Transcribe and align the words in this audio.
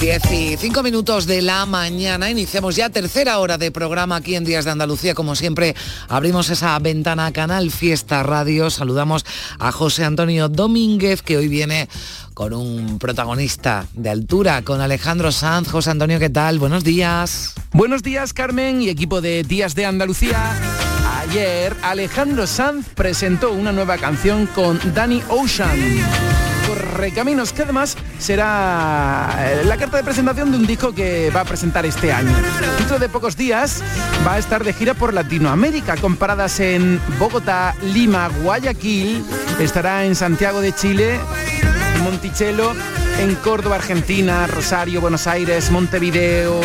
10 0.00 0.32
y 0.32 0.56
5 0.56 0.82
minutos 0.82 1.26
de 1.26 1.42
la 1.42 1.66
mañana, 1.66 2.30
iniciamos 2.30 2.74
ya 2.74 2.88
tercera 2.88 3.38
hora 3.38 3.58
de 3.58 3.70
programa 3.70 4.16
aquí 4.16 4.34
en 4.34 4.46
Días 4.46 4.64
de 4.64 4.70
Andalucía. 4.70 5.14
Como 5.14 5.36
siempre, 5.36 5.76
abrimos 6.08 6.48
esa 6.48 6.78
ventana 6.78 7.30
Canal 7.32 7.70
Fiesta 7.70 8.22
Radio. 8.22 8.70
Saludamos 8.70 9.26
a 9.58 9.70
José 9.72 10.06
Antonio 10.06 10.48
Domínguez, 10.48 11.20
que 11.20 11.36
hoy 11.36 11.48
viene 11.48 11.86
con 12.32 12.54
un 12.54 12.98
protagonista 12.98 13.86
de 13.92 14.08
altura, 14.08 14.62
con 14.62 14.80
Alejandro 14.80 15.32
Sanz. 15.32 15.68
José 15.68 15.90
Antonio, 15.90 16.18
¿qué 16.18 16.30
tal? 16.30 16.58
Buenos 16.58 16.82
días. 16.82 17.52
Buenos 17.72 18.02
días, 18.02 18.32
Carmen 18.32 18.80
y 18.80 18.88
equipo 18.88 19.20
de 19.20 19.42
Días 19.42 19.74
de 19.74 19.84
Andalucía. 19.84 20.54
Ayer, 21.18 21.76
Alejandro 21.82 22.46
Sanz 22.46 22.86
presentó 22.94 23.52
una 23.52 23.70
nueva 23.70 23.98
canción 23.98 24.46
con 24.46 24.80
Danny 24.94 25.22
Ocean. 25.28 25.78
Correcaminos, 26.90 27.52
que 27.52 27.62
además 27.62 27.96
será 28.18 29.30
eh, 29.38 29.62
la 29.64 29.76
carta 29.76 29.96
de 29.96 30.02
presentación 30.02 30.50
de 30.50 30.56
un 30.56 30.66
disco 30.66 30.92
que 30.92 31.30
va 31.30 31.42
a 31.42 31.44
presentar 31.44 31.86
este 31.86 32.12
año. 32.12 32.34
Dentro 32.78 32.98
de 32.98 33.08
pocos 33.08 33.36
días 33.36 33.80
va 34.26 34.34
a 34.34 34.38
estar 34.38 34.64
de 34.64 34.72
gira 34.72 34.94
por 34.94 35.14
Latinoamérica, 35.14 35.96
con 35.96 36.16
paradas 36.16 36.58
en 36.58 37.00
Bogotá, 37.18 37.76
Lima, 37.82 38.28
Guayaquil, 38.42 39.24
estará 39.60 40.04
en 40.04 40.16
Santiago 40.16 40.60
de 40.60 40.74
Chile, 40.74 41.20
Monticello, 42.02 42.72
en 43.20 43.36
Córdoba, 43.36 43.76
Argentina, 43.76 44.48
Rosario, 44.48 45.00
Buenos 45.00 45.28
Aires, 45.28 45.70
Montevideo, 45.70 46.60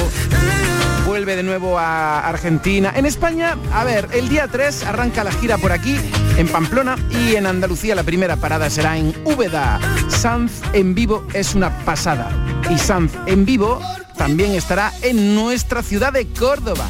de 1.25 1.41
nuevo 1.41 1.79
a 1.79 2.19
Argentina. 2.19 2.93
En 2.95 3.07
España, 3.07 3.57
a 3.73 3.83
ver, 3.83 4.09
el 4.13 4.29
día 4.29 4.47
3 4.47 4.83
arranca 4.83 5.23
la 5.23 5.31
gira 5.31 5.57
por 5.57 5.71
aquí, 5.71 5.97
en 6.37 6.47
Pamplona, 6.47 6.97
y 7.09 7.35
en 7.35 7.47
Andalucía 7.47 7.95
la 7.95 8.03
primera 8.03 8.35
parada 8.35 8.69
será 8.69 8.97
en 8.97 9.15
Úbeda. 9.23 9.79
Sanz 10.07 10.61
en 10.73 10.93
vivo 10.93 11.25
es 11.33 11.55
una 11.55 11.71
pasada. 11.79 12.29
Y 12.69 12.77
Sanz 12.77 13.13
en 13.25 13.45
vivo 13.45 13.81
también 14.17 14.51
estará 14.51 14.91
en 15.01 15.33
nuestra 15.33 15.81
ciudad 15.81 16.13
de 16.13 16.27
Córdoba. 16.27 16.85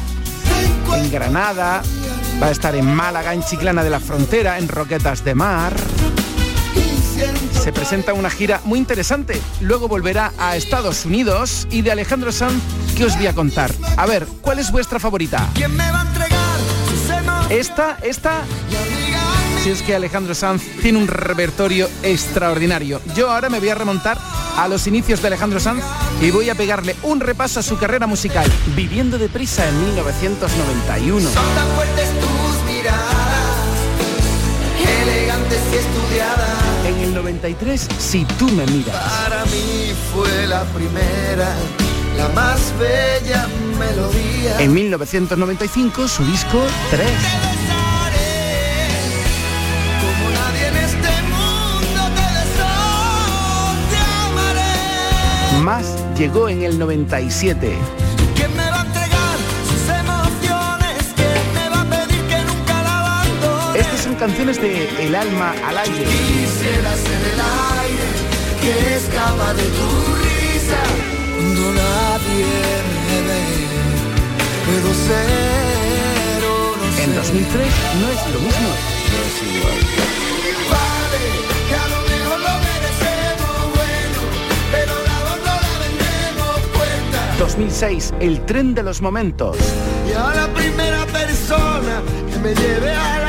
En 0.94 1.10
Granada, 1.10 1.82
va 2.42 2.46
a 2.48 2.50
estar 2.50 2.74
en 2.74 2.94
Málaga, 2.94 3.32
en 3.32 3.42
Chiclana 3.42 3.82
de 3.82 3.90
la 3.90 4.00
Frontera, 4.00 4.58
en 4.58 4.68
Roquetas 4.68 5.24
de 5.24 5.34
Mar 5.34 5.74
se 7.62 7.72
presenta 7.72 8.12
una 8.12 8.30
gira 8.30 8.60
muy 8.64 8.78
interesante. 8.78 9.40
Luego 9.60 9.88
volverá 9.88 10.32
a 10.38 10.56
Estados 10.56 11.04
Unidos 11.04 11.66
y 11.70 11.82
de 11.82 11.92
Alejandro 11.92 12.32
Sanz, 12.32 12.62
¿qué 12.96 13.04
os 13.04 13.16
voy 13.16 13.26
a 13.26 13.34
contar? 13.34 13.72
A 13.96 14.06
ver, 14.06 14.26
¿cuál 14.40 14.58
es 14.58 14.70
vuestra 14.70 15.00
favorita? 15.00 15.48
Esta, 17.50 17.98
esta. 18.02 18.42
Si 19.62 19.70
es 19.70 19.82
que 19.82 19.94
Alejandro 19.94 20.34
Sanz 20.34 20.62
tiene 20.80 20.98
un 20.98 21.08
repertorio 21.08 21.88
extraordinario. 22.02 23.00
Yo 23.16 23.30
ahora 23.30 23.48
me 23.48 23.58
voy 23.58 23.68
a 23.68 23.74
remontar 23.74 24.18
a 24.56 24.68
los 24.68 24.86
inicios 24.86 25.20
de 25.20 25.28
Alejandro 25.28 25.58
Sanz 25.58 25.82
y 26.20 26.30
voy 26.30 26.50
a 26.50 26.54
pegarle 26.54 26.96
un 27.02 27.20
repaso 27.20 27.60
a 27.60 27.62
su 27.62 27.78
carrera 27.78 28.06
musical. 28.06 28.50
Viviendo 28.74 29.18
deprisa 29.18 29.68
en 29.68 29.84
1991. 29.86 31.30
Son 31.30 31.54
tan 31.54 31.68
fuertes 31.74 32.08
y 35.72 35.76
estudiadas. 35.76 36.86
En 36.86 36.98
el 37.00 37.14
93, 37.14 37.88
Si 37.98 38.24
tú 38.38 38.46
me 38.48 38.66
miras. 38.66 38.94
Para 38.94 39.44
mí 39.46 39.92
fue 40.12 40.46
la 40.46 40.64
primera, 40.64 41.54
la 42.16 42.28
más 42.30 42.72
bella 42.78 43.46
melodía. 43.78 44.60
En 44.60 44.72
1995, 44.72 46.08
su 46.08 46.24
disco 46.24 46.62
3. 46.90 47.08
Como 50.00 50.30
nadie 50.30 50.68
en 50.68 50.76
este. 50.76 51.16
Más 55.62 55.96
llegó 56.16 56.48
en 56.48 56.62
el 56.62 56.78
97. 56.78 57.76
Canciones 64.18 64.60
de 64.60 64.88
El 65.04 65.14
alma 65.14 65.54
al 65.66 65.78
aire. 65.78 66.04
Quisiera 66.04 66.92
ser 66.96 67.22
el 67.32 67.40
aire 67.84 68.08
que 68.60 68.96
escapa 68.96 69.54
de 69.54 69.62
tu 69.62 69.88
risa. 70.24 70.80
Cuando 71.36 71.72
nadie 71.72 72.46
me 73.06 73.18
ve, 73.28 73.42
puedo 74.66 74.90
ser 74.94 76.40
o 76.44 76.76
no 76.76 76.86
En 77.02 77.14
2003 77.14 77.66
no 78.00 78.06
es 78.08 78.20
lo 78.34 78.40
mismo. 78.40 78.70
Vale, 80.70 81.22
que 81.68 81.74
a 81.74 81.88
lo 81.88 82.00
mejor 82.12 82.38
lo 82.40 82.54
merecemos, 82.68 83.56
bueno, 83.74 84.20
pero 84.72 84.92
la 85.08 85.18
voz 85.26 85.38
no 85.46 85.54
la 85.66 85.74
vendemos 85.84 86.56
puesta. 86.74 87.18
2006, 87.38 88.14
El 88.20 88.44
tren 88.46 88.74
de 88.74 88.82
los 88.82 89.00
momentos. 89.02 89.56
Y 90.08 90.12
a 90.12 90.34
la 90.34 90.48
primera 90.54 91.04
persona 91.06 92.02
que 92.32 92.38
me 92.38 92.54
lleve 92.54 92.92
a 92.92 93.18
la 93.20 93.25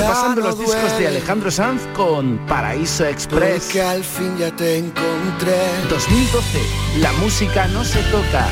Repasando 0.00 0.40
los 0.40 0.58
discos 0.58 0.98
de 0.98 1.08
Alejandro 1.08 1.50
Sanz 1.50 1.82
con 1.94 2.38
Paraíso 2.46 3.04
Express. 3.04 3.64
Porque 3.64 3.82
al 3.82 4.02
fin 4.02 4.34
ya 4.38 4.50
te 4.56 4.78
encontré. 4.78 5.58
2012, 5.90 6.58
La 7.00 7.12
música 7.12 7.66
no 7.68 7.84
se 7.84 8.00
toca. 8.04 8.48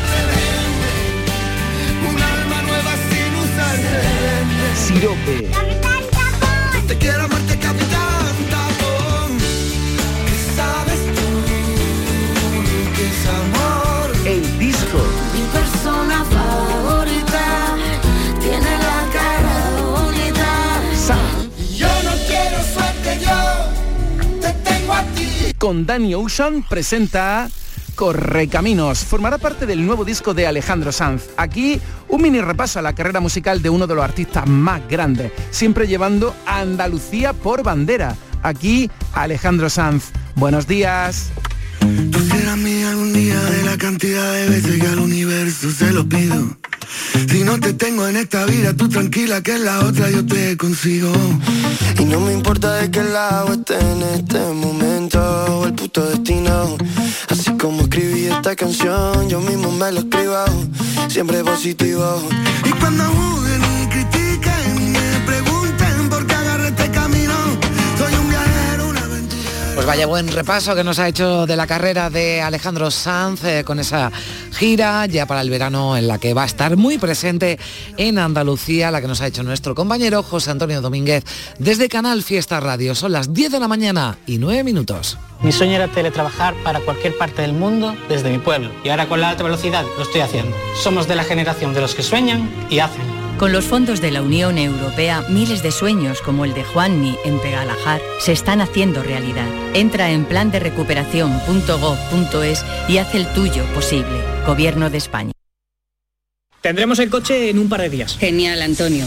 Un 2.06 2.22
alma 2.22 2.62
nueva 2.62 2.92
sin 3.09 3.34
usarte. 3.34 4.04
Sirope. 4.76 5.88
Con 25.58 25.86
Danny 25.86 26.14
Ocean 26.14 26.62
presenta 26.62 27.50
Correcaminos. 27.96 29.00
Formará 29.00 29.38
parte 29.38 29.66
del 29.66 29.84
nuevo 29.84 30.04
disco 30.04 30.32
de 30.32 30.46
Alejandro 30.46 30.92
Sanz. 30.92 31.24
Aquí 31.36 31.80
un 32.08 32.22
mini 32.22 32.41
repaso 32.41 32.78
a 32.78 32.82
la 32.82 32.94
carrera 32.94 33.19
musical 33.19 33.60
de 33.60 33.68
uno 33.68 33.88
de 33.88 33.97
los 33.97 34.04
artistas 34.04 34.47
más 34.47 34.80
grandes, 34.88 35.32
siempre 35.50 35.88
llevando 35.88 36.32
a 36.47 36.60
Andalucía 36.60 37.32
por 37.32 37.64
bandera. 37.64 38.14
Aquí 38.44 38.88
Alejandro 39.14 39.68
Sanz. 39.68 40.12
Buenos 40.36 40.68
días. 40.68 41.30
Si 47.31 47.44
no 47.44 47.59
te 47.60 47.72
tengo 47.72 48.06
en 48.06 48.16
esta 48.16 48.44
vida, 48.44 48.75
tú 48.75 48.88
tranquila 48.88 49.43
que 49.43 49.54
en 49.56 49.65
la 49.65 49.81
otra 49.81 50.10
yo 50.10 50.25
te 50.25 50.56
consigo. 50.56 51.12
Y 51.99 52.04
no 52.04 52.21
me 52.21 52.32
importa 52.32 52.75
de 52.75 52.91
qué 52.91 53.03
lado 53.03 53.53
esté 53.53 53.78
en 53.78 54.03
este 54.03 54.38
momento 54.53 55.21
o 55.56 55.66
el 55.66 55.75
puto 55.75 56.09
destino. 56.09 56.77
Así 57.28 57.50
como 57.53 57.82
escribí 57.82 58.27
esta 58.27 58.56
canción, 58.56 59.28
yo 59.28 59.41
mismo 59.41 59.71
me 59.72 59.93
lo 59.93 60.00
escribo, 60.00 60.44
siempre 61.09 61.44
positivo. 61.44 62.22
Y 62.65 62.71
cuando 62.71 63.04
Pues 69.78 69.87
vaya 69.87 70.06
buen 70.06 70.27
repaso 70.27 70.75
que 70.75 70.83
nos 70.83 70.99
ha 70.99 71.06
hecho 71.06 71.47
de 71.47 71.54
la 71.54 71.69
carrera 71.69 72.10
de 72.10 72.42
Alejandro 72.42 72.91
Sanz 72.91 73.45
eh, 73.45 73.63
con 73.63 73.78
esa 73.78 74.10
gira 74.51 75.07
ya 75.07 75.25
para 75.25 75.41
el 75.41 75.51
verano 75.51 75.97
en 75.97 76.09
la 76.09 76.19
que 76.19 76.34
va 76.34 76.42
a 76.42 76.47
estar 76.47 76.77
muy 76.77 76.98
presente 76.98 77.60
en 77.97 78.19
Andalucía, 78.19 78.91
la 78.91 79.01
que 79.01 79.07
nos 79.07 79.21
ha 79.21 79.28
hecho 79.28 79.45
nuestro 79.45 79.77
compañero 79.77 80.25
José 80.25 80.51
Antonio 80.51 80.80
Domínguez 80.80 81.22
desde 81.60 81.89
Canal 81.89 82.25
Fiesta 82.25 82.59
Radio. 82.59 82.97
Son 82.97 83.13
las 83.13 83.33
10 83.33 83.53
de 83.53 83.60
la 83.60 83.69
mañana 83.69 84.19
y 84.27 84.39
9 84.39 84.65
minutos. 84.65 85.16
Mi 85.42 85.53
sueño 85.53 85.77
era 85.77 85.86
teletrabajar 85.86 86.57
para 86.65 86.81
cualquier 86.81 87.16
parte 87.16 87.42
del 87.42 87.53
mundo 87.53 87.95
desde 88.09 88.31
mi 88.31 88.39
pueblo 88.39 88.72
y 88.83 88.89
ahora 88.89 89.09
con 89.09 89.21
la 89.21 89.28
alta 89.28 89.45
velocidad 89.45 89.84
lo 89.97 90.03
estoy 90.03 90.22
haciendo. 90.22 90.57
Somos 90.83 91.07
de 91.07 91.15
la 91.15 91.22
generación 91.22 91.72
de 91.72 91.83
los 91.83 91.95
que 91.95 92.03
sueñan 92.03 92.51
y 92.69 92.81
hacen. 92.81 93.28
Con 93.38 93.52
los 93.52 93.66
fondos 93.66 94.00
de 94.00 94.10
la 94.10 94.20
Unión 94.20 94.58
Europea, 94.58 95.24
miles 95.28 95.62
de 95.62 95.70
sueños 95.70 96.20
como 96.22 96.44
el 96.44 96.54
de 96.54 96.64
Juanmi 96.64 97.14
en 97.24 97.38
Pegalajar 97.38 98.00
se 98.18 98.32
están 98.32 98.60
haciendo 98.60 99.04
realidad. 99.04 99.46
Entra 99.74 100.10
en 100.10 100.24
plan 100.24 100.50
de 100.50 100.58
recuperación.gov.es 100.58 102.64
y 102.88 102.98
haz 102.98 103.14
el 103.14 103.32
tuyo 103.34 103.64
posible. 103.74 104.24
Gobierno 104.44 104.90
de 104.90 104.98
España. 104.98 105.30
Tendremos 106.60 106.98
el 106.98 107.10
coche 107.10 107.50
en 107.50 107.60
un 107.60 107.68
par 107.68 107.82
de 107.82 107.90
días. 107.90 108.18
Genial, 108.18 108.60
Antonio. 108.60 109.06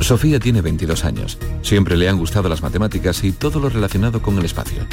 Sofía 0.00 0.40
tiene 0.40 0.62
22 0.62 1.04
años. 1.04 1.38
Siempre 1.62 1.96
le 1.96 2.08
han 2.08 2.18
gustado 2.18 2.48
las 2.48 2.62
matemáticas 2.62 3.22
y 3.22 3.32
todo 3.32 3.60
lo 3.60 3.68
relacionado 3.68 4.22
con 4.22 4.38
el 4.38 4.44
espacio. 4.44 4.86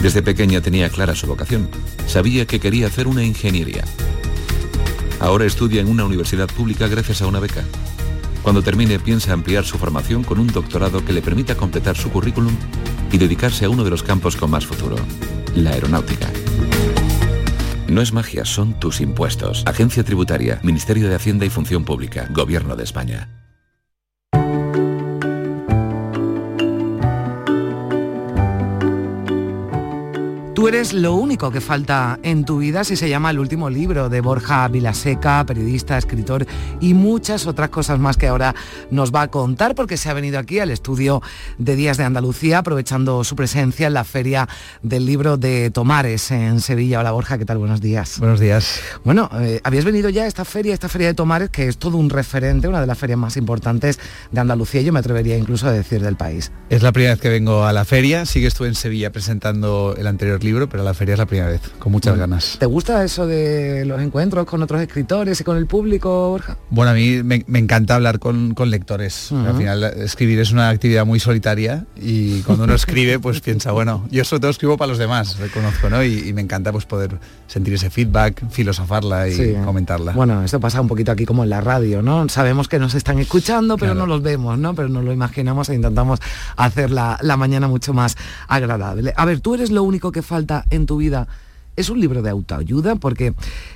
Desde 0.00 0.22
pequeña 0.22 0.60
tenía 0.60 0.90
clara 0.90 1.14
su 1.14 1.26
vocación. 1.26 1.68
Sabía 2.06 2.46
que 2.46 2.60
quería 2.60 2.88
hacer 2.88 3.06
una 3.06 3.24
ingeniería. 3.24 3.84
Ahora 5.20 5.46
estudia 5.46 5.80
en 5.80 5.88
una 5.88 6.04
universidad 6.04 6.48
pública 6.48 6.86
gracias 6.86 7.22
a 7.22 7.26
una 7.26 7.40
beca. 7.40 7.64
Cuando 8.42 8.62
termine 8.62 8.98
piensa 8.98 9.32
ampliar 9.32 9.64
su 9.64 9.78
formación 9.78 10.22
con 10.22 10.38
un 10.38 10.48
doctorado 10.48 11.04
que 11.04 11.12
le 11.12 11.22
permita 11.22 11.56
completar 11.56 11.96
su 11.96 12.10
currículum 12.10 12.54
y 13.10 13.18
dedicarse 13.18 13.64
a 13.64 13.70
uno 13.70 13.84
de 13.84 13.90
los 13.90 14.02
campos 14.02 14.36
con 14.36 14.50
más 14.50 14.66
futuro, 14.66 14.96
la 15.54 15.70
aeronáutica. 15.70 16.28
No 17.88 18.02
es 18.02 18.12
magia, 18.12 18.44
son 18.44 18.78
tus 18.78 19.00
impuestos. 19.00 19.62
Agencia 19.66 20.04
Tributaria, 20.04 20.60
Ministerio 20.62 21.08
de 21.08 21.14
Hacienda 21.14 21.46
y 21.46 21.50
Función 21.50 21.84
Pública, 21.84 22.28
Gobierno 22.30 22.76
de 22.76 22.84
España. 22.84 23.28
Tú 30.58 30.66
eres 30.66 30.92
lo 30.92 31.14
único 31.14 31.52
que 31.52 31.60
falta 31.60 32.18
en 32.24 32.44
tu 32.44 32.58
vida 32.58 32.82
si 32.82 32.96
se 32.96 33.08
llama 33.08 33.30
el 33.30 33.38
último 33.38 33.70
libro 33.70 34.08
de 34.08 34.20
Borja 34.20 34.66
Vilaseca, 34.66 35.46
periodista, 35.46 35.96
escritor 35.96 36.48
y 36.80 36.94
muchas 36.94 37.46
otras 37.46 37.68
cosas 37.68 38.00
más 38.00 38.16
que 38.16 38.26
ahora 38.26 38.56
nos 38.90 39.14
va 39.14 39.22
a 39.22 39.28
contar 39.28 39.76
porque 39.76 39.96
se 39.96 40.10
ha 40.10 40.14
venido 40.14 40.36
aquí 40.36 40.58
al 40.58 40.72
estudio 40.72 41.22
de 41.58 41.76
Días 41.76 41.96
de 41.96 42.02
Andalucía 42.02 42.58
aprovechando 42.58 43.22
su 43.22 43.36
presencia 43.36 43.86
en 43.86 43.94
la 43.94 44.02
feria 44.02 44.48
del 44.82 45.06
libro 45.06 45.36
de 45.36 45.70
Tomares 45.70 46.32
en 46.32 46.60
Sevilla. 46.60 46.98
Hola 46.98 47.12
Borja, 47.12 47.38
¿qué 47.38 47.44
tal? 47.44 47.58
Buenos 47.58 47.80
días. 47.80 48.18
Buenos 48.18 48.40
días. 48.40 48.80
Bueno, 49.04 49.30
eh, 49.40 49.60
habías 49.62 49.84
venido 49.84 50.08
ya 50.08 50.24
a 50.24 50.26
esta 50.26 50.44
feria, 50.44 50.74
esta 50.74 50.88
feria 50.88 51.06
de 51.06 51.14
Tomares 51.14 51.50
que 51.50 51.68
es 51.68 51.78
todo 51.78 51.98
un 51.98 52.10
referente, 52.10 52.66
una 52.66 52.80
de 52.80 52.88
las 52.88 52.98
ferias 52.98 53.16
más 53.20 53.36
importantes 53.36 54.00
de 54.32 54.40
Andalucía, 54.40 54.80
yo 54.80 54.92
me 54.92 54.98
atrevería 54.98 55.38
incluso 55.38 55.68
a 55.68 55.72
decir 55.72 56.02
del 56.02 56.16
país. 56.16 56.50
Es 56.68 56.82
la 56.82 56.90
primera 56.90 57.14
vez 57.14 57.20
que 57.20 57.28
vengo 57.28 57.64
a 57.64 57.72
la 57.72 57.84
feria, 57.84 58.26
sí 58.26 58.40
que 58.40 58.48
estuve 58.48 58.66
en 58.66 58.74
Sevilla 58.74 59.12
presentando 59.12 59.94
el 59.96 60.08
anterior 60.08 60.42
libro, 60.42 60.47
pero 60.68 60.82
la 60.84 60.94
feria 60.94 61.12
es 61.14 61.18
la 61.18 61.26
primera 61.26 61.48
vez, 61.50 61.60
con 61.78 61.92
muchas 61.92 62.12
Bueno, 62.12 62.22
ganas. 62.22 62.56
¿Te 62.58 62.66
gusta 62.66 63.04
eso 63.04 63.26
de 63.26 63.84
los 63.84 64.00
encuentros 64.00 64.46
con 64.46 64.62
otros 64.62 64.80
escritores 64.80 65.40
y 65.40 65.44
con 65.44 65.56
el 65.56 65.66
público, 65.66 66.30
Borja? 66.30 66.56
Bueno, 66.70 66.90
a 66.92 66.94
mí 66.94 67.22
me, 67.22 67.44
me 67.46 67.58
encanta 67.58 67.94
hablar 67.94 68.18
con, 68.18 68.54
con 68.54 68.70
lectores. 68.70 69.30
Al 69.32 69.56
final 69.56 69.84
escribir 69.84 70.38
es 70.40 70.50
una 70.52 70.68
actividad 70.70 71.04
muy 71.04 71.20
solitaria 71.20 71.84
y 71.96 72.40
cuando 72.42 72.64
uno 72.64 72.74
escribe 72.74 73.18
pues 73.18 73.40
piensa, 73.40 73.72
bueno, 73.72 74.06
yo 74.10 74.24
sobre 74.24 74.40
todo 74.40 74.50
escribo 74.50 74.76
para 74.76 74.88
los 74.88 74.98
demás, 74.98 75.38
reconozco, 75.38 75.90
¿no? 75.90 76.02
Y, 76.02 76.28
y 76.28 76.32
me 76.32 76.40
encanta 76.40 76.72
pues 76.72 76.84
poder 76.86 77.18
sentir 77.46 77.74
ese 77.74 77.90
feedback, 77.90 78.48
filosofarla 78.50 79.28
y 79.28 79.32
Sí. 79.34 79.54
comentarla. 79.64 80.12
Bueno, 80.12 80.42
esto 80.42 80.58
pasa 80.60 80.80
un 80.80 80.88
poquito 80.88 81.12
aquí 81.12 81.24
como 81.24 81.44
en 81.44 81.50
la 81.50 81.60
radio, 81.60 82.02
¿no? 82.02 82.28
Sabemos 82.28 82.68
que 82.68 82.78
nos 82.78 82.94
están 82.94 83.18
escuchando, 83.18 83.76
pero 83.76 83.94
no 83.94 84.06
los 84.06 84.22
vemos, 84.22 84.58
¿no? 84.58 84.74
Pero 84.74 84.88
nos 84.88 85.04
lo 85.04 85.12
imaginamos 85.12 85.68
e 85.68 85.74
intentamos 85.74 86.20
hacer 86.56 86.90
la, 86.90 87.18
la 87.22 87.36
mañana 87.36 87.68
mucho 87.68 87.92
más 87.92 88.16
agradable. 88.48 89.12
A 89.16 89.24
ver, 89.24 89.40
tú 89.40 89.54
eres 89.54 89.70
lo 89.70 89.82
único 89.82 90.12
que 90.12 90.22
falta 90.22 90.37
en 90.70 90.86
tu 90.86 90.96
vida. 90.98 91.28
Es 91.76 91.90
un 91.90 92.00
libro 92.00 92.22
de 92.22 92.30
autoayuda 92.30 92.96
porque 92.96 93.34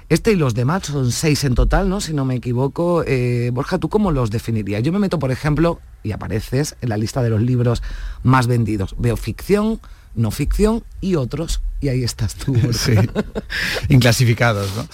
este 0.08 0.32
y 0.32 0.36
los 0.36 0.54
demás 0.54 0.86
son 0.86 1.12
seis 1.12 1.44
en 1.44 1.54
total, 1.54 1.88
¿no? 1.88 2.00
Si 2.00 2.12
no 2.12 2.24
me 2.24 2.34
equivoco. 2.34 3.04
Eh, 3.06 3.50
Borja, 3.52 3.78
¿tú 3.78 3.88
cómo 3.88 4.10
los 4.10 4.30
definirías? 4.30 4.82
Yo 4.82 4.92
me 4.92 4.98
meto, 4.98 5.18
por 5.20 5.30
ejemplo, 5.30 5.80
y 6.02 6.10
apareces 6.10 6.76
en 6.80 6.88
la 6.88 6.96
lista 6.96 7.22
de 7.22 7.30
los 7.30 7.40
libros 7.40 7.82
más 8.24 8.48
vendidos. 8.48 8.96
Veo 8.98 9.16
ficción, 9.16 9.80
no 10.16 10.32
ficción 10.32 10.82
y 11.00 11.14
otros. 11.14 11.62
Y 11.80 11.88
ahí 11.88 12.02
estás 12.02 12.34
tú. 12.34 12.54
Borja. 12.54 13.04
Inclasificados, 13.88 14.68
¿no? 14.76 14.86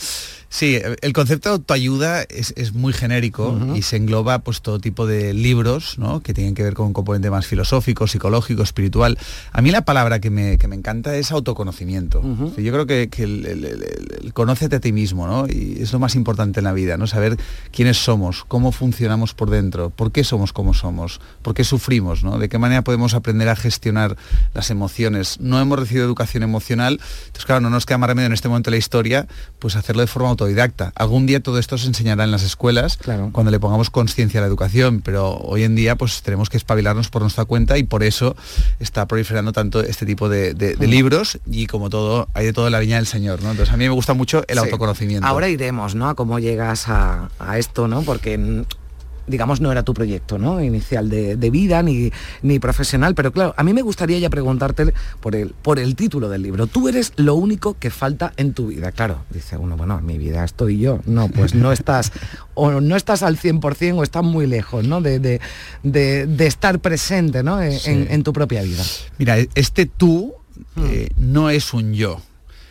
Sí, 0.51 0.79
el 1.03 1.13
concepto 1.13 1.51
de 1.51 1.55
autoayuda 1.57 2.23
es, 2.23 2.55
es 2.57 2.73
muy 2.73 2.93
genérico 2.95 3.59
y 3.77 3.83
se 3.83 3.97
engloba 3.97 4.39
pues 4.39 4.63
todo 4.63 4.79
tipo 4.79 5.07
de 5.07 5.35
libros 5.35 5.99
¿no? 5.99 6.21
que 6.21 6.33
tienen 6.33 6.55
que 6.55 6.63
ver 6.63 6.73
con 6.75 6.87
un 6.87 6.93
componente 6.95 7.31
más 7.31 7.47
filosófico, 7.47 8.07
psicológico, 8.07 8.63
espiritual. 8.63 9.19
A 9.53 9.61
mí 9.61 9.71
la 9.71 9.83
palabra 9.83 10.21
que 10.21 10.31
me, 10.31 10.57
que 10.57 10.67
me 10.67 10.75
encanta 10.77 11.15
es 11.17 11.33
autoconocimiento. 11.33 12.23
Yo 12.57 12.73
creo 12.73 12.87
que, 12.87 13.09
que 13.11 13.25
el, 13.25 13.45
el- 13.47 13.65
el- 13.67 13.85
el 14.25 14.33
conócete 14.33 14.77
a 14.77 14.81
ti 14.81 14.93
mismo, 14.93 15.27
¿no? 15.27 15.47
Y 15.47 15.79
es 15.83 15.93
lo 15.93 15.99
más 15.99 16.15
importante 16.15 16.61
en 16.61 16.65
la 16.65 16.73
vida, 16.73 16.97
¿no? 16.97 17.07
Saber 17.07 17.37
quiénes 17.71 17.99
somos, 17.99 18.45
cómo 18.49 18.73
funcionamos 18.73 19.35
por 19.35 19.51
dentro, 19.51 19.91
por 19.91 20.13
qué 20.13 20.25
somos 20.25 20.53
como 20.53 20.73
somos, 20.75 21.21
por 21.43 21.55
qué 21.55 21.63
sufrimos, 21.65 22.25
¿no? 22.25 22.39
De 22.39 22.49
qué 22.49 22.59
manera 22.59 22.83
podemos 22.83 23.15
aprender 23.15 23.49
a 23.49 23.57
gestionar 23.57 24.17
las 24.55 24.71
emociones. 24.71 25.41
No 25.41 25.61
hemos 25.61 25.79
recibido 25.79 26.05
educación 26.07 26.43
emocional, 26.43 27.01
entonces 27.27 27.45
claro, 27.45 27.61
no 27.61 27.71
nos 27.71 27.85
queda 27.87 27.99
más 27.99 28.09
remedio 28.09 28.27
en 28.27 28.33
este 28.33 28.49
momento 28.49 28.71
de 28.71 28.77
la 28.77 28.79
historia, 28.79 29.27
pues 29.59 29.77
hacerlo 29.77 30.01
de 30.03 30.07
forma 30.09 30.29
autodidacta. 30.43 30.93
Algún 30.95 31.27
día 31.27 31.41
todo 31.41 31.59
esto 31.59 31.77
se 31.79 31.89
enseñará 31.89 32.23
en 32.25 32.31
las 32.31 32.43
escuelas 32.45 32.99
cuando 33.33 33.51
le 33.51 33.59
pongamos 33.59 33.91
conciencia 33.91 34.39
a 34.39 34.43
la 34.43 34.47
educación, 34.47 35.01
pero 35.05 35.37
hoy 35.39 35.65
en 35.65 35.75
día 35.75 35.97
pues 35.97 36.23
tenemos 36.23 36.49
que 36.49 36.57
espabilarnos 36.57 37.09
por 37.09 37.23
nuestra 37.23 37.45
cuenta 37.45 37.77
y 37.77 37.83
por 37.83 38.03
eso 38.05 38.37
está 38.79 39.07
proliferando 39.07 39.53
tanto 39.53 39.81
este 39.81 40.07
tipo 40.07 40.29
de, 40.29 40.55
de- 40.55 40.77
de 40.77 40.87
libros 40.87 41.39
y 41.51 41.67
como 41.67 41.91
todo, 41.91 42.29
hay 42.35 42.47
de 42.47 42.53
todo 42.53 42.67
en 42.67 42.73
la 42.73 42.79
viña 42.79 42.97
del 42.97 43.07
Señor, 43.07 43.43
¿no? 43.43 43.51
Entonces 43.51 43.75
a 43.75 43.77
mí 43.77 43.85
me 43.85 43.91
gusta 43.91 44.15
mucho 44.15 44.45
el 44.47 44.59
Sí. 44.59 44.65
autoconocimiento. 44.65 45.27
Ahora 45.27 45.49
iremos, 45.49 45.95
¿no? 45.95 46.09
A 46.09 46.15
cómo 46.15 46.39
llegas 46.39 46.89
a, 46.89 47.31
a 47.39 47.59
esto, 47.59 47.89
¿no? 47.89 48.03
Porque 48.03 48.65
digamos 49.29 49.61
no 49.61 49.71
era 49.71 49.83
tu 49.83 49.95
proyecto 49.95 50.39
¿no? 50.39 50.63
inicial 50.63 51.09
de, 51.09 51.37
de 51.37 51.51
vida 51.51 51.83
ni, 51.83 52.11
ni 52.43 52.59
profesional 52.59 53.15
pero 53.15 53.33
claro 53.33 53.55
a 53.57 53.63
mí 53.63 53.73
me 53.73 53.83
gustaría 53.83 54.19
ya 54.19 54.31
preguntarte 54.31 54.93
por 55.21 55.37
el 55.37 55.51
por 55.63 55.79
el 55.79 55.95
título 55.97 56.29
del 56.29 56.43
libro 56.43 56.67
tú 56.67 56.89
eres 56.89 57.13
lo 57.17 57.35
único 57.35 57.77
que 57.79 57.91
falta 57.91 58.33
en 58.37 58.55
tu 58.55 58.69
vida 58.69 58.93
claro 58.93 59.25
dice 59.31 59.57
uno 59.57 59.77
bueno 59.77 59.99
en 59.99 60.07
mi 60.07 60.19
vida 60.19 60.45
estoy 60.45 60.79
yo 60.79 61.01
no 61.07 61.29
pues 61.29 61.55
no 61.55 61.73
estás 61.73 62.13
o 62.55 62.81
no 62.81 62.97
estás 62.97 63.23
al 63.23 63.39
100% 63.39 63.99
o 63.99 64.03
estás 64.03 64.25
muy 64.25 64.47
lejos 64.47 64.85
¿no? 64.87 65.01
de, 65.01 65.19
de- 65.21 65.41
de- 65.83 66.27
de 66.27 66.47
estar 66.47 66.81
presente 66.81 67.43
¿no? 67.43 67.61
en, 67.63 67.73
Sí. 67.79 67.91
en- 67.91 68.07
en 68.11 68.23
tu 68.23 68.33
propia 68.33 68.63
vida 68.63 68.83
Mira, 69.19 69.37
este 69.55 69.87
tú 69.87 70.35
eh, 70.77 71.11
no 71.17 71.51
es 71.51 71.73
un 71.75 71.93
yo. 71.95 72.21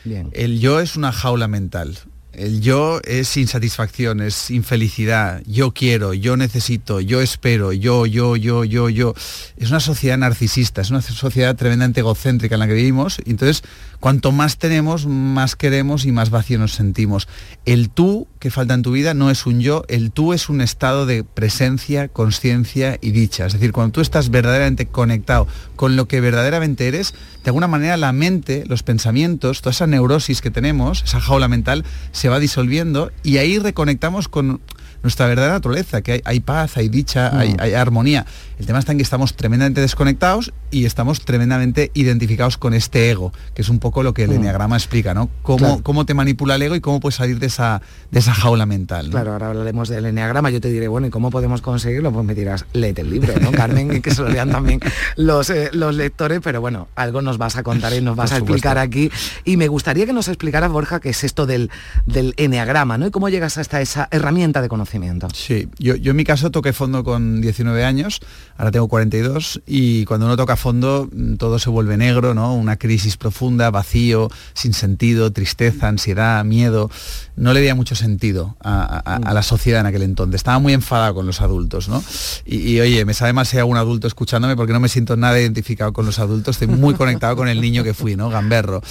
Bien. 0.04 0.30
El 0.34 0.60
yo 0.60 0.80
es 0.82 0.96
una 0.98 1.12
jaula 1.14 1.48
mental. 1.48 1.98
El 2.38 2.62
yo 2.62 3.02
es 3.04 3.36
insatisfacción, 3.36 4.22
es 4.22 4.52
infelicidad. 4.52 5.42
Yo 5.48 5.72
quiero, 5.72 6.14
yo 6.14 6.38
necesito, 6.38 7.02
yo 7.02 7.20
espero, 7.20 7.74
yo, 7.74 8.06
yo, 8.06 8.36
yo, 8.36 8.64
yo, 8.64 8.90
yo. 8.90 9.16
Es 9.58 9.72
una 9.72 9.80
sociedad 9.80 10.20
narcisista, 10.20 10.82
es 10.82 10.92
una 10.92 11.02
sociedad 11.02 11.56
tremendamente 11.56 12.02
egocéntrica 12.02 12.54
en 12.54 12.60
la 12.60 12.68
que 12.68 12.76
vivimos. 12.76 13.18
Entonces, 13.26 13.64
cuanto 14.00 14.32
más 14.32 14.60
tenemos, 14.60 15.08
más 15.08 15.56
queremos 15.56 16.06
y 16.06 16.12
más 16.12 16.30
vacío 16.30 16.60
nos 16.60 16.74
sentimos. 16.74 17.28
El 17.66 17.90
tú 17.90 18.28
que 18.38 18.52
falta 18.52 18.76
en 18.76 18.84
tu 18.84 18.92
vida 18.92 19.16
no 19.16 19.32
es 19.32 19.48
un 19.48 19.60
yo, 19.60 19.84
el 19.88 20.12
tú 20.12 20.32
es 20.32 20.48
un 20.48 20.62
estado 20.62 21.08
de 21.08 21.24
presencia, 21.24 22.08
conciencia 22.08 23.00
y 23.02 23.12
dicha. 23.12 23.48
Es 23.48 23.54
decir, 23.54 23.72
cuando 23.72 23.94
tú 23.94 24.02
estás 24.02 24.30
verdaderamente 24.30 24.86
conectado 24.86 25.48
con 25.76 25.96
lo 25.96 26.08
que 26.08 26.22
verdaderamente 26.22 26.88
eres, 26.88 27.16
de 27.44 27.50
alguna 27.50 27.68
manera 27.68 27.98
la 27.98 28.12
mente, 28.12 28.64
los 28.68 28.84
pensamientos, 28.84 29.62
toda 29.62 29.72
esa 29.72 29.88
neurosis 29.88 30.42
que 30.42 30.52
tenemos, 30.52 31.02
esa 31.04 31.20
jaula 31.20 31.48
mental, 31.48 31.84
va 32.30 32.40
disolviendo 32.40 33.12
y 33.24 33.38
ahí 33.38 33.60
reconectamos 33.60 34.28
con 34.28 34.62
nuestra 35.04 35.28
verdadera 35.28 35.54
naturaleza, 35.56 36.02
que 36.02 36.14
hay, 36.14 36.22
hay 36.26 36.40
paz, 36.40 36.78
hay 36.78 36.90
dicha, 36.90 37.32
Mm. 37.34 37.38
hay, 37.38 37.56
hay 37.60 37.74
armonía. 37.74 38.26
El 38.60 38.66
tema 38.66 38.80
está 38.80 38.92
en 38.92 38.98
que 38.98 39.04
estamos 39.04 39.36
tremendamente 39.36 39.82
desconectados 39.82 40.52
y 40.72 40.86
estamos 40.86 41.22
tremendamente 41.24 41.92
identificados 41.94 42.58
con 42.58 42.74
este 42.74 43.10
ego, 43.12 43.32
que 43.54 43.62
es 43.62 43.70
un 43.70 43.80
poco 43.80 44.02
lo 44.04 44.14
que 44.14 44.24
el 44.24 44.32
Mm. 44.32 44.34
enneagrama 44.36 44.76
explica, 44.76 45.14
¿no? 45.14 45.30
Cómo, 45.44 45.58
Claro. 45.60 45.80
cómo 45.84 46.06
te 46.06 46.14
manipula 46.14 46.56
el 46.56 46.62
ego 46.64 46.76
y 46.76 46.82
cómo 46.82 47.00
puedes 47.00 47.16
salir 47.16 47.40
de 47.40 47.48
esa, 47.48 47.82
de 48.12 48.20
esa 48.20 48.34
jaula 48.34 48.66
mental. 48.66 49.06
¿no? 49.08 49.12
Claro, 49.12 49.34
ahora 49.34 49.50
hablaremos 49.50 49.90
del 49.90 50.06
enneagrama. 50.08 50.50
Yo 50.50 50.60
te 50.62 50.70
diré, 50.70 50.88
bueno, 50.88 51.08
¿y 51.08 51.10
cómo 51.10 51.30
podemos 51.30 51.62
conseguirlo? 51.62 52.12
Pues 52.12 52.26
me 52.26 52.34
dirás, 52.34 52.66
léete 52.74 53.02
el 53.02 53.10
libro, 53.12 53.34
¿no, 53.40 53.52
Carmen? 53.52 53.96
Y 53.98 54.02
que 54.02 54.12
se 54.12 54.22
lo 54.24 54.30
lean 54.30 54.50
también 54.52 54.80
los, 55.16 55.50
eh, 55.52 55.70
los 55.74 55.94
lectores, 55.96 56.40
pero 56.44 56.60
bueno, 56.62 56.88
algo 56.96 57.22
nos 57.22 57.38
vas 57.38 57.56
a 57.58 57.64
contar 57.64 57.94
y 57.94 58.02
nos 58.02 58.16
vas 58.16 58.32
a 58.32 58.38
explicar 58.38 58.78
aquí. 58.78 59.12
Y 59.46 59.58
me 59.58 59.68
gustaría 59.68 60.06
que 60.06 60.14
nos 60.14 60.28
explicaras, 60.28 60.72
Borja, 60.72 61.00
qué 61.00 61.10
es 61.10 61.24
esto 61.24 61.46
del, 61.46 61.70
del 62.06 62.34
enneagrama, 62.38 62.98
¿no? 62.98 63.06
Y 63.08 63.12
cómo 63.12 63.30
llegas 63.30 63.58
hasta 63.60 63.82
esa 63.82 64.08
herramienta 64.12 64.62
de 64.62 64.68
conocimiento. 64.70 64.87
Autoconocimiento. 64.88 65.28
Sí, 65.34 65.68
yo, 65.80 65.96
yo 65.96 66.12
en 66.12 66.18
mi 66.18 66.24
caso 66.24 66.50
toqué 66.52 66.74
fondo 66.74 67.04
con 67.04 67.42
19 67.42 67.84
años, 67.84 68.20
ahora 68.58 68.72
tengo 68.72 68.88
42 68.88 69.62
y 69.68 70.06
cuando 70.06 70.26
uno 70.26 70.38
toca 70.38 70.56
fondo 70.56 71.10
mm, 71.12 71.36
todo 71.36 71.60
se 71.60 71.70
vuelve 71.70 71.98
negro, 71.98 72.34
¿no? 72.34 72.54
Una 72.56 72.78
crisis 72.78 73.18
profunda, 73.18 73.70
vacío, 73.72 74.30
sin 74.54 74.74
sentido, 74.74 75.32
tristeza, 75.32 75.88
ansiedad, 75.88 76.44
miedo. 76.46 76.90
No 77.36 77.54
le 77.54 77.60
veía 77.60 77.76
mucho 77.76 77.96
sentido 77.96 78.56
a, 78.62 79.02
a- 79.06 79.16
a 79.18 79.34
la 79.34 79.44
sociedad 79.44 79.82
en 79.82 79.88
aquel 79.88 80.02
entonces. 80.04 80.36
Estaba 80.40 80.60
muy 80.60 80.74
enfadado 80.74 81.14
con 81.16 81.26
los 81.26 81.42
adultos, 81.42 81.90
¿no? 81.90 82.04
Y, 82.46 82.58
y, 82.58 82.80
oye, 82.80 83.06
me 83.06 83.14
sabe 83.14 83.34
mal 83.34 83.46
si 83.46 83.58
hay 83.58 83.62
algún 83.62 83.78
adulto 83.78 84.08
escuchándome 84.08 84.56
porque 84.56 84.74
no 84.74 84.80
me 84.80 84.90
siento 84.90 85.16
nada 85.18 85.40
identificado 85.40 85.94
con 85.94 86.06
los 86.06 86.20
adultos, 86.20 86.56
estoy 86.60 86.76
muy 86.76 86.94
conectado 86.96 87.36
con 87.36 87.48
el 87.48 87.62
niño 87.62 87.84
que 87.84 87.94
fui, 87.94 88.16
¿no? 88.16 88.30
Gamberro. 88.30 88.82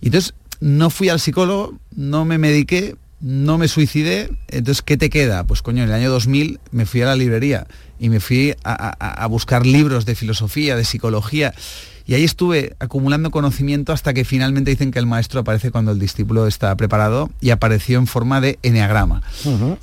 Y 0.00 0.06
entonces 0.06 0.34
no 0.60 0.90
fui 0.90 1.08
al 1.08 1.20
psicólogo, 1.20 1.74
no 1.96 2.24
me 2.24 2.36
mediqué, 2.38 2.96
no 3.20 3.58
me 3.58 3.68
suicidé, 3.68 4.30
entonces 4.48 4.82
¿qué 4.82 4.96
te 4.96 5.10
queda? 5.10 5.44
Pues 5.44 5.62
coño, 5.62 5.82
en 5.82 5.88
el 5.90 5.94
año 5.94 6.10
2000 6.10 6.58
me 6.72 6.86
fui 6.86 7.02
a 7.02 7.06
la 7.06 7.16
librería 7.16 7.66
y 7.98 8.08
me 8.08 8.20
fui 8.20 8.54
a, 8.64 8.72
a- 8.98 9.24
a 9.24 9.26
buscar 9.26 9.66
libros 9.66 10.06
de 10.06 10.14
filosofía, 10.14 10.74
de 10.76 10.84
psicología. 10.84 11.52
Y 12.06 12.14
ahí 12.14 12.24
estuve 12.24 12.74
acumulando 12.80 13.30
conocimiento 13.30 13.92
hasta 13.92 14.12
que 14.14 14.24
finalmente 14.24 14.70
dicen 14.70 14.90
que 14.90 14.98
el 14.98 15.06
maestro 15.06 15.40
aparece 15.40 15.70
cuando 15.70 15.92
el 15.92 15.98
discípulo 16.00 16.46
está 16.48 16.74
preparado 16.76 17.30
y 17.40 17.50
apareció 17.50 17.98
en 17.98 18.06
forma 18.08 18.40
de 18.40 18.58
eneagrama. 18.62 19.22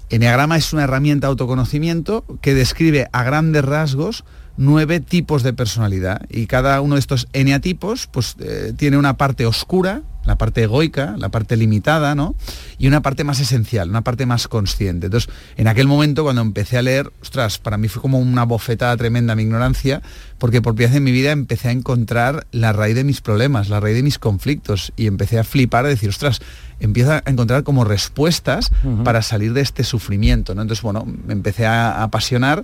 Eneagrama 0.10 0.58
es 0.58 0.74
una 0.74 0.84
herramienta 0.84 1.28
de 1.28 1.32
autoconocimiento 1.32 2.26
que 2.42 2.54
describe 2.54 3.08
a 3.14 3.24
grandes 3.24 3.64
rasgos 3.64 4.26
nueve 4.58 5.00
tipos 5.00 5.44
de 5.44 5.54
personalidad 5.54 6.22
y 6.30 6.48
cada 6.48 6.82
uno 6.82 6.96
de 6.96 7.00
estos 7.00 7.28
eneatipos 7.34 8.08
pues 8.08 8.36
eh, 8.40 8.74
tiene 8.76 8.98
una 8.98 9.16
parte 9.16 9.46
oscura, 9.46 10.02
la 10.28 10.38
parte 10.38 10.64
egoica, 10.64 11.16
la 11.18 11.30
parte 11.30 11.56
limitada, 11.56 12.14
¿no? 12.14 12.36
Y 12.78 12.88
una 12.88 13.02
parte 13.02 13.24
más 13.24 13.40
esencial, 13.40 13.90
una 13.90 14.04
parte 14.04 14.26
más 14.26 14.48
consciente. 14.48 15.08
Entonces, 15.08 15.34
en 15.56 15.68
aquel 15.68 15.88
momento 15.88 16.24
cuando 16.24 16.42
empecé 16.42 16.78
a 16.78 16.82
leer, 16.82 17.12
ostras, 17.22 17.58
para 17.58 17.78
mí 17.78 17.88
fue 17.88 18.02
como 18.02 18.20
una 18.20 18.44
bofetada 18.44 18.96
tremenda 18.98 19.36
mi 19.36 19.44
ignorancia, 19.44 20.02
porque 20.38 20.62
por 20.62 20.76
primera 20.76 20.92
vez 20.92 20.98
en 20.98 21.04
mi 21.06 21.12
vida 21.12 21.32
empecé 21.32 21.70
a 21.70 21.72
encontrar 21.72 22.46
la 22.52 22.74
raíz 22.74 22.96
de 22.96 23.06
mis 23.06 23.22
problemas, 23.22 23.70
la 23.70 23.80
raíz 23.80 23.96
de 23.96 24.04
mis 24.04 24.20
conflictos 24.20 24.92
y 24.98 25.08
empecé 25.08 25.40
a 25.40 25.44
flipar, 25.46 25.86
a 25.86 25.90
decir, 25.90 26.10
ostras, 26.10 26.42
empiezo 26.80 27.14
a 27.14 27.24
encontrar 27.26 27.64
como 27.64 27.86
respuestas 27.86 28.72
para 29.04 29.22
salir 29.22 29.54
de 29.54 29.62
este 29.62 29.84
sufrimiento, 29.84 30.54
¿no? 30.54 30.62
Entonces, 30.62 30.84
bueno, 30.84 31.06
me 31.06 31.34
empecé 31.34 31.66
a 31.66 32.04
apasionar 32.04 32.64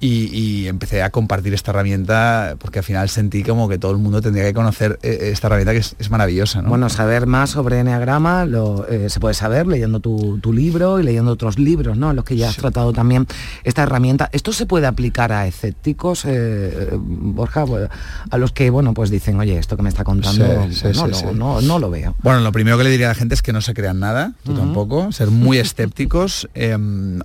y, 0.00 0.28
y 0.36 0.68
empecé 0.68 1.02
a 1.02 1.10
compartir 1.10 1.54
esta 1.54 1.70
herramienta 1.70 2.56
porque 2.58 2.80
al 2.80 2.84
final 2.84 3.08
sentí 3.08 3.42
como 3.42 3.68
que 3.68 3.78
todo 3.78 3.92
el 3.92 3.98
mundo 3.98 4.20
tendría 4.20 4.44
que 4.44 4.52
conocer 4.52 4.98
eh, 5.02 5.30
esta 5.32 5.46
herramienta 5.46 5.72
que 5.72 5.78
es, 5.78 5.96
es 5.98 6.10
maravillosa, 6.10 6.60
¿no? 6.60 6.68
Bueno, 6.68 6.88
saber 7.04 7.26
más 7.26 7.50
sobre 7.50 7.80
Enneagrama 7.80 8.46
lo, 8.46 8.88
eh, 8.88 9.10
se 9.10 9.20
puede 9.20 9.34
saber 9.34 9.66
leyendo 9.66 10.00
tu, 10.00 10.38
tu 10.38 10.54
libro 10.54 10.98
y 10.98 11.02
leyendo 11.02 11.32
otros 11.32 11.58
libros, 11.58 11.98
¿no? 11.98 12.14
Los 12.14 12.24
que 12.24 12.34
ya 12.34 12.48
has 12.48 12.56
tratado 12.56 12.94
también 12.94 13.26
esta 13.62 13.82
herramienta. 13.82 14.30
¿Esto 14.32 14.54
se 14.54 14.64
puede 14.64 14.86
aplicar 14.86 15.30
a 15.32 15.46
escépticos, 15.46 16.24
eh, 16.26 16.88
Borja? 16.94 17.66
Pues, 17.66 17.90
A 18.30 18.38
los 18.38 18.52
que, 18.52 18.70
bueno, 18.70 18.94
pues 18.94 19.10
dicen, 19.10 19.38
oye, 19.38 19.58
esto 19.58 19.76
que 19.76 19.82
me 19.82 19.90
está 19.90 20.02
contando, 20.02 20.46
Sí, 20.70 20.78
pues 20.80 20.96
no, 20.96 21.12
sí, 21.12 21.26
no- 21.34 21.60
no 21.60 21.78
lo 21.78 21.90
veo. 21.90 22.14
Bueno, 22.22 22.40
lo 22.40 22.52
primero 22.52 22.78
que 22.78 22.84
le 22.84 22.90
diría 22.90 23.06
a 23.06 23.10
la 23.10 23.14
gente 23.14 23.34
es 23.34 23.42
que 23.42 23.52
no 23.52 23.60
se 23.60 23.74
crean 23.74 24.00
nada, 24.00 24.32
tú 24.44 24.54
tampoco, 24.54 25.12
ser 25.12 25.30
muy 25.30 25.58
escépticos, 25.58 26.48
eh, 26.54 26.74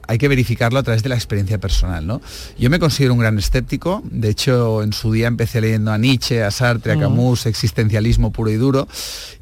hay 0.08 0.18
que 0.18 0.28
verificarlo 0.28 0.78
a 0.80 0.84
través 0.84 1.04
de 1.04 1.10
la 1.10 1.16
experiencia 1.16 1.58
personal, 1.58 2.06
¿no? 2.06 2.20
Yo 2.60 2.70
me 2.70 2.80
considero 2.80 3.14
un 3.14 3.20
gran 3.20 3.40
escéptico, 3.40 4.04
de 4.12 4.28
hecho 4.30 4.84
en 4.84 4.92
su 4.92 5.14
día 5.14 5.28
empecé 5.28 5.62
leyendo 5.62 5.94
a 5.94 5.98
Nietzsche, 5.98 6.44
a 6.44 6.52
Sartre, 6.52 6.92
a. 6.92 7.00
Camus, 7.00 7.46
existencialismo 7.46 8.32
puro 8.32 8.50
y 8.50 8.56
duro, 8.56 8.88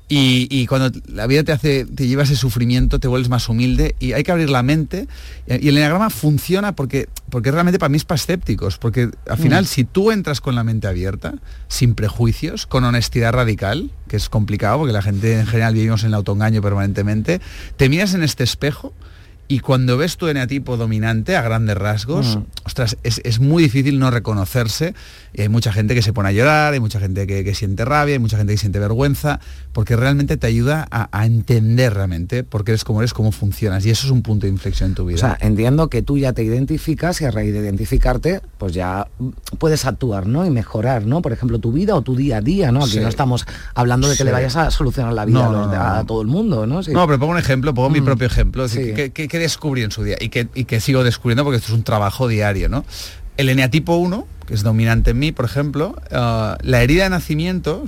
y, 0.10 0.48
y 0.50 0.68
cuando 0.68 0.98
la 1.08 1.28
vida 1.28 1.44
te 1.44 1.52
hace, 1.52 1.86
te 1.86 2.08
lleva 2.08 2.24
ese 2.24 2.38
sufrimiento, 2.38 3.00
te 3.00 3.10
vuelves 3.10 3.28
más 3.28 3.50
humilde 3.50 3.96
y 4.00 4.14
hay 4.14 4.24
que 4.24 4.32
abrir 4.32 4.50
la 4.50 4.64
mente. 4.64 5.08
Y 5.48 5.68
el 5.68 5.78
enneagrama 5.78 6.10
funciona 6.10 6.76
porque, 6.76 7.10
porque 7.30 7.52
realmente 7.52 7.78
para 7.78 7.90
mí 7.90 7.98
es 7.98 8.06
para 8.06 8.16
escépticos, 8.16 8.78
porque 8.78 9.10
al 9.28 9.38
final 9.38 9.66
Mm. 9.66 9.68
si 9.68 9.84
tú 9.84 10.12
entras 10.12 10.40
con 10.40 10.56
la 10.56 10.64
mente 10.64 10.88
abierta, 10.88 11.36
sin 11.68 11.94
prejuicios, 11.94 12.66
con 12.68 12.86
honestidad 12.86 13.34
radical, 13.34 13.92
que 14.08 14.16
es 14.16 14.30
complicado 14.30 14.78
porque 14.80 14.94
la 14.94 15.02
gente 15.02 15.40
en 15.40 15.46
general 15.46 15.74
vivimos 15.74 16.04
en 16.04 16.10
el 16.10 16.14
autoengaño 16.14 16.62
permanentemente, 16.62 17.42
te 17.76 17.90
miras 17.90 18.14
en 18.14 18.24
este 18.24 18.46
espejo 18.46 18.94
y 19.50 19.60
cuando 19.60 19.96
ves 19.98 20.18
tu 20.18 20.28
eneatipo 20.28 20.76
dominante 20.78 21.36
a 21.38 21.42
grandes 21.42 21.78
rasgos, 21.78 22.38
Mm. 22.38 22.44
ostras, 22.66 22.98
es, 23.04 23.22
es 23.24 23.40
muy 23.40 23.64
difícil 23.64 23.98
no 24.00 24.12
reconocerse. 24.12 24.94
Y 25.34 25.42
hay 25.42 25.50
mucha 25.50 25.72
gente 25.72 25.94
que 25.96 26.02
se 26.02 26.14
pone 26.14 26.30
a 26.30 26.32
llorar, 26.32 26.74
hay 26.74 26.80
mucha 26.80 27.00
gente 27.00 27.28
que, 27.28 27.44
que 27.44 27.54
siente 27.54 27.86
rabia, 27.86 28.14
hay 28.14 28.20
mucha 28.20 28.38
gente 28.38 28.54
que 28.54 28.58
siente 28.58 28.80
vergüenza, 28.80 29.40
porque 29.72 29.96
realmente 29.96 30.36
te 30.38 30.48
ayuda 30.48 30.88
a, 30.90 31.08
a 31.18 31.26
entender 31.26 31.94
realmente 31.94 32.44
por 32.44 32.64
qué 32.64 32.72
eres 32.72 32.84
como 32.84 33.02
eres, 33.02 33.14
cómo 33.14 33.32
funcionas. 33.32 33.86
Y 33.86 33.92
eso 33.92 34.08
es 34.08 34.12
un 34.12 34.22
punto 34.24 34.48
de 34.48 34.52
inflexión 34.52 34.90
en 34.90 34.96
tu 34.96 35.06
vida. 35.06 35.16
O 35.16 35.20
sea, 35.20 35.38
entiendo 35.40 35.90
que 35.90 36.02
tú 36.02 36.18
ya 36.18 36.34
te 36.34 36.44
identificas 36.44 37.22
y 37.22 37.26
a 37.26 37.32
raíz 37.32 37.54
de 37.54 37.60
identificarte, 37.60 38.42
pues 38.58 38.74
ya 38.74 39.08
puedes 39.60 39.86
actuar, 39.86 40.26
¿no? 40.28 40.46
Y 40.46 40.50
mejorar, 40.50 41.06
¿no? 41.06 41.22
Por 41.22 41.32
ejemplo, 41.34 41.60
tu 41.60 41.72
vida 41.72 41.96
o 41.96 42.02
tu 42.02 42.16
día 42.16 42.38
a 42.38 42.42
día, 42.42 42.72
¿no? 42.72 42.82
Aquí 42.84 42.94
Sí. 42.94 43.00
no 43.00 43.08
estamos 43.08 43.46
hablando 43.76 44.08
de 44.08 44.14
que 44.14 44.20
Sí. 44.20 44.24
le 44.24 44.32
vayas 44.32 44.56
a 44.56 44.72
solucionar 44.72 45.14
la 45.14 45.26
vida 45.26 45.40
No, 45.40 45.46
a, 45.46 45.52
los- 45.52 45.68
no, 45.68 45.76
no, 45.76 45.82
a 45.84 46.04
todo 46.06 46.22
el 46.22 46.28
mundo, 46.28 46.66
¿no? 46.66 46.82
Sí. 46.84 46.92
No, 46.92 47.06
pero 47.06 47.20
pongo 47.20 47.34
un 47.34 47.38
ejemplo, 47.40 47.74
pongo 47.74 47.90
mi 47.92 48.02
Mm. 48.02 48.06
propio 48.06 48.28
ejemplo. 48.28 48.66
Es 48.66 48.74
decir, 48.74 49.12
descubrí 49.40 49.84
en 49.84 49.92
su 49.92 50.04
día 50.04 50.18
y 50.20 50.30
que, 50.30 50.48
y 50.54 50.66
que 50.66 50.80
sigo 50.80 51.04
descubriendo 51.04 51.44
porque 51.44 51.58
esto 51.58 51.72
es 51.72 51.78
un 51.78 51.84
trabajo 51.84 52.28
diario, 52.28 52.70
¿no? 52.70 52.86
El 53.38 53.50
eneatipo 53.50 53.96
1, 53.96 54.28
que 54.48 54.54
es 54.56 54.64
dominante 54.64 55.12
en 55.12 55.20
mí, 55.20 55.32
por 55.32 55.46
ejemplo, 55.46 55.96
ah, 56.12 56.58
la 56.62 56.82
herida 56.82 57.04
de 57.04 57.12
nacimiento 57.12 57.86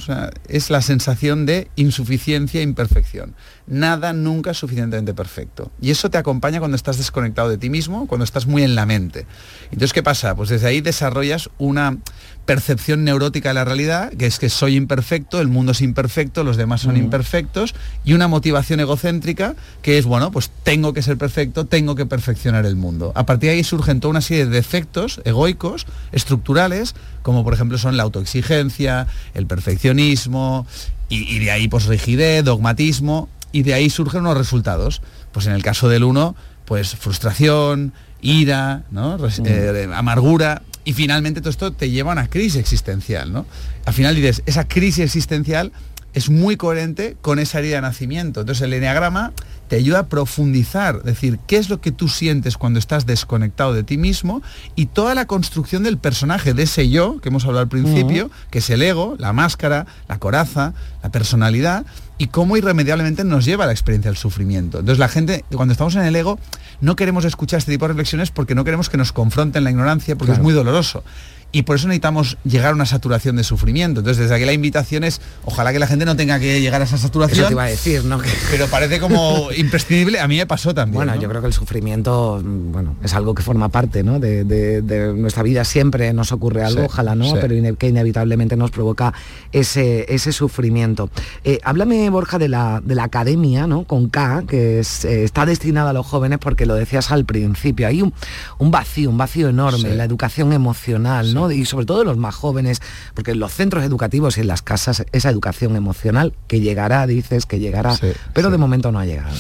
es 0.48 0.70
la 0.70 0.82
sensación 0.82 1.48
de 1.48 1.70
insuficiencia 1.76 2.60
e 2.60 2.64
imperfección. 2.64 3.34
Nada 3.70 4.14
nunca 4.14 4.52
es 4.52 4.58
suficientemente 4.58 5.14
perfecto. 5.14 5.72
Y 5.80 5.92
eso 5.92 6.10
te 6.10 6.18
acompaña 6.18 6.58
cuando 6.58 6.76
estás 6.76 6.98
desconectado 6.98 7.50
de 7.50 7.60
ti 7.60 7.70
mismo, 7.70 8.08
cuando 8.08 8.24
estás 8.26 8.48
muy 8.48 8.64
en 8.64 8.74
la 8.74 8.88
mente. 8.88 9.28
Entonces, 9.66 9.94
¿qué 9.94 10.02
pasa? 10.02 10.36
Pues 10.36 10.50
desde 10.50 10.68
ahí 10.68 10.82
desarrollas 10.82 11.52
una 11.60 11.98
percepción 12.46 13.04
neurótica 13.04 13.50
de 13.50 13.54
la 13.54 13.66
realidad, 13.66 14.12
que 14.14 14.26
es 14.26 14.40
que 14.40 14.50
soy 14.50 14.76
imperfecto, 14.76 15.40
el 15.40 15.50
mundo 15.50 15.74
es 15.74 15.82
imperfecto, 15.82 16.44
los 16.44 16.58
demás 16.58 16.82
son 16.82 16.96
Mm. 16.96 17.04
imperfectos, 17.04 17.76
y 18.04 18.14
una 18.14 18.28
motivación 18.28 18.80
egocéntrica 18.80 19.54
que 19.84 20.00
es, 20.00 20.06
bueno, 20.06 20.32
pues 20.32 20.50
tengo 20.64 20.92
que 20.92 21.04
ser 21.04 21.20
perfecto, 21.20 21.68
tengo 21.68 21.94
que 21.94 22.08
perfeccionar 22.08 22.66
el 22.66 22.76
mundo. 22.76 23.12
A 23.14 23.28
partir 23.28 23.52
de 23.52 23.58
ahí 23.58 23.64
surgen 23.64 24.00
toda 24.00 24.10
una 24.10 24.22
serie 24.22 24.46
de 24.48 24.52
defectos 24.52 25.22
egoicos, 25.26 25.86
estructurales, 26.12 26.96
como 27.22 27.44
por 27.44 27.54
ejemplo 27.54 27.78
son 27.78 27.98
la 27.98 28.04
autoexigencia, 28.04 29.06
el 29.36 29.46
perfeccionismo, 29.46 30.66
y, 31.08 31.36
y 31.36 31.38
de 31.40 31.52
ahí 31.52 31.68
pues 31.68 31.86
rigidez, 31.86 32.44
dogmatismo, 32.44 33.30
y 33.52 33.64
de 33.64 33.74
ahí 33.74 33.90
surgen 33.90 34.22
unos 34.22 34.38
resultados. 34.38 35.02
Pues 35.32 35.46
en 35.46 35.54
el 35.54 35.64
caso 35.64 35.90
del 35.90 36.04
uno, 36.04 36.36
pues 36.66 36.96
frustración, 36.96 37.94
ira, 38.22 38.84
¿no? 38.92 39.18
Res- 39.18 39.42
eh, 39.46 39.90
amargura, 39.94 40.62
y 40.86 40.94
finalmente 40.94 41.42
todo 41.42 41.50
esto 41.52 41.72
te 41.74 41.90
lleva 41.90 42.12
a 42.12 42.14
una 42.14 42.30
crisis 42.30 42.56
existencial, 42.56 43.32
¿no? 43.32 43.46
Al 43.86 43.94
final 43.94 44.16
dices, 44.16 44.42
esa 44.46 44.68
crisis 44.68 45.00
existencial 45.06 45.72
es 46.14 46.30
muy 46.30 46.58
coherente 46.58 47.16
con 47.22 47.38
esa 47.38 47.60
herida 47.60 47.76
de 47.76 47.82
nacimiento. 47.84 48.40
Entonces 48.42 48.64
el 48.64 48.74
enneagrama 48.74 49.32
te 49.70 49.76
ayuda 49.76 50.00
a 50.00 50.08
profundizar, 50.08 51.04
decir, 51.04 51.40
qué 51.48 51.58
es 51.58 51.70
lo 51.70 51.80
que 51.80 51.92
tú 51.92 52.08
sientes 52.10 52.58
cuando 52.58 52.80
estás 52.80 53.06
desconectado 53.06 53.74
de 53.74 53.84
ti 53.84 53.98
mismo 53.98 54.42
y 54.76 54.88
toda 54.88 55.14
la 55.16 55.26
construcción 55.26 55.84
del 55.84 55.98
personaje, 56.00 56.54
de 56.56 56.64
ese 56.64 56.90
yo 56.90 57.22
que 57.22 57.30
hemos 57.30 57.44
hablado 57.46 57.62
al 57.62 57.70
principio, 57.70 58.32
que 58.50 58.60
es 58.60 58.70
el 58.72 58.82
ego, 58.82 59.16
la 59.20 59.32
máscara, 59.32 59.86
la 60.08 60.18
coraza, 60.18 60.74
la 61.04 61.12
personalidad, 61.12 61.86
y 62.18 62.28
cómo 62.28 62.58
irremediablemente 62.58 63.24
nos 63.24 63.46
lleva 63.46 63.64
a 63.64 63.68
la 63.68 63.74
experiencia 63.74 64.12
del 64.12 64.18
sufrimiento. 64.18 64.80
Entonces 64.80 65.00
la 65.00 65.08
gente, 65.08 65.46
cuando 65.54 65.72
estamos 65.72 65.96
en 65.96 66.02
el 66.02 66.16
ego, 66.16 66.38
no 66.82 66.96
queremos 66.96 67.24
escuchar 67.24 67.60
este 67.60 67.72
tipo 67.72 67.86
de 67.86 67.90
reflexiones 67.90 68.32
porque 68.32 68.56
no 68.56 68.64
queremos 68.66 68.90
que 68.90 68.98
nos 68.98 69.14
confronten 69.14 69.64
la 69.64 69.70
ignorancia, 69.70 70.16
porque 70.16 70.32
Claro. 70.32 70.42
es 70.42 70.44
muy 70.44 70.54
doloroso. 70.54 71.04
Y 71.52 71.64
por 71.64 71.78
eso 71.78 71.88
necesitamos 71.88 72.38
llegar 72.44 72.72
a 72.72 72.76
una 72.76 72.86
saturación 72.86 73.36
de 73.36 73.44
sufrimiento. 73.44 74.02
Entonces, 74.02 74.22
desde 74.24 74.36
aquí 74.36 74.46
la 74.46 74.54
invitación 74.54 75.04
es, 75.04 75.20
ojalá 75.46 75.74
que 75.74 75.80
la 75.80 75.88
gente 75.88 76.06
no 76.06 76.16
tenga 76.16 76.40
que 76.40 76.62
llegar 76.62 76.80
a 76.82 76.84
esa 76.84 76.98
saturación. 77.00 77.40
Eso 77.40 77.48
te 77.48 77.54
iba 77.54 77.64
a 77.64 77.68
decir, 77.68 78.06
¿no? 78.06 78.20
Pero 78.52 78.68
parece 78.68 79.00
como 79.00 79.52
imprescindible. 79.58 80.20
A 80.20 80.28
mí 80.28 80.38
me 80.38 80.46
pasó 80.46 80.76
también. 80.76 80.96
Bueno, 80.96 81.16
¿no? 81.16 81.22
yo 81.22 81.28
creo 81.28 81.42
que 81.42 81.48
el 81.48 81.54
sufrimiento, 81.54 82.40
mm, 82.44 82.72
bueno, 82.72 82.96
es 83.04 83.14
algo 83.16 83.34
que 83.34 83.42
forma 83.42 83.70
parte, 83.70 84.04
¿no? 84.04 84.20
De, 84.20 84.44
de- 84.44 84.82
de 84.84 85.14
nuestra 85.14 85.42
vida 85.42 85.64
siempre 85.66 86.14
nos 86.14 86.32
ocurre 86.32 86.64
algo, 86.64 86.82
Sí, 86.82 86.86
ojalá 86.86 87.16
no, 87.16 87.26
sí. 87.26 87.34
pero 87.42 87.56
ine- 87.56 87.76
que 87.78 87.88
inevitablemente 87.90 88.56
nos 88.56 88.70
provoca 88.70 89.14
ese, 89.52 90.06
ese 90.14 90.32
sufrimiento. 90.32 91.10
Eh, 91.44 91.60
háblame, 91.64 92.10
Borja, 92.12 92.38
de 92.38 92.48
la, 92.50 92.82
de 92.86 92.94
la 92.96 93.06
academia, 93.06 93.66
¿no? 93.66 93.86
Con 93.86 94.10
K, 94.10 94.44
que 94.48 94.80
es, 94.82 95.04
eh, 95.06 95.24
está 95.24 95.46
destinada 95.48 95.90
a 95.90 95.94
los 95.94 96.06
jóvenes 96.06 96.38
porque 96.40 96.66
lo 96.68 96.76
decías 96.76 97.12
al 97.12 97.26
principio. 97.26 97.88
Hay 97.88 98.02
un, 98.04 98.14
un 98.60 98.70
vacío, 98.72 99.10
un 99.10 99.18
vacío 99.18 99.50
enorme 99.50 99.90
Sí. 99.90 99.96
la 99.96 100.04
educación 100.04 100.54
emocional, 100.54 101.34
¿no? 101.34 101.39
Y 101.52 101.66
sobre 101.66 101.86
todo 101.86 102.00
de 102.00 102.06
los 102.06 102.18
más 102.18 102.36
jóvenes, 102.36 102.82
porque 103.14 103.32
en 103.32 103.40
los 103.40 103.54
centros 103.54 103.84
educativos 103.84 104.38
y 104.38 104.42
en 104.42 104.48
las 104.48 104.62
casas, 104.62 105.06
esa 105.12 105.30
educación 105.30 105.76
emocional 105.76 106.34
que 106.48 106.60
llegará, 106.60 107.08
dices, 107.08 107.46
que 107.46 107.60
llegará, 107.60 107.96
Sí, 107.96 108.12
pero 108.34 108.50
de 108.50 108.58
momento 108.58 108.92
no 108.92 109.00
ha 109.00 109.06
llegado. 109.06 109.36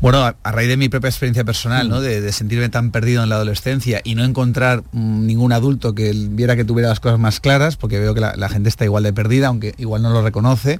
Bueno, 0.00 0.24
a, 0.24 0.34
a 0.42 0.52
raíz 0.52 0.68
de 0.68 0.78
mi 0.78 0.88
propia 0.88 1.08
experiencia 1.08 1.44
personal, 1.44 1.88
¿no? 1.90 2.00
De, 2.00 2.22
de 2.22 2.32
sentirme 2.32 2.70
tan 2.70 2.90
perdido 2.90 3.22
en 3.22 3.28
la 3.28 3.34
adolescencia 3.34 4.00
y 4.02 4.14
no 4.14 4.24
encontrar 4.24 4.82
mm, 4.92 5.26
ningún 5.26 5.52
adulto 5.52 5.94
que 5.94 6.12
viera 6.14 6.56
que 6.56 6.64
tuviera 6.64 6.88
las 6.88 7.00
cosas 7.00 7.18
más 7.18 7.40
claras, 7.40 7.76
porque 7.76 7.98
veo 7.98 8.14
que 8.14 8.20
la, 8.20 8.34
la 8.34 8.48
gente 8.48 8.70
está 8.70 8.86
igual 8.86 9.02
de 9.02 9.12
perdida, 9.12 9.48
aunque 9.48 9.74
igual 9.76 10.00
no 10.00 10.08
lo 10.08 10.22
reconoce, 10.22 10.78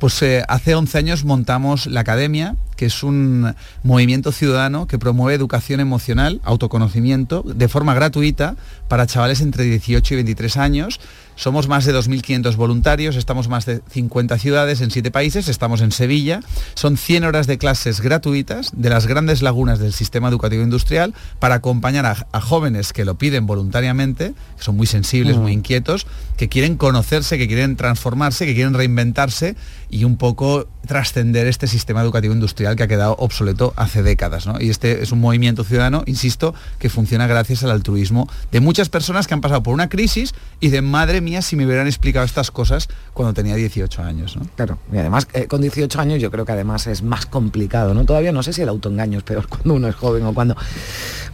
pues 0.00 0.20
eh, 0.22 0.44
hace 0.48 0.74
11 0.74 0.98
años 0.98 1.24
montamos 1.24 1.86
la 1.86 2.00
academia 2.00 2.56
que 2.76 2.86
es 2.86 3.02
un 3.02 3.54
movimiento 3.82 4.32
ciudadano 4.32 4.86
que 4.86 4.98
promueve 4.98 5.34
educación 5.34 5.80
emocional, 5.80 6.40
autoconocimiento, 6.44 7.42
de 7.42 7.68
forma 7.68 7.94
gratuita 7.94 8.56
para 8.88 9.06
chavales 9.06 9.40
entre 9.40 9.64
18 9.64 10.14
y 10.14 10.16
23 10.16 10.56
años 10.58 11.00
somos 11.36 11.68
más 11.68 11.84
de 11.84 11.94
2.500 11.94 12.56
voluntarios, 12.56 13.14
estamos 13.14 13.48
más 13.48 13.66
de 13.66 13.82
50 13.90 14.38
ciudades 14.38 14.80
en 14.80 14.90
7 14.90 15.10
países, 15.10 15.48
estamos 15.48 15.82
en 15.82 15.92
Sevilla. 15.92 16.40
Son 16.74 16.96
100 16.96 17.24
horas 17.24 17.46
de 17.46 17.58
clases 17.58 18.00
gratuitas 18.00 18.70
de 18.74 18.88
las 18.88 19.06
grandes 19.06 19.42
lagunas 19.42 19.78
del 19.78 19.92
sistema 19.92 20.28
educativo 20.28 20.62
industrial 20.62 21.14
para 21.38 21.56
acompañar 21.56 22.06
a, 22.06 22.40
jóvenes 22.40 22.92
que 22.92 23.04
lo 23.04 23.16
piden 23.16 23.46
voluntariamente, 23.46 24.34
que 24.56 24.62
son 24.62 24.76
muy 24.76 24.86
sensibles, 24.86 25.36
muy 25.36 25.52
inquietos, 25.52 26.06
que 26.36 26.48
quieren 26.48 26.76
conocerse, 26.76 27.38
que 27.38 27.46
quieren 27.46 27.76
transformarse, 27.76 28.46
que 28.46 28.54
quieren 28.54 28.74
reinventarse 28.74 29.56
y 29.90 30.04
un 30.04 30.16
poco 30.16 30.66
trascender 30.86 31.46
este 31.46 31.66
sistema 31.66 32.00
educativo 32.00 32.32
industrial 32.32 32.76
que 32.76 32.84
ha 32.84 32.88
quedado 32.88 33.16
obsoleto 33.18 33.72
hace 33.76 34.02
décadas. 34.02 34.48
Y 34.60 34.70
este 34.70 35.02
es 35.02 35.12
un 35.12 35.20
movimiento 35.20 35.64
ciudadano, 35.64 36.02
insisto, 36.06 36.54
que 36.78 36.88
funciona 36.88 37.26
gracias 37.26 37.64
al 37.64 37.70
altruismo 37.70 38.28
de 38.52 38.60
muchas 38.60 38.88
personas 38.88 39.26
que 39.26 39.34
han 39.34 39.40
pasado 39.40 39.62
por 39.62 39.74
una 39.74 39.88
crisis 39.88 40.34
y 40.60 40.68
de 40.68 40.82
madre 40.82 41.20
mía 41.20 41.42
si 41.42 41.56
me 41.56 41.66
hubieran 41.66 41.86
explicado 41.86 42.24
estas 42.24 42.50
cosas 42.50 42.88
cuando 43.12 43.34
tenía 43.34 43.54
18 43.56 44.02
años. 44.02 44.38
Claro, 44.54 44.78
y 44.92 44.98
además 44.98 45.28
eh, 45.32 45.46
con 45.46 45.60
18 45.60 46.00
años 46.00 46.20
yo 46.20 46.30
creo 46.30 46.44
que 46.44 46.52
además 46.52 46.86
es 46.86 47.02
más 47.02 47.26
complicado, 47.26 47.94
¿no? 47.94 48.04
Todavía 48.04 48.32
no 48.32 48.42
sé 48.42 48.52
si 48.52 48.62
el 48.62 48.68
autoengaño 48.68 49.18
es 49.18 49.24
peor 49.24 49.46
cuando 49.48 49.74
uno 49.74 49.88
es 49.88 49.94
joven 49.94 50.24
o 50.24 50.34
cuando, 50.34 50.56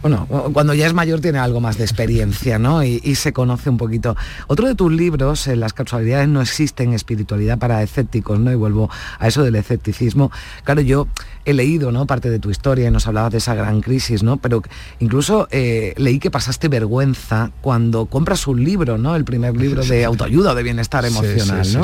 bueno, 0.01 0.27
cuando 0.53 0.73
ya 0.73 0.87
es 0.87 0.93
mayor 0.93 1.21
tiene 1.21 1.39
algo 1.39 1.61
más 1.61 1.77
de 1.77 1.83
experiencia, 1.83 2.59
¿no? 2.59 2.83
Y, 2.83 3.13
se 3.13 3.31
conoce 3.31 3.69
un 3.69 3.77
poquito. 3.77 4.17
Otro 4.47 4.67
de 4.67 4.73
tus 4.73 4.91
libros, 4.91 5.47
en 5.47 5.59
Las 5.59 5.71
casualidades 5.73 6.27
no 6.27 6.41
existen, 6.41 6.93
espiritualidad 6.93 7.59
para 7.59 7.83
escépticos, 7.83 8.39
¿no? 8.43 8.51
Y 8.51 8.55
vuelvo 8.55 8.89
a 9.19 9.27
eso 9.27 9.43
del 9.43 9.55
escepticismo. 9.55 10.31
Claro, 10.63 10.81
yo 10.81 11.07
he 11.45 11.53
leído 11.53 11.91
¿no? 11.91 12.05
parte 12.05 12.29
de 12.29 12.39
tu 12.39 12.49
historia 12.49 12.87
y 12.87 12.91
nos 12.91 13.07
hablabas 13.07 13.31
de 13.31 13.37
esa 13.39 13.55
gran 13.55 13.81
crisis, 13.81 14.23
¿no? 14.23 14.37
Pero 14.37 14.61
incluso 14.99 15.47
eh, 15.51 15.93
leí 15.97 16.19
que 16.19 16.31
pasaste 16.31 16.67
vergüenza 16.67 17.51
cuando 17.61 18.05
compras 18.05 18.47
un 18.47 18.63
libro, 18.63 18.97
¿no? 18.97 19.15
El 19.15 19.25
primer 19.25 19.55
libro 19.55 19.83
de 19.83 20.05
autoayuda 20.05 20.51
o 20.51 20.55
de 20.55 20.63
bienestar 20.63 21.05
emocional, 21.05 21.67
¿no? 21.73 21.83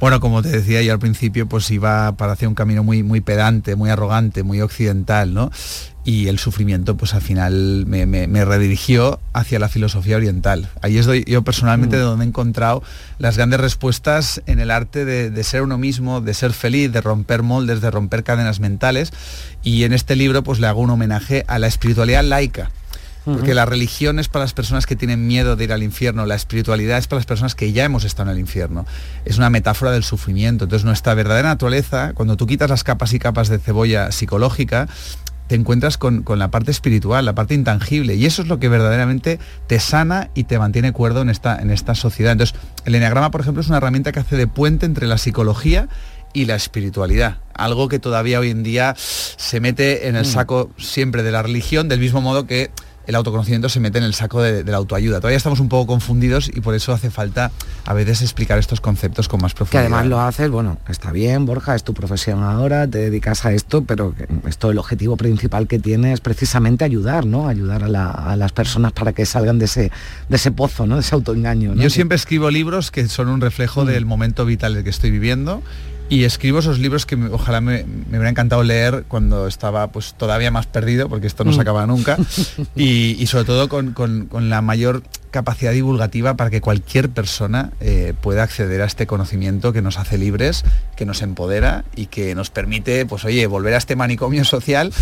bueno, 0.00 0.20
como 0.20 0.42
te 0.42 0.48
decía 0.48 0.82
yo 0.82 0.92
al 0.92 0.98
principio, 0.98 1.46
pues 1.46 1.70
iba 1.70 2.12
para 2.12 2.32
hacer 2.32 2.48
un 2.48 2.54
camino 2.54 2.82
muy, 2.82 3.02
muy 3.02 3.20
pedante, 3.20 3.76
muy 3.76 3.90
arrogante, 3.90 4.42
muy 4.42 4.60
occidental, 4.60 5.34
¿no? 5.34 5.50
Y 6.04 6.28
el 6.28 6.38
sufrimiento 6.38 6.96
pues 6.96 7.14
al 7.14 7.22
final 7.22 7.86
me, 7.86 8.44
redirigió 8.44 9.20
hacia 9.32 9.58
la 9.58 9.68
filosofía 9.68 10.16
oriental. 10.16 10.68
Ahí 10.82 10.98
es 10.98 11.08
yo 11.26 11.42
personalmente 11.42 11.96
mm. 11.96 11.98
de 11.98 12.04
donde 12.04 12.24
he 12.24 12.28
encontrado 12.28 12.82
las 13.18 13.36
grandes 13.36 13.60
respuestas 13.60 14.42
en 14.46 14.60
el 14.60 14.70
arte 14.70 15.04
de, 15.04 15.44
ser 15.44 15.62
uno 15.62 15.78
mismo, 15.78 16.20
de 16.20 16.34
ser 16.34 16.52
feliz, 16.52 16.92
de 16.92 17.00
romper 17.00 17.42
moldes, 17.42 17.80
de 17.80 17.90
romper 17.90 18.22
cadenas 18.22 18.60
mentales 18.60 19.12
y 19.62 19.84
en 19.84 19.92
este 19.94 20.14
libro 20.14 20.42
pues 20.42 20.60
le 20.60 20.66
hago 20.66 20.80
un 20.80 20.90
homenaje 20.90 21.44
a 21.48 21.58
la 21.58 21.66
espiritualidad 21.66 22.22
laica. 22.22 22.70
Porque 23.24 23.54
la 23.54 23.64
religión 23.64 24.18
es 24.18 24.28
para 24.28 24.44
las 24.44 24.52
personas 24.52 24.84
que 24.84 24.96
tienen 24.96 25.26
miedo 25.26 25.56
de 25.56 25.64
ir 25.64 25.72
al 25.72 25.82
infierno, 25.82 26.26
la 26.26 26.34
espiritualidad 26.34 26.98
es 26.98 27.06
para 27.06 27.20
las 27.20 27.26
personas 27.26 27.54
que 27.54 27.72
ya 27.72 27.84
hemos 27.84 28.04
estado 28.04 28.28
en 28.28 28.36
el 28.36 28.40
infierno. 28.40 28.84
Es 29.24 29.38
una 29.38 29.48
metáfora 29.48 29.92
del 29.92 30.04
sufrimiento. 30.04 30.64
Entonces 30.64 30.84
nuestra 30.84 31.14
verdadera 31.14 31.48
naturaleza, 31.48 32.12
cuando 32.12 32.36
tú 32.36 32.46
quitas 32.46 32.68
las 32.68 32.84
capas 32.84 33.14
y 33.14 33.18
capas 33.18 33.48
de 33.48 33.58
cebolla 33.58 34.12
psicológica, 34.12 34.88
te 35.46 35.54
encuentras 35.54 35.98
con, 35.98 36.24
la 36.26 36.50
parte 36.50 36.70
espiritual, 36.70 37.24
la 37.24 37.34
parte 37.34 37.54
intangible, 37.54 38.14
y 38.14 38.26
eso 38.26 38.42
es 38.42 38.48
lo 38.48 38.58
que 38.58 38.68
verdaderamente 38.68 39.38
te 39.66 39.78
sana 39.78 40.30
y 40.34 40.44
te 40.44 40.58
mantiene 40.58 40.92
cuerdo 40.92 41.22
en 41.22 41.30
esta, 41.30 41.60
en 41.60 41.70
esta 41.70 41.94
sociedad. 41.94 42.32
Entonces, 42.32 42.56
el 42.84 42.94
enneagrama, 42.94 43.30
por 43.30 43.40
ejemplo, 43.40 43.60
es 43.60 43.68
una 43.68 43.78
herramienta 43.78 44.12
que 44.12 44.20
hace 44.20 44.36
de 44.36 44.46
puente 44.46 44.86
entre 44.86 45.06
la 45.06 45.18
psicología 45.18 45.88
y 46.32 46.46
la 46.46 46.56
espiritualidad, 46.56 47.38
algo 47.54 47.88
que 47.88 48.00
todavía 48.00 48.40
hoy 48.40 48.50
en 48.50 48.62
día 48.64 48.94
se 48.96 49.60
mete 49.60 50.08
en 50.08 50.16
el 50.16 50.22
mm. 50.22 50.30
saco 50.30 50.70
siempre 50.76 51.22
de 51.22 51.30
la 51.30 51.42
religión, 51.42 51.88
del 51.88 52.00
mismo 52.00 52.20
modo 52.20 52.46
que 52.46 52.70
el 53.06 53.14
autoconocimiento 53.14 53.68
se 53.68 53.80
mete 53.80 53.98
en 53.98 54.04
el 54.04 54.14
saco 54.14 54.42
de, 54.42 54.64
la 54.64 54.76
autoayuda. 54.76 55.18
Todavía 55.20 55.36
estamos 55.36 55.60
un 55.60 55.68
poco 55.68 55.86
confundidos 55.86 56.50
y 56.52 56.60
por 56.60 56.74
eso 56.74 56.92
hace 56.92 57.10
falta 57.10 57.50
a 57.84 57.94
veces 57.94 58.22
explicar 58.22 58.58
estos 58.58 58.80
conceptos 58.80 59.28
con 59.28 59.40
más 59.40 59.54
profundidad. 59.54 59.82
Que 59.82 59.86
además 59.86 60.06
lo 60.06 60.20
haces, 60.20 60.50
bueno, 60.50 60.78
está 60.88 61.12
bien, 61.12 61.46
Borja, 61.46 61.74
es 61.74 61.84
tu 61.84 61.94
profesión 61.94 62.42
ahora, 62.42 62.88
te 62.88 62.98
dedicas 62.98 63.44
a 63.44 63.52
esto, 63.52 63.84
pero 63.84 64.14
esto 64.46 64.70
el 64.70 64.78
objetivo 64.78 65.16
principal 65.16 65.66
que 65.66 65.78
tiene 65.78 66.12
es 66.12 66.20
precisamente 66.20 66.84
ayudar, 66.84 67.26
¿no? 67.26 67.48
Ayudar 67.48 67.84
a, 67.84 68.36
las 68.36 68.52
personas 68.52 68.92
para 68.92 69.12
que 69.12 69.26
salgan 69.26 69.58
de 69.58 69.66
ese, 69.66 69.90
de 70.28 70.36
ese 70.36 70.50
pozo, 70.50 70.86
¿no? 70.86 70.96
De 70.96 71.02
ese 71.02 71.14
autoengaño. 71.14 71.74
Yo 71.74 71.90
siempre 71.90 72.16
escribo 72.16 72.50
libros 72.50 72.90
que 72.90 73.08
son 73.08 73.28
un 73.28 73.40
reflejo 73.40 73.84
mm. 73.84 73.86
del 73.86 74.06
momento 74.06 74.44
vital 74.44 74.76
en 74.76 74.84
que 74.84 74.90
estoy 74.90 75.10
viviendo 75.10 75.62
y 76.08 76.24
escribo 76.24 76.58
esos 76.58 76.78
libros 76.78 77.06
que 77.06 77.16
ojalá 77.16 77.60
me, 77.60 77.84
me, 77.84 78.18
hubiera 78.18 78.28
encantado 78.28 78.62
leer 78.62 79.04
cuando 79.08 79.46
estaba 79.46 79.88
pues 79.88 80.14
todavía 80.14 80.50
más 80.50 80.66
perdido, 80.66 81.08
porque 81.08 81.26
esto 81.26 81.44
no 81.44 81.52
se 81.52 81.58
mm. 81.58 81.60
acaba 81.60 81.86
nunca, 81.86 82.18
y, 82.76 83.26
sobre 83.26 83.44
todo 83.44 83.68
con, 83.68 83.92
con, 83.92 84.50
la 84.50 84.60
mayor 84.60 85.02
capacidad 85.34 85.72
divulgativa 85.72 86.34
para 86.34 86.48
que 86.48 86.60
cualquier 86.60 87.10
persona 87.10 87.72
eh, 87.80 88.14
pueda 88.20 88.44
acceder 88.44 88.80
a 88.82 88.84
este 88.84 89.08
conocimiento 89.08 89.72
que 89.72 89.82
nos 89.82 89.98
hace 89.98 90.16
libres, 90.16 90.64
que 90.94 91.04
nos 91.06 91.22
empodera 91.22 91.84
y 91.96 92.06
que 92.06 92.36
nos 92.36 92.50
permite, 92.50 93.04
pues 93.04 93.24
oye, 93.24 93.44
volver 93.48 93.74
a 93.74 93.78
este 93.78 93.96
manicomio 93.96 94.44
social, 94.56 94.92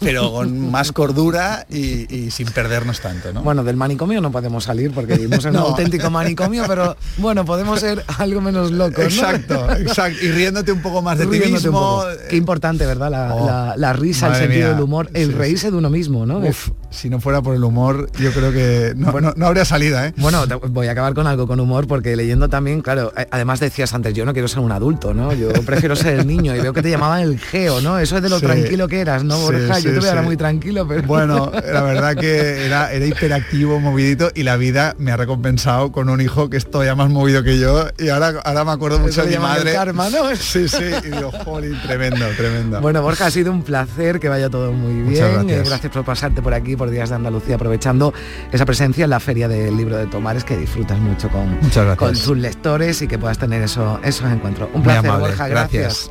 pero 0.00 0.32
con 0.32 0.70
más 0.70 0.92
cordura 0.92 1.66
y, 1.68 2.30
sin 2.30 2.48
perdernos 2.48 3.00
tanto. 3.00 3.34
¿no? 3.34 3.42
Bueno, 3.42 3.64
del 3.64 3.76
manicomio 3.76 4.22
no 4.22 4.32
podemos 4.32 4.64
salir 4.64 4.92
porque 4.92 5.16
vivimos 5.16 5.44
en 5.44 5.56
un 5.56 5.62
auténtico 5.68 6.08
manicomio, 6.08 6.64
pero 6.66 6.96
bueno, 7.18 7.44
podemos 7.44 7.78
ser 7.80 8.02
algo 8.16 8.40
menos 8.40 8.70
locos. 8.70 9.04
Exacto, 9.04 9.70
exacto. 9.72 10.24
Y 10.24 10.30
riéndote 10.32 10.72
un 10.72 10.80
poco 10.80 11.02
más 11.02 11.18
de 11.18 11.26
ti 11.26 11.38
mismo. 11.50 12.02
Qué 12.30 12.36
importante, 12.36 12.86
¿verdad? 12.86 13.10
La, 13.10 13.90
oh, 13.90 13.92
risa, 13.92 14.28
el 14.28 14.36
sentido 14.36 14.70
del 14.70 14.80
humor, 14.80 15.10
el 15.12 15.34
reírse 15.34 15.70
de 15.70 15.76
uno 15.76 15.90
mismo, 15.90 16.24
¿no? 16.24 16.40
si 16.88 17.08
no 17.08 17.20
fuera 17.20 17.40
por 17.40 17.54
el 17.54 17.64
humor, 17.64 18.10
yo 18.18 18.32
creo 18.32 18.52
que 18.52 18.92
no, 18.94 19.12
no 19.34 19.46
habría 19.46 19.64
salido 19.64 19.81
¿eh? 19.88 20.14
Bueno, 20.16 20.44
voy 20.68 20.86
a 20.86 20.92
acabar 20.92 21.14
con 21.14 21.26
algo 21.26 21.46
con 21.46 21.60
humor 21.60 21.86
porque 21.86 22.16
leyendo 22.16 22.48
también, 22.48 22.80
claro, 22.80 23.12
eh, 23.16 23.26
además 23.30 23.60
decías 23.60 23.92
antes, 23.94 24.14
yo 24.14 24.24
no 24.24 24.32
quiero 24.32 24.48
ser 24.48 24.60
un 24.60 24.72
adulto, 24.72 25.14
¿no? 25.14 25.32
Yo 25.32 25.48
prefiero 25.66 25.96
ser 25.96 26.20
el 26.20 26.26
niño 26.26 26.54
y 26.54 26.60
veo 26.60 26.72
que 26.72 26.82
te 26.82 26.90
llamaban 26.90 27.20
el 27.20 27.38
geo, 27.38 27.80
¿no? 27.80 27.98
Eso 27.98 28.16
es 28.16 28.22
de 28.22 28.28
lo 28.28 28.40
tranquilo 28.40 28.88
que 28.88 29.00
eras, 29.00 29.24
¿no, 29.24 29.38
Borja? 29.38 29.78
yo 29.78 29.92
te 29.92 30.00
veo 30.00 30.08
ahora 30.08 30.22
muy 30.22 30.36
tranquilo, 30.36 30.86
pero... 30.86 31.02
Bueno, 31.02 31.50
la 31.52 31.82
verdad 31.82 32.16
que 32.16 32.66
era, 32.66 32.92
era 32.92 33.06
hiperactivo, 33.06 33.80
movidito 33.80 34.30
y 34.34 34.42
la 34.42 34.56
vida 34.56 34.94
me 34.98 35.12
ha 35.12 35.16
recompensado 35.16 35.92
con 35.92 36.08
un 36.08 36.20
hijo 36.20 36.50
que 36.50 36.56
es 36.56 36.70
todavía 36.70 36.94
más 36.94 37.10
movido 37.10 37.42
que 37.42 37.58
yo 37.58 37.86
y 37.98 38.08
ahora, 38.08 38.40
ahora 38.44 38.64
me 38.64 38.72
acuerdo 38.72 38.98
mucho 38.98 39.24
de 39.24 39.30
mi 39.30 39.38
madre. 39.38 39.72
Karma, 39.72 40.08
¿no? 40.10 40.34
Sí, 40.36 40.68
sí, 40.68 40.84
y 41.04 41.08
digo, 41.08 41.30
jolín, 41.44 41.78
tremendo, 41.86 42.26
tremendo. 42.36 42.80
Bueno, 42.80 43.00
Borja, 43.02 43.26
ha 43.26 43.30
sido 43.30 43.52
un 43.52 43.62
placer 43.62 44.20
que 44.20 44.28
vaya 44.28 44.50
todo 44.50 44.72
muy 44.72 45.10
bien. 45.10 45.32
Gracias. 45.32 45.52
Eh, 45.52 45.62
gracias 45.64 45.92
por 45.92 46.04
pasarte 46.04 46.42
por 46.42 46.52
aquí, 46.54 46.76
por 46.76 46.90
Días 46.90 47.08
de 47.10 47.16
Andalucía, 47.16 47.56
aprovechando 47.56 48.12
esa 48.50 48.66
presencia 48.66 49.04
en 49.04 49.10
la 49.10 49.20
Feria 49.20 49.48
de 49.48 49.70
libro 49.76 49.96
de 49.96 50.06
Tomares 50.06 50.44
que 50.44 50.56
disfrutas 50.56 50.98
mucho 50.98 51.28
con, 51.28 51.58
con 51.96 52.12
tus 52.12 52.36
lectores 52.36 53.02
y 53.02 53.08
que 53.08 53.18
puedas 53.18 53.38
tener 53.38 53.62
eso, 53.62 54.00
esos 54.02 54.30
encuentros. 54.30 54.68
Un 54.72 54.82
placer, 54.82 55.10
Borja, 55.10 55.48
gracias. 55.48 56.10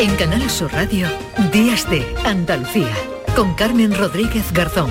En 0.00 0.16
Canal 0.16 0.48
Sur 0.48 0.72
Radio, 0.72 1.06
Días 1.52 1.90
de 1.90 2.02
Andalucía, 2.24 2.94
con 3.36 3.52
Carmen 3.52 3.94
Rodríguez 3.94 4.50
Garzón. 4.50 4.90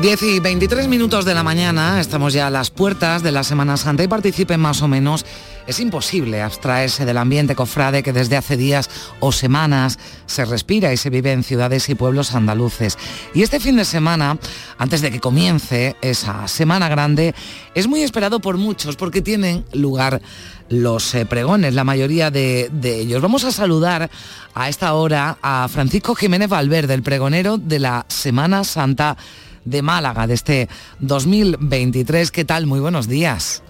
10 0.00 0.22
y 0.22 0.38
23 0.38 0.86
minutos 0.86 1.24
de 1.24 1.34
la 1.34 1.42
mañana, 1.42 2.00
estamos 2.00 2.34
ya 2.34 2.46
a 2.46 2.50
las 2.50 2.70
puertas 2.70 3.24
de 3.24 3.32
la 3.32 3.42
Semana 3.42 3.78
Santa 3.78 4.04
y 4.04 4.06
participen 4.06 4.60
más 4.60 4.80
o 4.82 4.86
menos 4.86 5.26
es 5.66 5.80
imposible 5.80 6.42
abstraerse 6.42 7.04
del 7.04 7.18
ambiente 7.18 7.54
cofrade 7.54 8.02
que 8.02 8.12
desde 8.12 8.36
hace 8.36 8.56
días 8.56 8.90
o 9.20 9.32
semanas 9.32 9.98
se 10.26 10.44
respira 10.44 10.92
y 10.92 10.96
se 10.96 11.10
vive 11.10 11.32
en 11.32 11.42
ciudades 11.42 11.88
y 11.88 11.94
pueblos 11.94 12.34
andaluces. 12.34 12.98
Y 13.34 13.42
este 13.42 13.60
fin 13.60 13.76
de 13.76 13.84
semana, 13.84 14.38
antes 14.78 15.00
de 15.00 15.10
que 15.10 15.20
comience 15.20 15.96
esa 16.02 16.46
semana 16.48 16.88
grande, 16.88 17.34
es 17.74 17.86
muy 17.86 18.02
esperado 18.02 18.40
por 18.40 18.58
muchos 18.58 18.96
porque 18.96 19.22
tienen 19.22 19.64
lugar 19.72 20.20
los 20.68 21.14
eh, 21.14 21.26
pregones, 21.26 21.74
la 21.74 21.84
mayoría 21.84 22.30
de, 22.30 22.70
de, 22.72 23.00
ellos. 23.00 23.20
Vamos 23.20 23.44
a 23.44 23.52
saludar 23.52 24.10
a 24.54 24.68
esta 24.68 24.94
hora 24.94 25.38
a 25.42 25.68
Francisco 25.68 26.14
Jiménez 26.14 26.48
Valverde, 26.48 26.94
el 26.94 27.02
pregonero 27.02 27.58
de 27.58 27.78
la 27.78 28.06
Semana 28.08 28.64
Santa 28.64 29.16
de 29.64 29.82
Málaga 29.82 30.26
de 30.26 30.34
este 30.34 30.68
2023. 31.00 32.30
¿Qué 32.30 32.44
tal? 32.44 32.66
Muy 32.66 32.80
buenos 32.80 33.08
días. 33.08 33.62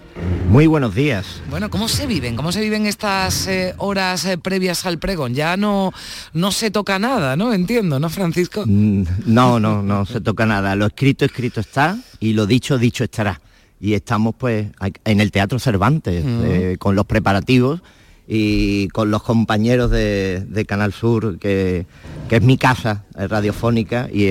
Muy 0.48 0.66
buenos 0.68 0.94
días. 0.94 1.42
Bueno, 1.50 1.70
¿cómo 1.70 1.88
se 1.88 2.06
viven? 2.06 2.36
¿Cómo 2.36 2.52
se 2.52 2.60
viven 2.60 2.86
estas 2.86 3.46
eh, 3.48 3.74
horas 3.78 4.24
eh, 4.26 4.38
previas 4.38 4.86
al 4.86 4.98
pregón? 4.98 5.34
Ya 5.34 5.56
no, 5.56 5.92
no 6.32 6.52
se 6.52 6.70
toca 6.70 6.98
nada, 7.00 7.36
¿no? 7.36 7.52
Entiendo, 7.52 7.98
¿no, 7.98 8.08
Francisco? 8.08 8.62
Mm, 8.64 9.02
no, 9.26 9.58
no, 9.58 9.82
no 9.82 10.06
se 10.06 10.20
toca 10.20 10.46
nada. 10.46 10.76
Lo 10.76 10.86
escrito, 10.86 11.24
escrito 11.24 11.60
está 11.60 11.98
y 12.20 12.34
lo 12.34 12.46
dicho, 12.46 12.78
dicho 12.78 13.02
estará. 13.04 13.40
Y 13.80 13.94
estamos 13.94 14.34
pues 14.38 14.68
en 15.04 15.20
el 15.20 15.32
Teatro 15.32 15.58
Cervantes, 15.58 16.24
Mm. 16.24 16.40
eh, 16.44 16.76
con 16.78 16.94
los 16.94 17.06
preparativos 17.06 17.80
y 18.28 18.88
con 18.88 19.10
los 19.10 19.22
compañeros 19.22 19.90
de, 19.90 20.44
de 20.48 20.64
Canal 20.64 20.92
Sur, 20.92 21.38
que, 21.40 21.86
que 22.28 22.36
es 22.36 22.42
mi 22.42 22.56
casa 22.56 23.04
radiofónica 23.14 24.08
y, 24.12 24.24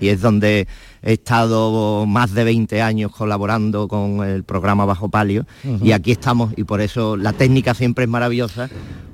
y 0.00 0.08
es 0.08 0.20
donde 0.20 0.68
he 1.06 1.12
estado 1.14 2.04
más 2.06 2.32
de 2.34 2.44
20 2.44 2.82
años 2.82 3.12
colaborando 3.12 3.88
con 3.88 4.22
el 4.24 4.44
programa 4.44 4.84
Bajo 4.84 5.08
Palio 5.08 5.46
y 5.82 5.92
aquí 5.92 6.10
estamos 6.12 6.52
y 6.56 6.64
por 6.64 6.80
eso 6.82 7.16
la 7.16 7.32
técnica 7.32 7.72
siempre 7.74 8.04
es 8.04 8.10
maravillosa 8.10 8.68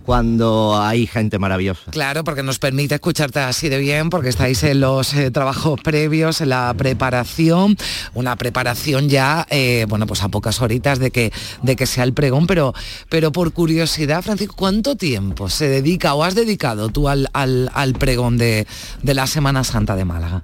cuando 0.04 0.80
hay 0.82 1.06
gente 1.06 1.38
maravillosa. 1.38 1.90
Claro, 1.92 2.24
porque 2.24 2.42
nos 2.42 2.58
permite 2.58 2.96
escucharte 2.96 3.38
así 3.38 3.68
de 3.68 3.78
bien, 3.78 4.10
porque 4.10 4.30
estáis 4.30 4.62
en 4.64 4.80
los 4.80 5.14
eh, 5.14 5.30
trabajos 5.30 5.80
previos, 5.80 6.40
en 6.40 6.48
la 6.48 6.74
preparación, 6.76 7.76
una 8.12 8.34
preparación 8.34 9.08
ya, 9.08 9.46
eh, 9.48 9.86
bueno, 9.88 10.06
pues 10.08 10.22
a 10.24 10.28
pocas 10.28 10.60
horitas 10.60 10.98
de 10.98 11.12
que, 11.12 11.32
de 11.62 11.76
que 11.76 11.86
sea 11.86 12.02
el 12.02 12.14
pregón, 12.14 12.48
pero, 12.48 12.74
pero 13.10 13.30
por 13.30 13.52
curiosidad, 13.52 14.22
Francisco, 14.22 14.56
¿cuánto 14.58 14.96
tiempo 14.96 15.48
se 15.48 15.68
dedica 15.68 16.14
o 16.14 16.24
has 16.24 16.34
dedicado 16.34 16.88
tú 16.88 17.08
al, 17.08 17.28
al- 17.32 17.70
al 17.72 17.92
pregón 17.94 18.38
de, 18.38 18.66
de 19.04 19.14
la 19.14 19.28
Semana 19.28 19.62
Santa 19.62 19.94
de 19.94 20.04
Málaga? 20.04 20.42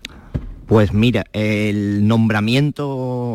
Pues 0.69 0.93
mira, 0.93 1.25
el 1.33 2.07
nombramiento 2.07 2.89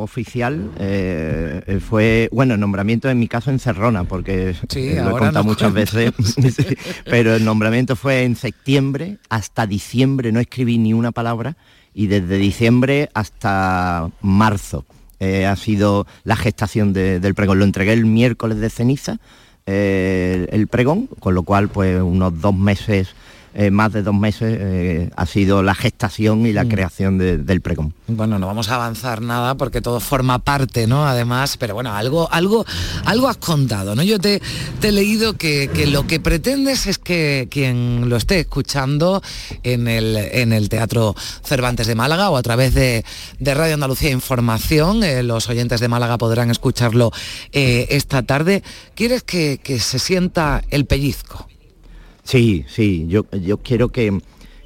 oficial 0.03 0.69
eh, 0.77 1.79
fue, 1.83 2.29
bueno, 2.31 2.53
el 2.53 2.59
nombramiento 2.59 3.09
en 3.09 3.17
mi 3.17 3.27
caso 3.27 3.49
en 3.49 3.57
Cerrona, 3.57 4.03
porque 4.03 4.53
Sí, 4.69 4.89
eh, 4.89 5.01
lo 5.03 5.15
he 5.15 5.19
contado 5.19 5.43
muchas 5.43 5.73
veces. 5.73 6.13
Sí, 6.55 6.77
pero 7.05 7.33
el 7.35 7.43
nombramiento 7.43 7.95
fue 7.95 8.23
en 8.23 8.35
septiembre, 8.35 9.17
hasta 9.29 9.65
diciembre 9.65 10.31
no 10.31 10.39
escribí 10.39 10.77
ni 10.77 10.93
una 10.93 11.11
palabra 11.11 11.57
y 11.95 12.05
desde 12.05 12.37
diciembre 12.37 13.09
hasta 13.15 14.09
marzo 14.21 14.85
eh, 15.19 15.47
ha 15.47 15.55
sido 15.55 16.05
la 16.25 16.35
gestación 16.35 16.93
de- 16.93 17.19
del 17.19 17.33
pregón. 17.33 17.57
Lo 17.57 17.65
entregué 17.65 17.93
el 17.93 18.05
miércoles 18.05 18.59
de 18.59 18.69
ceniza, 18.69 19.17
eh, 19.65 20.47
el, 20.51 20.59
el 20.61 20.67
pregón, 20.67 21.09
con 21.19 21.33
lo 21.33 21.41
cual 21.41 21.69
pues 21.69 21.99
unos 21.99 22.39
dos 22.41 22.53
meses, 22.55 23.09
eh, 23.55 23.71
más 23.71 23.93
de 23.93 24.01
dos 24.03 24.15
meses, 24.15 24.57
eh, 24.59 25.09
ha 25.15 25.25
sido 25.25 25.61
la 25.63 25.75
gestación 25.75 26.45
y 26.45 26.53
la 26.53 26.63
Mm. 26.63 26.69
creación 26.69 27.17
de- 27.17 27.37
del 27.37 27.61
pregón. 27.61 27.93
Bueno, 28.07 28.39
no 28.39 28.47
vamos 28.47 28.69
a 28.69 28.75
avanzar 28.75 29.21
nada 29.21 29.55
porque 29.55 29.81
todo 29.81 29.99
forma 29.99 30.39
parte, 30.39 30.87
¿no? 30.87 31.05
Además, 31.07 31.57
pero 31.57 31.73
bueno, 31.75 31.93
algo, 31.93 32.27
algo, 32.31 32.65
algo 33.05 33.27
has 33.27 33.37
contado, 33.37 33.95
¿no? 33.95 34.03
Yo 34.03 34.19
te, 34.19 34.41
te 34.79 34.89
he 34.89 34.91
leído 34.91 35.33
que, 35.33 35.69
que 35.73 35.87
lo 35.87 36.07
que 36.07 36.19
pretendes 36.19 36.87
es 36.87 36.97
que 36.97 37.47
quien 37.51 38.09
lo 38.09 38.15
esté 38.17 38.39
escuchando 38.39 39.21
en 39.63 39.87
el, 39.87 40.15
en 40.17 40.51
el 40.53 40.69
Teatro 40.69 41.15
Cervantes 41.43 41.87
de 41.87 41.95
Málaga 41.95 42.29
o 42.29 42.37
a 42.37 42.41
través 42.43 42.73
de, 42.73 43.05
de 43.39 43.53
Radio 43.53 43.75
Andalucía 43.75 44.09
Información, 44.11 45.03
eh, 45.03 45.23
los 45.23 45.49
oyentes 45.49 45.79
de 45.79 45.87
Málaga 45.87 46.17
podrán 46.17 46.49
escucharlo 46.51 47.11
esta 47.51 48.23
tarde. 48.23 48.63
¿Quieres 48.95 49.23
que, 49.23 49.59
que 49.63 49.79
se 49.79 49.99
sienta 49.99 50.63
el 50.69 50.85
pellizco? 50.85 51.47
Sí, 52.23 52.65
sí, 52.67 53.05
yo, 53.09 53.25
yo 53.31 53.57
quiero 53.57 53.89
que, 53.89 54.19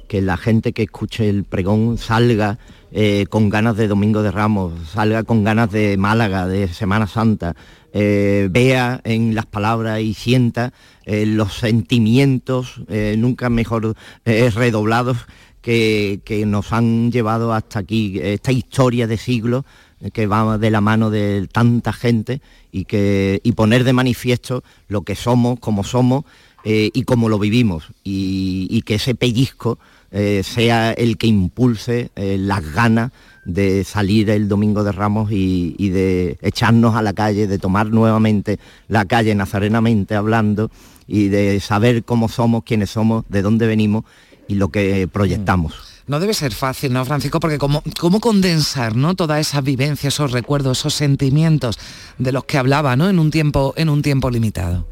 que 0.06 0.22
la 0.22 0.36
gente 0.36 0.72
que 0.72 0.84
escuche 0.84 1.28
el 1.28 1.44
pregón 1.44 1.98
salga 1.98 2.58
eh, 2.92 3.26
con 3.28 3.50
ganas 3.50 3.76
de 3.76 3.88
Domingo 3.88 4.22
de 4.22 4.30
Ramos, 4.30 4.72
salga 4.90 5.24
con 5.24 5.42
ganas 5.44 5.70
de 5.72 5.96
Málaga, 5.96 6.46
de 6.46 6.68
Semana 6.68 7.08
Santa, 7.08 7.56
eh, 7.92 8.48
vea 8.50 9.00
en 9.04 9.34
las 9.34 9.46
palabras 9.46 10.00
y 10.00 10.14
sienta 10.14 10.72
eh, 11.04 11.26
los 11.26 11.58
sentimientos, 11.58 12.80
nunca 13.16 13.50
mejor 13.50 13.94
redoblados, 14.24 15.18
que, 15.60 16.20
que 16.24 16.46
nos 16.46 16.72
han 16.72 17.10
llevado 17.10 17.52
hasta 17.52 17.80
aquí, 17.80 18.20
esta 18.22 18.52
historia 18.52 19.06
de 19.06 19.18
siglos 19.18 19.64
que 20.12 20.28
va 20.28 20.58
de 20.58 20.70
la 20.70 20.80
mano 20.80 21.10
de 21.10 21.48
tanta 21.50 21.92
gente 21.92 22.40
y, 22.70 22.84
que, 22.84 23.40
y 23.42 23.52
poner 23.52 23.82
de 23.82 23.92
manifiesto 23.92 24.62
lo 24.86 25.02
que 25.02 25.16
somos, 25.16 25.58
como 25.58 25.82
somos 25.82 26.24
eh, 26.70 26.90
y 26.92 27.04
cómo 27.04 27.30
lo 27.30 27.38
vivimos 27.38 27.84
y, 28.04 28.66
y 28.68 28.82
que 28.82 28.96
ese 28.96 29.14
pellizco 29.14 29.78
eh, 30.10 30.42
sea 30.44 30.92
el 30.92 31.16
que 31.16 31.26
impulse 31.26 32.10
eh, 32.14 32.36
las 32.38 32.62
ganas 32.74 33.10
de 33.46 33.84
salir 33.84 34.28
el 34.28 34.48
domingo 34.48 34.84
de 34.84 34.92
Ramos 34.92 35.32
y, 35.32 35.74
y 35.78 35.88
de 35.88 36.36
echarnos 36.42 36.94
a 36.94 37.00
la 37.00 37.14
calle, 37.14 37.46
de 37.46 37.58
tomar 37.58 37.86
nuevamente 37.86 38.58
la 38.86 39.06
calle 39.06 39.34
nazarenamente 39.34 40.14
hablando 40.14 40.70
y 41.06 41.28
de 41.28 41.58
saber 41.60 42.04
cómo 42.04 42.28
somos, 42.28 42.64
quiénes 42.64 42.90
somos, 42.90 43.24
de 43.30 43.40
dónde 43.40 43.66
venimos 43.66 44.04
y 44.46 44.56
lo 44.56 44.68
que 44.68 45.08
proyectamos. 45.10 45.72
No 46.06 46.20
debe 46.20 46.34
ser 46.34 46.52
fácil, 46.52 46.92
¿no, 46.92 47.02
Francisco? 47.06 47.40
Porque 47.40 47.56
cómo, 47.56 47.82
cómo 47.98 48.20
condensar, 48.20 48.94
¿no? 48.94 49.14
Toda 49.14 49.40
esa 49.40 49.62
vivencia, 49.62 50.08
esos 50.08 50.32
recuerdos, 50.32 50.80
esos 50.80 50.92
sentimientos 50.92 51.78
de 52.18 52.30
los 52.30 52.44
que 52.44 52.58
hablaba, 52.58 52.94
¿no? 52.94 53.08
En 53.08 53.18
un 53.18 53.30
tiempo, 53.30 53.72
en 53.78 53.88
un 53.88 54.02
tiempo 54.02 54.28
limitado. 54.28 54.86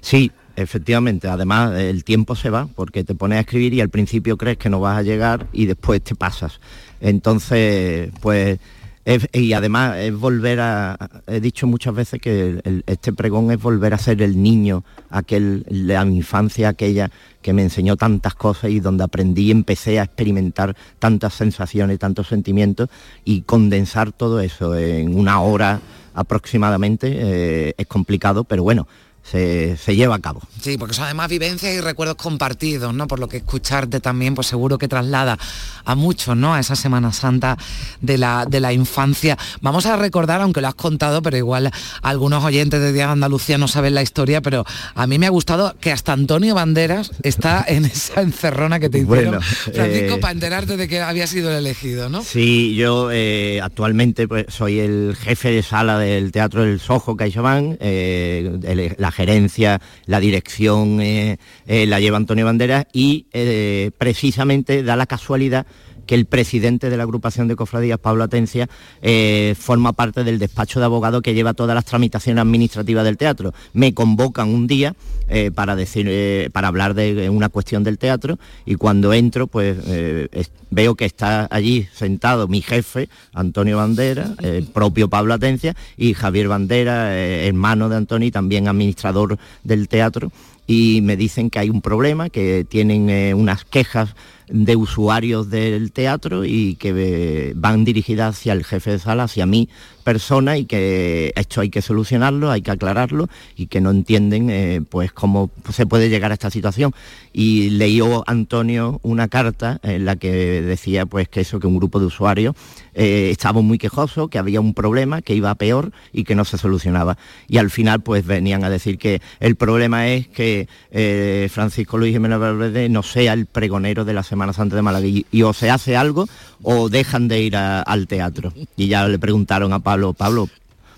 Sí, 0.00 0.32
efectivamente. 0.56 1.28
Además, 1.28 1.74
el 1.78 2.04
tiempo 2.04 2.34
se 2.36 2.50
va 2.50 2.68
porque 2.74 3.04
te 3.04 3.14
pones 3.14 3.38
a 3.38 3.40
escribir 3.40 3.74
y 3.74 3.80
al 3.80 3.88
principio 3.90 4.36
crees 4.36 4.58
que 4.58 4.70
no 4.70 4.80
vas 4.80 4.98
a 4.98 5.02
llegar 5.02 5.46
y 5.52 5.66
después 5.66 6.02
te 6.02 6.14
pasas. 6.14 6.60
Entonces, 7.00 8.10
pues, 8.20 8.58
es- 9.04 9.28
y 9.32 9.52
además 9.52 9.98
es 9.98 10.14
volver 10.14 10.60
a, 10.60 10.96
he 11.26 11.38
dicho 11.40 11.66
muchas 11.66 11.94
veces 11.94 12.20
que 12.20 12.82
este 12.86 13.12
pregón 13.12 13.50
es 13.50 13.60
volver 13.60 13.92
a 13.92 13.98
ser 13.98 14.22
el 14.22 14.42
niño, 14.42 14.82
aquel, 15.10 15.64
la 15.68 16.04
infancia 16.06 16.70
aquella 16.70 17.10
que 17.42 17.52
me 17.52 17.62
enseñó 17.62 17.96
tantas 17.96 18.34
cosas 18.34 18.70
y 18.70 18.80
donde 18.80 19.04
aprendí 19.04 19.48
y 19.48 19.50
empecé 19.50 20.00
a 20.00 20.04
experimentar 20.04 20.74
tantas 20.98 21.34
sensaciones, 21.34 21.98
tantos 21.98 22.28
sentimientos 22.28 22.88
y 23.26 23.42
condensar 23.42 24.12
todo 24.12 24.40
eso 24.40 24.74
en 24.76 25.14
una 25.14 25.40
hora 25.42 25.80
aproximadamente 26.14 27.08
eh, 27.12 27.74
es 27.76 27.86
complicado, 27.86 28.44
pero 28.44 28.62
bueno, 28.62 28.86
se, 29.30 29.76
se 29.76 29.96
lleva 29.96 30.16
a 30.16 30.18
cabo. 30.20 30.40
Sí, 30.60 30.76
porque 30.78 30.94
son 30.94 31.04
además 31.04 31.28
vivencias 31.28 31.72
y 31.74 31.80
recuerdos 31.80 32.16
compartidos, 32.16 32.92
¿no? 32.94 33.06
Por 33.08 33.18
lo 33.18 33.28
que 33.28 33.38
escucharte 33.38 34.00
también, 34.00 34.34
pues 34.34 34.46
seguro 34.46 34.78
que 34.78 34.86
traslada 34.88 35.38
a 35.84 35.94
muchos, 35.94 36.36
¿no? 36.36 36.54
A 36.54 36.60
esa 36.60 36.76
Semana 36.76 37.12
Santa 37.12 37.56
de 38.00 38.18
la, 38.18 38.46
de 38.48 38.60
la 38.60 38.72
infancia. 38.72 39.36
Vamos 39.60 39.86
a 39.86 39.96
recordar, 39.96 40.40
aunque 40.40 40.60
lo 40.60 40.68
has 40.68 40.74
contado, 40.74 41.22
pero 41.22 41.36
igual 41.36 41.70
algunos 42.02 42.44
oyentes 42.44 42.80
de 42.80 42.92
Día 42.92 43.06
de 43.06 43.12
Andalucía 43.12 43.58
no 43.58 43.66
saben 43.68 43.94
la 43.94 44.02
historia, 44.02 44.40
pero 44.42 44.64
a 44.94 45.06
mí 45.06 45.18
me 45.18 45.26
ha 45.26 45.30
gustado 45.30 45.74
que 45.80 45.90
hasta 45.92 46.12
Antonio 46.12 46.54
Banderas 46.54 47.10
está 47.22 47.64
en 47.68 47.86
esa 47.86 48.20
encerrona 48.20 48.78
que 48.80 48.88
te 48.90 48.98
hicieron, 48.98 49.24
Bueno, 49.24 49.40
Francisco, 49.42 50.14
eh, 50.16 50.18
para 50.20 50.32
enterarte 50.32 50.76
de 50.76 50.86
que 50.88 51.00
había 51.00 51.26
sido 51.26 51.50
el 51.50 51.56
elegido, 51.58 52.08
¿no? 52.08 52.22
Sí, 52.22 52.74
yo 52.74 53.10
eh, 53.10 53.60
actualmente 53.62 54.28
pues, 54.28 54.46
soy 54.48 54.80
el 54.80 55.16
jefe 55.18 55.50
de 55.50 55.62
sala 55.62 55.98
del 55.98 56.30
Teatro 56.32 56.62
del 56.62 56.78
Sojo 56.80 57.16
CaixaBank, 57.16 57.76
eh, 57.80 58.58
el- 58.64 58.94
la 58.98 59.12
gerencia, 59.14 59.80
la 60.06 60.20
dirección 60.20 61.00
eh, 61.00 61.38
eh, 61.66 61.86
la 61.86 62.00
lleva 62.00 62.16
Antonio 62.16 62.44
Banderas 62.44 62.86
y 62.92 63.26
eh, 63.32 63.90
precisamente 63.96 64.82
da 64.82 64.96
la 64.96 65.06
casualidad 65.06 65.66
que 66.06 66.14
el 66.14 66.26
presidente 66.26 66.90
de 66.90 66.96
la 66.96 67.02
agrupación 67.02 67.48
de 67.48 67.56
cofradías, 67.56 67.98
Pablo 67.98 68.24
Atencia, 68.24 68.68
eh, 69.02 69.54
forma 69.58 69.92
parte 69.92 70.24
del 70.24 70.38
despacho 70.38 70.78
de 70.80 70.86
abogado 70.86 71.22
que 71.22 71.34
lleva 71.34 71.54
todas 71.54 71.74
las 71.74 71.84
tramitaciones 71.84 72.42
administrativas 72.42 73.04
del 73.04 73.16
teatro. 73.16 73.52
Me 73.72 73.94
convocan 73.94 74.48
un 74.48 74.66
día 74.66 74.94
eh, 75.28 75.50
para 75.54 75.74
decir, 75.76 76.06
eh, 76.08 76.50
para 76.52 76.68
hablar 76.68 76.94
de 76.94 77.30
una 77.30 77.48
cuestión 77.48 77.82
del 77.84 77.98
teatro 77.98 78.38
y 78.66 78.74
cuando 78.74 79.12
entro, 79.12 79.46
pues 79.46 79.78
es- 79.86 80.50
veo 80.70 80.94
que 80.96 81.04
está 81.04 81.46
allí 81.50 81.86
sentado 81.94 82.48
mi 82.48 82.60
jefe, 82.60 83.08
Antonio 83.32 83.76
Bandera, 83.76 84.34
el 84.42 84.64
propio 84.66 85.08
Pablo 85.08 85.32
Atencia 85.34 85.74
y 85.96 86.14
Javier 86.14 86.48
Bandera, 86.48 87.16
hermano 87.16 87.88
de 87.88 87.96
Antonio 87.96 88.26
y 88.28 88.30
también 88.32 88.66
administrador 88.68 89.38
del 89.62 89.88
teatro 89.88 90.32
y 90.66 91.00
me 91.02 91.16
dicen 91.16 91.50
que 91.50 91.58
hay 91.58 91.70
un 91.70 91.80
problema, 91.82 92.28
que 92.30 92.66
tienen 92.68 93.34
unas 93.36 93.64
quejas 93.64 94.14
de 94.48 94.76
usuarios 94.76 95.50
del 95.50 95.92
teatro 95.92 96.44
y 96.44 96.76
que 96.76 96.92
eh, 96.96 97.52
van 97.56 97.84
dirigidas 97.84 98.36
hacia 98.36 98.52
el 98.52 98.64
jefe 98.64 98.92
de 98.92 98.98
sala, 98.98 99.24
hacia 99.24 99.46
mí, 99.46 99.68
personas 100.04 100.58
y 100.58 100.66
que 100.66 101.32
esto 101.34 101.60
hay 101.60 101.70
que 101.70 101.82
solucionarlo, 101.82 102.50
hay 102.50 102.62
que 102.62 102.70
aclararlo 102.70 103.28
y 103.56 103.66
que 103.66 103.80
no 103.80 103.90
entienden 103.90 104.50
eh, 104.50 104.82
pues 104.88 105.12
cómo 105.12 105.50
se 105.72 105.86
puede 105.86 106.08
llegar 106.08 106.30
a 106.30 106.34
esta 106.34 106.50
situación. 106.50 106.92
Y 107.32 107.70
leyó 107.70 108.22
Antonio 108.28 109.00
una 109.02 109.26
carta 109.26 109.80
en 109.82 110.04
la 110.04 110.14
que 110.16 110.62
decía 110.62 111.06
pues 111.06 111.28
que 111.28 111.40
eso, 111.40 111.58
que 111.58 111.66
un 111.66 111.76
grupo 111.76 111.98
de 111.98 112.06
usuarios 112.06 112.54
eh, 112.94 113.30
estaba 113.30 113.60
muy 113.60 113.78
quejoso, 113.78 114.28
que 114.28 114.38
había 114.38 114.60
un 114.60 114.72
problema, 114.72 115.20
que 115.20 115.34
iba 115.34 115.52
peor 115.56 115.90
y 116.12 116.22
que 116.24 116.34
no 116.34 116.44
se 116.44 116.58
solucionaba. 116.58 117.18
Y 117.48 117.58
al 117.58 117.70
final 117.70 118.00
pues 118.02 118.24
venían 118.24 118.62
a 118.62 118.70
decir 118.70 118.98
que 118.98 119.20
el 119.40 119.56
problema 119.56 120.08
es 120.08 120.28
que 120.28 120.68
eh, 120.92 121.48
Francisco 121.50 121.98
Luis 121.98 122.12
Jiménez 122.12 122.38
Valverde 122.38 122.88
no 122.88 123.02
sea 123.02 123.32
el 123.32 123.46
pregonero 123.46 124.04
de 124.04 124.12
la 124.12 124.22
Semana 124.22 124.52
Santa 124.52 124.76
de 124.76 124.82
Málaga 124.82 125.06
y, 125.06 125.42
o 125.42 125.52
se 125.52 125.70
hace 125.70 125.96
algo 125.96 126.26
o 126.62 126.88
dejan 126.88 127.28
de 127.28 127.42
ir 127.42 127.56
al 127.56 128.06
teatro. 128.06 128.52
Y 128.76 128.88
ya 128.88 129.06
le 129.08 129.18
preguntaron 129.18 129.72
a 129.72 129.80
Pablo, 129.80 129.93
Pablo, 130.12 130.48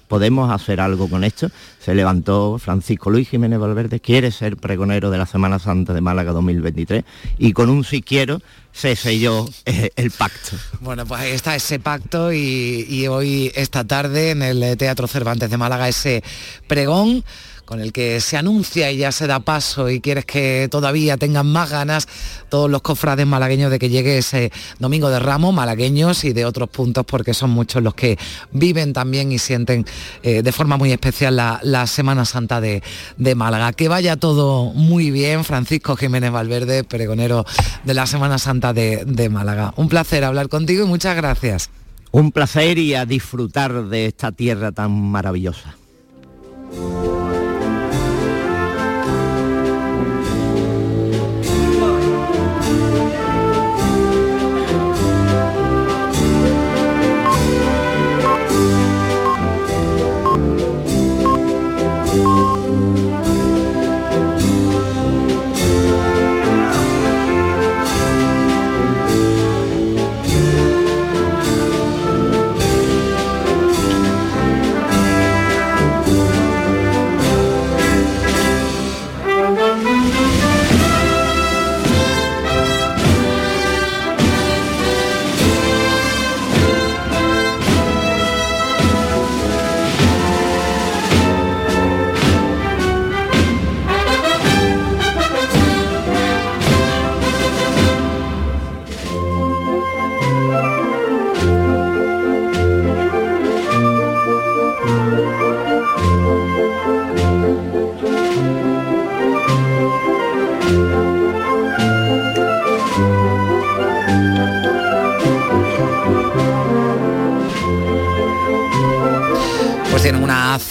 ¿podemos 0.08 0.50
hacer 0.50 0.80
algo 0.80 1.08
con 1.08 1.24
esto? 1.24 1.50
Se 1.80 1.94
levantó 1.94 2.58
Francisco 2.58 3.10
Luis 3.10 3.28
Jiménez 3.28 3.58
Valverde, 3.58 4.00
quiere 4.00 4.30
ser 4.30 4.56
pregonero 4.56 5.10
de 5.10 5.18
la 5.18 5.26
Semana 5.26 5.58
Santa 5.58 5.92
de 5.92 6.00
Málaga 6.00 6.32
2023 6.32 7.04
y 7.38 7.52
con 7.52 7.68
un 7.68 7.84
si 7.84 8.02
quiero 8.02 8.40
se 8.72 8.96
selló 8.96 9.46
eh, 9.64 9.90
el 9.96 10.10
pacto. 10.10 10.56
Bueno, 10.80 11.06
pues 11.06 11.20
ahí 11.20 11.32
está 11.32 11.54
ese 11.54 11.78
pacto 11.78 12.32
y, 12.32 12.86
y 12.88 13.06
hoy, 13.06 13.52
esta 13.54 13.84
tarde, 13.84 14.30
en 14.30 14.42
el 14.42 14.76
Teatro 14.76 15.06
Cervantes 15.06 15.50
de 15.50 15.56
Málaga, 15.56 15.88
ese 15.88 16.22
pregón 16.66 17.24
con 17.66 17.80
el 17.80 17.92
que 17.92 18.20
se 18.20 18.36
anuncia 18.36 18.90
y 18.90 18.98
ya 18.98 19.12
se 19.12 19.26
da 19.26 19.40
paso 19.40 19.90
y 19.90 20.00
quieres 20.00 20.24
que 20.24 20.68
todavía 20.70 21.16
tengan 21.16 21.46
más 21.46 21.68
ganas 21.68 22.08
todos 22.48 22.70
los 22.70 22.80
cofrades 22.80 23.26
malagueños 23.26 23.70
de 23.70 23.78
que 23.78 23.90
llegue 23.90 24.18
ese 24.18 24.52
domingo 24.78 25.10
de 25.10 25.18
Ramos, 25.18 25.52
malagueños 25.52 26.24
y 26.24 26.32
de 26.32 26.44
otros 26.44 26.70
puntos, 26.70 27.04
porque 27.04 27.34
son 27.34 27.50
muchos 27.50 27.82
los 27.82 27.94
que 27.94 28.18
viven 28.52 28.92
también 28.92 29.32
y 29.32 29.38
sienten 29.38 29.84
eh, 30.22 30.42
de 30.42 30.52
forma 30.52 30.76
muy 30.76 30.92
especial 30.92 31.36
la, 31.36 31.60
la 31.62 31.86
Semana 31.86 32.24
Santa 32.24 32.60
de, 32.60 32.82
de 33.16 33.34
Málaga. 33.34 33.72
Que 33.72 33.88
vaya 33.88 34.16
todo 34.16 34.66
muy 34.72 35.10
bien, 35.10 35.44
Francisco 35.44 35.96
Jiménez 35.96 36.30
Valverde, 36.30 36.84
pregonero 36.84 37.44
de 37.84 37.94
la 37.94 38.06
Semana 38.06 38.38
Santa 38.38 38.72
de, 38.72 39.04
de 39.04 39.28
Málaga. 39.28 39.74
Un 39.76 39.88
placer 39.88 40.24
hablar 40.24 40.48
contigo 40.48 40.84
y 40.84 40.88
muchas 40.88 41.16
gracias. 41.16 41.70
Un 42.12 42.30
placer 42.30 42.78
y 42.78 42.94
a 42.94 43.04
disfrutar 43.04 43.86
de 43.86 44.06
esta 44.06 44.30
tierra 44.30 44.70
tan 44.70 44.92
maravillosa. 44.92 45.76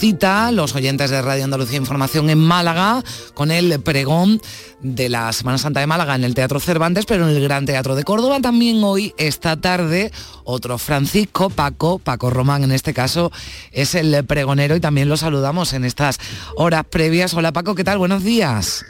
Cita 0.06 0.52
los 0.52 0.76
oyentes 0.76 1.10
de 1.10 1.20
Radio 1.20 1.46
Andalucía 1.46 1.78
Información 1.80 2.30
en 2.30 2.38
Málaga 2.38 3.04
con 3.34 3.50
el 3.50 3.80
pregón 3.82 4.39
de 4.82 5.10
la 5.10 5.34
Semana 5.34 5.58
Santa 5.58 5.80
de 5.80 5.88
Málaga 5.88 6.13
en 6.13 6.24
el 6.24 6.36
Teatro 6.36 6.60
Cervantes, 6.60 7.08
pero 7.08 7.28
en 7.28 7.36
el 7.36 7.41
Gran 7.41 7.65
Teatro 7.65 7.96
de 7.96 8.04
Córdoba 8.04 8.39
también 8.39 8.84
hoy, 8.84 9.15
esta 9.18 9.60
tarde, 9.60 10.12
otro 10.44 10.78
Francisco, 10.78 11.50
Paco, 11.50 11.98
Paco 11.98 12.30
Román 12.30 12.63
en 12.63 12.72
este 12.72 12.94
caso, 12.94 13.32
es 13.72 13.96
el 13.96 14.24
pregonero 14.26 14.76
y 14.76 14.80
también 14.80 15.10
lo 15.10 15.18
saludamos 15.18 15.74
en 15.74 15.86
estas 15.86 16.20
horas 16.56 16.84
previas. 16.88 17.34
Hola 17.34 17.52
Paco, 17.52 17.74
¿qué 17.74 17.84
tal? 17.84 17.98
Buenos 17.98 18.22
días. 18.24 18.86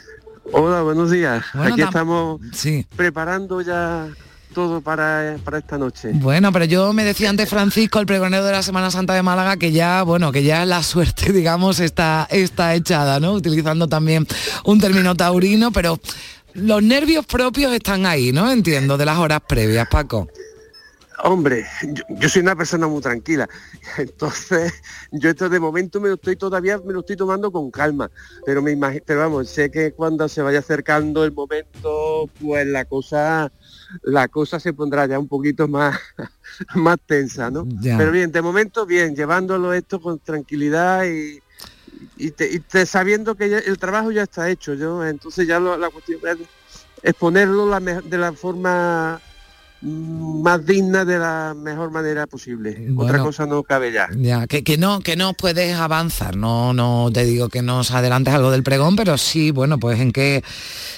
Hola, 0.52 0.82
buenos 0.82 1.10
días. 1.10 1.42
Bueno, 1.54 1.72
Aquí 1.72 1.80
tam- 1.82 1.86
estamos 1.88 2.40
Sí. 2.52 2.84
preparando 2.94 3.62
ya 3.62 4.06
todo 4.56 4.80
para, 4.80 5.36
para 5.44 5.58
esta 5.58 5.76
noche. 5.76 6.12
Bueno, 6.14 6.50
pero 6.50 6.64
yo 6.64 6.94
me 6.94 7.04
decía 7.04 7.28
antes 7.28 7.46
Francisco, 7.46 8.00
el 8.00 8.06
pregonero 8.06 8.42
de 8.42 8.52
la 8.52 8.62
Semana 8.62 8.90
Santa 8.90 9.12
de 9.12 9.22
Málaga, 9.22 9.58
que 9.58 9.70
ya, 9.70 10.02
bueno, 10.02 10.32
que 10.32 10.44
ya 10.44 10.64
la 10.64 10.82
suerte, 10.82 11.30
digamos, 11.34 11.78
está, 11.78 12.26
está 12.30 12.74
echada, 12.74 13.20
¿no? 13.20 13.34
Utilizando 13.34 13.86
también 13.86 14.26
un 14.64 14.80
término 14.80 15.14
taurino, 15.14 15.72
pero 15.72 16.00
los 16.54 16.82
nervios 16.82 17.26
propios 17.26 17.70
están 17.74 18.06
ahí, 18.06 18.32
¿no? 18.32 18.50
Entiendo, 18.50 18.96
de 18.96 19.04
las 19.04 19.18
horas 19.18 19.42
previas, 19.46 19.86
Paco. 19.90 20.26
Hombre, 21.22 21.66
yo, 21.92 22.02
yo 22.08 22.28
soy 22.30 22.40
una 22.40 22.56
persona 22.56 22.86
muy 22.86 23.02
tranquila, 23.02 23.46
entonces 23.98 24.72
yo 25.12 25.28
esto 25.28 25.50
de 25.50 25.60
momento 25.60 26.00
me 26.00 26.08
lo 26.08 26.14
estoy 26.14 26.36
todavía 26.36 26.78
me 26.78 26.94
lo 26.94 27.00
estoy 27.00 27.16
tomando 27.16 27.50
con 27.50 27.70
calma, 27.70 28.10
pero 28.46 28.62
me 28.62 28.72
imagino, 28.72 29.02
pero 29.06 29.20
vamos, 29.20 29.50
sé 29.50 29.70
que 29.70 29.92
cuando 29.92 30.28
se 30.28 30.40
vaya 30.40 30.60
acercando 30.60 31.24
el 31.24 31.32
momento, 31.32 32.30
pues 32.40 32.66
la 32.66 32.86
cosa 32.86 33.50
la 34.02 34.28
cosa 34.28 34.58
se 34.60 34.72
pondrá 34.72 35.06
ya 35.06 35.18
un 35.18 35.28
poquito 35.28 35.68
más 35.68 35.98
más 36.74 36.96
tensa, 37.06 37.50
¿no? 37.50 37.66
Ya. 37.80 37.96
Pero 37.98 38.10
bien, 38.12 38.32
de 38.32 38.42
momento 38.42 38.86
bien, 38.86 39.14
llevándolo 39.14 39.72
esto 39.72 40.00
con 40.00 40.18
tranquilidad 40.18 41.04
y 41.06 41.40
y, 42.18 42.30
te- 42.30 42.50
y 42.52 42.58
te- 42.60 42.84
sabiendo 42.86 43.34
que 43.36 43.48
ya 43.48 43.58
el 43.58 43.78
trabajo 43.78 44.10
ya 44.10 44.24
está 44.24 44.50
hecho, 44.50 44.74
yo 44.74 45.04
entonces 45.06 45.46
ya 45.46 45.58
lo- 45.60 45.76
la 45.78 45.88
cuestión 45.90 46.20
es 46.26 46.36
exponerlo 47.02 47.66
la 47.68 47.80
de 47.80 48.18
la 48.18 48.32
forma 48.32 49.20
más 49.88 50.64
digna 50.66 51.04
de 51.04 51.18
la 51.18 51.54
mejor 51.56 51.90
manera 51.90 52.26
posible. 52.26 52.88
Otra 52.96 53.18
cosa 53.20 53.46
no 53.46 53.62
cabe 53.62 53.92
ya. 53.92 54.08
Ya, 54.16 54.46
que, 54.46 54.64
que 54.64 54.78
no, 54.78 55.00
que 55.00 55.16
no 55.16 55.32
puedes 55.34 55.74
avanzar, 55.76 56.36
no, 56.36 56.72
no 56.72 57.08
te 57.12 57.24
digo 57.24 57.48
que 57.48 57.62
nos 57.62 57.90
adelantes 57.92 58.34
algo 58.34 58.50
del 58.50 58.62
pregón, 58.62 58.96
pero 58.96 59.16
sí, 59.18 59.50
bueno, 59.52 59.78
pues 59.78 60.00
en 60.00 60.12
que 60.12 60.42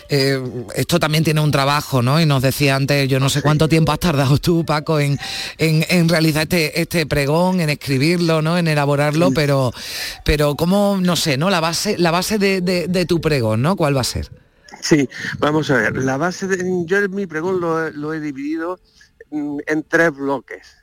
eh, 0.09 0.43
esto 0.75 0.99
también 0.99 1.23
tiene 1.25 1.41
un 1.41 1.51
trabajo, 1.51 2.01
¿no? 2.03 2.21
Y 2.21 2.27
nos 2.27 2.43
decía 2.43 2.77
antes, 2.77 3.09
yo 3.09 3.21
no 3.21 3.29
sé 3.29 3.43
cuánto 3.43 3.69
tiempo 3.69 3.93
has 3.93 4.01
tardado 4.01 4.39
tú, 4.39 4.65
Paco, 4.65 4.99
en, 5.01 5.19
en, 5.59 5.85
en 5.91 6.09
realizar 6.09 6.43
este, 6.45 6.81
este 6.81 7.07
pregón, 7.07 7.61
en 7.61 7.69
escribirlo, 7.71 8.41
¿no? 8.43 8.57
En 8.59 8.69
elaborarlo, 8.69 9.33
pero, 9.33 9.73
pero 10.25 10.55
cómo, 10.57 10.99
no 11.01 11.17
sé, 11.17 11.37
¿no? 11.37 11.51
La 11.51 11.61
base, 11.61 11.99
la 11.99 12.11
base 12.11 12.39
de, 12.39 12.61
de- 12.63 12.89
de 12.89 13.05
tu 13.07 13.21
pregón, 13.21 13.61
¿no? 13.63 13.77
¿Cuál 13.77 13.97
va 13.97 14.01
a 14.01 14.05
ser? 14.05 14.31
Sí, 14.83 15.09
vamos 15.39 15.71
a 15.71 15.77
ver. 15.77 15.97
La 15.97 16.17
base 16.17 16.47
de 16.47 16.59
yo 16.87 16.99
en 16.99 17.15
mi 17.15 17.27
pregón 17.27 17.61
lo, 17.61 18.13
he- 18.15 18.21
dividido 18.21 18.79
mm, 19.31 19.59
en 19.67 19.83
tres 19.85 20.13
bloques. 20.15 20.77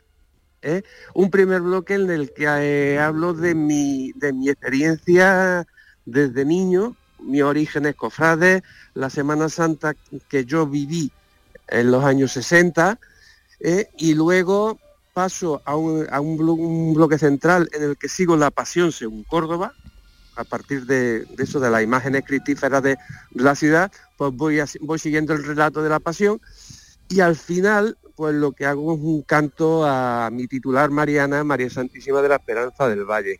¿eh? 0.61 0.83
Un 1.13 1.29
primer 1.29 1.61
bloque 1.61 1.95
en 1.95 2.09
el 2.09 2.33
que 2.33 2.45
eh, 2.45 2.99
hablo 2.99 3.33
de 3.33 3.55
mi, 3.55 4.11
de 4.13 4.33
mi 4.33 4.49
experiencia 4.49 5.65
desde 6.05 6.45
niño, 6.45 6.95
mis 7.19 7.43
orígenes 7.43 7.95
cofrades, 7.95 8.63
la 8.93 9.09
Semana 9.09 9.49
Santa 9.49 9.95
que 10.29 10.45
yo 10.45 10.67
viví 10.67 11.11
en 11.67 11.91
los 11.91 12.03
años 12.03 12.31
60, 12.33 12.99
¿eh? 13.59 13.89
y 13.97 14.13
luego 14.15 14.79
paso 15.13 15.61
a, 15.65 15.75
un, 15.75 16.07
a 16.11 16.19
un 16.21 16.93
bloque 16.93 17.17
central 17.17 17.69
en 17.73 17.83
el 17.83 17.97
que 17.97 18.09
sigo 18.09 18.35
la 18.37 18.51
pasión 18.51 18.91
según 18.91 19.23
Córdoba, 19.23 19.73
a 20.35 20.43
partir 20.43 20.85
de, 20.85 21.25
de 21.25 21.43
eso, 21.43 21.59
de 21.59 21.69
las 21.69 21.83
imágenes 21.83 22.23
cristíferas 22.25 22.81
de, 22.83 22.97
de 23.31 23.43
la 23.43 23.55
ciudad, 23.55 23.91
pues 24.17 24.33
voy, 24.33 24.59
voy 24.81 24.99
siguiendo 24.99 25.33
el 25.33 25.43
relato 25.43 25.81
de 25.81 25.89
la 25.89 25.99
pasión 25.99 26.41
y 27.07 27.19
al 27.19 27.35
final, 27.35 27.97
pues 28.15 28.33
lo 28.35 28.51
que 28.51 28.65
hago 28.65 28.93
es 28.93 28.99
un 28.99 29.21
canto 29.21 29.85
a 29.85 30.29
mi 30.31 30.47
titular 30.47 30.89
Mariana, 30.89 31.43
María 31.43 31.69
Santísima 31.69 32.21
de 32.21 32.29
la 32.29 32.35
Esperanza 32.35 32.87
del 32.87 33.05
Valle. 33.05 33.39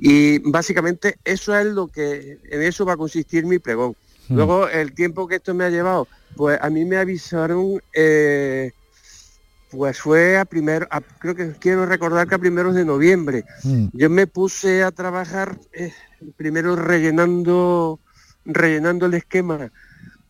Y 0.00 0.38
básicamente 0.38 1.18
eso 1.24 1.56
es 1.56 1.66
lo 1.66 1.88
que, 1.88 2.38
en 2.50 2.62
eso 2.62 2.84
va 2.84 2.94
a 2.94 2.96
consistir 2.96 3.46
mi 3.46 3.58
pregón. 3.58 3.96
Mm. 4.28 4.36
Luego, 4.36 4.68
el 4.68 4.92
tiempo 4.92 5.26
que 5.26 5.36
esto 5.36 5.54
me 5.54 5.64
ha 5.64 5.70
llevado, 5.70 6.08
pues 6.36 6.58
a 6.60 6.68
mí 6.68 6.84
me 6.84 6.98
avisaron 6.98 7.80
eh, 7.92 8.72
pues 9.70 9.98
fue 10.00 10.38
a 10.38 10.44
primero, 10.44 10.86
a- 10.90 11.00
creo 11.00 11.34
que 11.34 11.52
quiero 11.58 11.84
recordar 11.86 12.26
que 12.28 12.34
a 12.34 12.38
primeros 12.38 12.74
de 12.74 12.84
noviembre. 12.84 13.44
Mm. 13.64 13.88
Yo 13.92 14.10
me 14.10 14.26
puse 14.26 14.82
a 14.82 14.90
trabajar 14.90 15.58
eh, 15.72 15.92
primero 16.36 16.74
rellenando, 16.76 18.00
rellenando 18.44 19.06
el 19.06 19.14
esquema, 19.14 19.70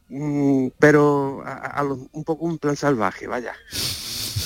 mm, 0.08 0.68
pero 0.78 1.42
a, 1.44 1.54
a 1.54 1.82
lo- 1.84 2.08
un 2.12 2.24
poco 2.24 2.44
un 2.46 2.58
plan 2.58 2.76
salvaje, 2.76 3.26
vaya. 3.26 3.52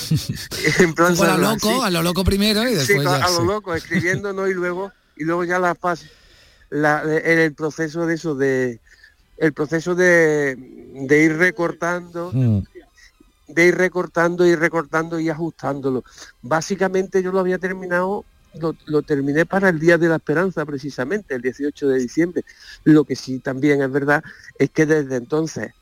en 0.79 0.93
plan 0.93 1.15
a 1.19 1.37
lo 1.37 1.37
loco, 1.37 1.69
sí. 1.69 1.79
a 1.83 1.89
lo 1.89 2.03
loco 2.03 2.23
primero 2.23 2.63
y 2.67 2.75
Sí, 2.75 2.93
después 2.93 3.07
a, 3.07 3.19
ya, 3.19 3.25
a 3.25 3.29
lo 3.31 3.37
sí. 3.41 3.45
loco, 3.45 3.73
escribiendo, 3.73 4.33
¿no? 4.33 4.47
Y 4.47 4.53
luego, 4.53 4.91
y 5.15 5.23
luego 5.23 5.43
ya 5.43 5.59
la 5.59 5.75
paz, 5.75 6.05
la, 6.69 7.01
el, 7.03 7.39
el 7.39 7.53
proceso 7.53 8.05
de 8.05 8.13
eso, 8.15 8.35
de 8.35 8.79
el 9.37 9.53
proceso 9.53 9.95
de, 9.95 10.55
de 10.55 11.23
ir 11.23 11.35
recortando, 11.37 12.31
Mm. 12.33 12.59
De 13.53 13.67
ir 13.67 13.75
recortando 13.75 14.45
y 14.45 14.55
recortando 14.55 15.19
y 15.19 15.29
ajustándolo. 15.29 16.03
Básicamente 16.41 17.21
yo 17.21 17.31
lo 17.31 17.39
había 17.39 17.57
terminado, 17.57 18.25
lo, 18.59 18.75
lo 18.85 19.01
terminé 19.01 19.45
para 19.45 19.69
el 19.69 19.79
Día 19.79 19.97
de 19.97 20.09
la 20.09 20.17
Esperanza, 20.17 20.65
precisamente, 20.65 21.35
el 21.35 21.41
18 21.41 21.87
de 21.87 21.99
diciembre. 21.99 22.45
Lo 22.83 23.03
que 23.03 23.15
sí 23.15 23.39
también 23.39 23.81
es 23.81 23.91
verdad 23.91 24.23
es 24.57 24.69
que 24.69 24.85
desde 24.85 25.15
entonces 25.15 25.73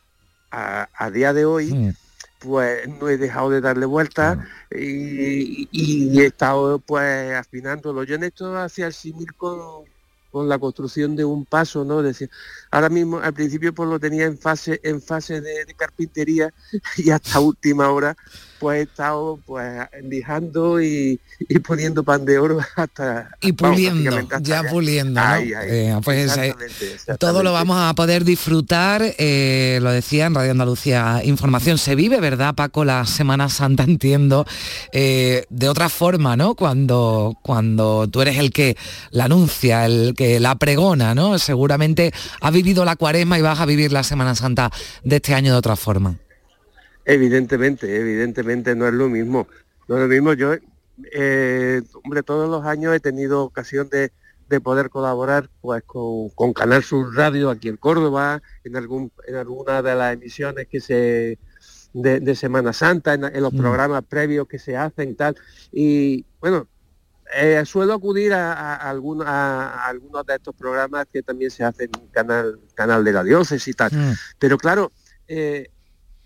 a, 0.52 0.90
a 0.94 1.10
día 1.10 1.34
de 1.34 1.46
hoy, 1.46 1.96
pues 2.40 2.88
no 2.88 3.08
he 3.08 3.18
dejado 3.18 3.50
de 3.52 3.62
darle 3.62 3.86
vuelta 3.86 4.48
y, 4.72 5.70
y 5.72 6.20
he 6.20 6.26
estado 6.26 6.80
pues 6.80 7.36
afinándolo. 7.36 8.04
Yo 8.04 8.16
en 8.16 8.24
esto 8.24 8.58
hacía 8.58 8.88
el 8.88 8.94
símil 8.94 9.34
con, 9.34 9.86
con 10.32 10.50
la 10.50 10.58
construcción 10.58 11.16
de 11.16 11.26
un 11.26 11.46
paso, 11.46 11.84
¿no? 11.86 12.04
Es 12.04 12.28
ahora 12.72 12.90
mismo 12.90 13.20
al 13.20 13.34
principio 13.34 13.74
pues 13.74 13.90
lo 13.90 14.00
tenía 14.00 14.26
en 14.26 14.38
fase, 14.38 14.80
en 14.84 15.02
fase 15.02 15.42
de, 15.42 15.66
de 15.66 15.74
carpintería 15.76 16.54
y 16.98 17.10
hasta 17.12 17.40
última 17.40 17.92
hora 17.92 18.16
pues 18.62 18.78
he 18.78 18.82
estado 18.84 19.40
pues 19.44 19.66
lijando 20.04 20.80
y, 20.80 21.20
y 21.50 21.60
poniendo 21.60 22.04
pan 22.04 22.24
de 22.26 22.38
oro 22.38 22.60
hasta 22.76 23.32
Y 23.42 23.54
puliendo, 23.54 24.16
hasta 24.16 24.40
ya 24.40 24.60
allá. 24.60 24.70
puliendo, 24.70 25.20
¿no? 25.20 25.28
Ahí, 25.28 25.52
ahí. 25.52 25.68
Eh, 25.68 25.98
pues, 26.04 26.26
Exactamente, 26.26 26.86
exactamente. 26.94 27.18
Todo 27.18 27.42
lo 27.42 27.54
vamos 27.54 27.78
a 27.80 27.96
poder 27.96 28.24
disfrutar, 28.24 29.02
eh, 29.18 29.80
lo 29.82 29.90
decía 29.90 30.28
en 30.28 30.36
Radio 30.36 30.52
Andalucía 30.52 31.22
Información, 31.24 31.80
se 31.80 31.96
vive, 31.96 32.20
¿verdad, 32.20 32.54
Paco? 32.54 32.86
La 32.86 33.08
Semana 33.08 33.50
Santa, 33.50 33.82
entiendo, 33.84 34.46
eh, 34.92 35.46
de 35.50 35.68
otra 35.68 35.90
forma, 35.90 36.38
¿no? 36.38 36.54
Cuando, 36.54 37.36
cuando 37.42 38.08
tú 38.08 38.22
eres 38.22 38.38
el 38.38 38.52
que 38.52 38.78
la 39.10 39.26
anuncia, 39.26 39.88
el 39.88 40.14
que 40.16 40.40
la 40.40 40.54
pregona, 40.54 41.16
¿no? 41.16 41.40
Seguramente 41.40 42.14
has 42.40 42.54
vivido 42.54 42.86
la 42.86 42.96
cuaresma 42.96 43.40
y 43.40 43.42
vas 43.42 43.60
a 43.60 43.66
vivir 43.66 43.92
la 43.92 44.04
Semana 44.04 44.36
Santa 44.36 44.70
de 45.04 45.16
este 45.16 45.34
año 45.34 45.52
de 45.54 45.58
otra 45.58 45.76
forma. 45.76 46.20
Evidentemente, 47.06 48.00
evidentemente 48.00 48.76
no 48.76 48.88
es 48.88 48.94
lo 48.94 49.10
mismo. 49.10 49.48
No 49.88 49.96
es 49.98 50.02
lo 50.04 50.08
mismo. 50.08 50.34
Yo, 50.34 50.54
eh, 51.12 51.82
hombre, 52.04 52.24
todos 52.24 52.50
los 52.50 52.66
años 52.66 52.94
he 52.96 53.00
tenido 53.00 53.44
ocasión 53.44 53.90
de, 53.90 54.12
de 54.50 54.62
poder 54.62 54.90
colaborar 54.90 55.50
pues 55.62 55.84
con, 55.84 56.30
con 56.30 56.54
Canal 56.54 56.84
Sur 56.84 57.16
Radio 57.16 57.50
aquí 57.50 57.70
en 57.70 57.78
Córdoba, 57.78 58.42
en 58.64 58.76
algún, 58.76 59.12
en 59.28 59.36
alguna 59.36 59.82
de 59.82 59.96
las 59.96 60.14
emisiones 60.14 60.68
que 60.68 60.80
se 60.80 61.40
de, 61.94 62.20
de 62.22 62.36
Semana 62.36 62.72
Santa, 62.72 63.14
en, 63.16 63.26
en 63.26 63.42
los 63.42 63.52
Mm. 63.54 63.58
programas 63.58 64.04
previos 64.06 64.48
que 64.48 64.60
se 64.60 64.78
hacen 64.78 65.10
y 65.10 65.14
tal. 65.16 65.36
Y 65.72 66.26
bueno, 66.40 66.68
eh, 67.34 67.64
suelo 67.66 67.94
acudir 67.94 68.34
a, 68.34 68.54
a, 68.54 68.76
a 68.76 68.90
algunos, 68.90 69.26
a, 69.28 69.86
a 69.86 69.88
algunos 69.88 70.26
de 70.26 70.36
estos 70.36 70.56
programas 70.56 71.08
que 71.12 71.22
también 71.24 71.50
se 71.52 71.64
hacen 71.64 71.90
en 72.00 72.08
canal, 72.08 72.60
canal 72.76 73.04
de 73.04 73.12
la 73.14 73.24
diócesis 73.24 73.68
y 73.70 73.74
tal. 73.74 73.92
Pero 74.38 74.58
claro, 74.58 74.92
eh, 75.28 75.70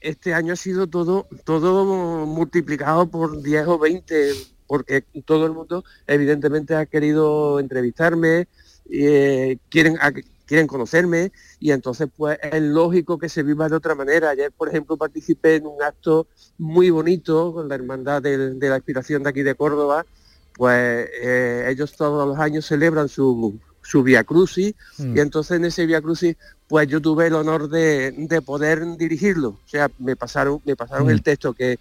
este 0.07 0.33
año 0.33 0.53
ha 0.53 0.55
sido 0.57 0.87
todo, 0.87 1.27
todo 1.43 2.25
multiplicado 2.25 3.07
por 3.09 3.41
10 3.41 3.67
o 3.67 3.77
20, 3.79 4.31
porque 4.67 5.03
todo 5.25 5.45
el 5.45 5.51
mundo 5.53 5.83
evidentemente 6.07 6.75
ha 6.75 6.85
querido 6.85 7.59
entrevistarme, 7.59 8.47
eh, 8.91 9.57
quieren, 9.69 9.97
a- 9.99 10.13
quieren 10.45 10.67
conocerme 10.67 11.31
y 11.59 11.71
entonces 11.71 12.07
pues 12.15 12.37
es 12.41 12.61
lógico 12.61 13.17
que 13.17 13.29
se 13.29 13.43
viva 13.43 13.67
de 13.69 13.75
otra 13.75 13.95
manera. 13.95 14.29
Ayer, 14.29 14.51
por 14.51 14.69
ejemplo, 14.69 14.95
participé 14.97 15.55
en 15.55 15.65
un 15.67 15.81
acto 15.81 16.27
muy 16.57 16.89
bonito 16.91 17.53
con 17.53 17.67
la 17.67 17.75
Hermandad 17.75 18.21
de, 18.21 18.53
la 18.59 18.75
Inspiración 18.77 19.23
de 19.23 19.29
aquí 19.29 19.41
de 19.43 19.55
Córdoba, 19.55 20.05
pues 20.53 21.09
eh, 21.21 21.67
ellos 21.69 21.95
todos 21.95 22.27
los 22.27 22.37
años 22.39 22.65
celebran 22.65 23.09
su, 23.09 23.59
su 23.81 24.03
Via 24.03 24.23
Crucis 24.23 24.73
Mm. 24.97 25.17
y 25.17 25.19
entonces 25.19 25.57
en 25.57 25.65
ese 25.65 25.85
Via 25.85 26.01
Crucis 26.01 26.37
pues 26.67 26.87
yo 26.87 27.01
tuve 27.01 27.27
el 27.27 27.35
honor 27.35 27.69
de, 27.69 28.11
de 28.17 28.41
poder 28.41 28.83
dirigirlo. 28.97 29.49
O 29.49 29.67
sea, 29.67 29.89
me 29.99 30.15
pasaron, 30.15 30.61
me 30.65 30.75
pasaron 30.75 31.07
Mm. 31.07 31.11
el 31.11 31.21
texto 31.21 31.53
que, 31.53 31.77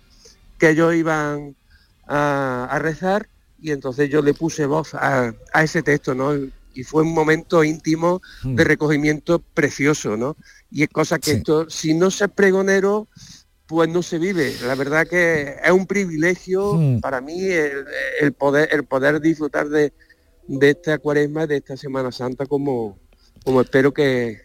que 0.59 0.71
ellos 0.71 0.95
iban 0.95 1.57
a, 2.07 2.67
a 2.71 2.79
rezar 2.79 3.29
y 3.59 3.71
entonces 3.71 4.11
yo 4.11 4.21
le 4.23 4.35
puse 4.35 4.67
voz 4.67 4.95
a, 4.95 5.35
a 5.53 5.63
ese 5.65 5.83
texto, 5.83 6.15
¿no? 6.15 6.35
Y 6.75 6.83
fue 6.83 7.03
un 7.03 7.15
momento 7.15 7.63
íntimo 7.65 8.21
Mm. 8.43 8.57
de 8.57 8.65
recogimiento 8.65 9.39
precioso, 9.55 10.17
¿no? 10.17 10.37
Y 10.71 10.83
es 10.83 10.89
cosa 10.91 11.19
que 11.19 11.31
esto, 11.33 11.71
si 11.71 11.95
no 11.95 12.11
se 12.11 12.29
pregonero, 12.29 13.09
pues 13.67 13.89
no 13.89 14.03
se 14.03 14.19
vive. 14.19 14.53
La 14.67 14.75
verdad 14.75 15.07
que 15.07 15.57
es 15.65 15.71
un 15.71 15.87
privilegio 15.87 16.75
Mm. 16.75 17.01
para 17.01 17.21
mí 17.23 17.41
el, 17.45 17.87
el 18.21 18.33
poder 18.35 18.69
el 18.73 18.85
poder 18.85 19.21
disfrutar 19.21 19.69
de, 19.71 19.95
de 20.47 20.71
esta 20.71 20.99
cuaresma, 20.99 21.47
de 21.47 21.57
esta 21.57 21.75
Semana 21.77 22.13
Santa 22.13 22.45
como, 22.45 22.99
como 23.45 23.63
espero 23.63 23.95
que, 23.95 24.43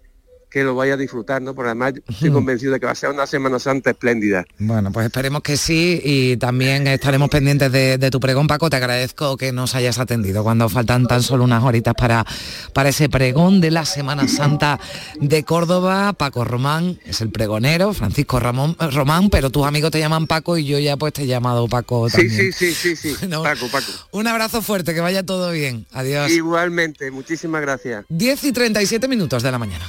que 0.49 0.63
lo 0.63 0.75
vaya 0.75 0.95
a 0.95 0.97
disfrutar, 0.97 1.41
¿no? 1.41 1.53
Porque 1.53 1.69
además 1.69 1.93
estoy 2.07 2.31
convencido 2.31 2.73
de 2.73 2.79
que 2.79 2.85
va 2.85 2.91
a 2.93 2.95
ser 2.95 3.09
una 3.12 3.27
Semana 3.27 3.59
Santa 3.59 3.91
espléndida. 3.91 4.45
Bueno, 4.57 4.91
pues 4.91 5.05
esperemos 5.05 5.41
que 5.41 5.57
sí 5.57 6.01
y 6.03 6.38
también 6.38 6.88
estaremos 6.88 7.29
pendientes 7.29 7.71
de, 7.71 7.97
de 7.97 8.09
tu 8.12 8.19
pregón, 8.19 8.47
Paco. 8.47 8.69
Te 8.69 8.75
agradezco 8.77 9.38
que 9.38 9.51
nos 9.51 9.75
hayas 9.75 9.99
atendido 9.99 10.43
cuando 10.43 10.67
faltan 10.69 11.05
tan 11.07 11.21
solo 11.23 11.43
unas 11.43 11.63
horitas 11.63 11.93
para, 11.95 12.25
para 12.73 12.89
ese 12.89 13.09
pregón 13.09 13.62
de 13.62 13.71
la 13.71 13.85
Semana 13.85 14.27
Santa 14.27 14.79
de 15.19 15.43
Córdoba. 15.43 16.13
Paco 16.13 16.43
Román 16.45 16.99
es 17.05 17.21
el 17.21 17.29
pregonero, 17.31 17.93
Francisco 17.93 18.39
Ramón, 18.39 18.75
Román, 18.79 19.29
pero 19.29 19.49
tus 19.49 19.65
amigos 19.65 19.91
te 19.91 19.99
llaman 19.99 20.27
Paco 20.27 20.57
y 20.57 20.65
yo 20.65 20.79
ya 20.79 20.97
pues 20.97 21.13
te 21.13 21.23
he 21.23 21.27
llamado 21.27 21.67
Paco 21.67 22.09
Sí, 22.09 22.17
también. 22.27 22.53
sí, 22.53 22.73
sí, 22.73 22.95
sí, 22.95 23.15
sí. 23.15 23.27
Paco, 23.43 23.67
Paco. 23.71 23.91
Un 24.12 24.27
abrazo 24.27 24.62
fuerte, 24.62 24.93
que 24.93 25.01
vaya 25.01 25.23
todo 25.23 25.51
bien. 25.51 25.85
Adiós. 25.91 26.31
Igualmente, 26.31 27.12
muchísimas 27.12 27.62
gracias. 27.62 28.05
10 28.09 28.43
y 28.45 28.51
37 28.51 29.07
minutos 29.07 29.43
de 29.43 29.51
la 29.51 29.57
mañana. 29.59 29.85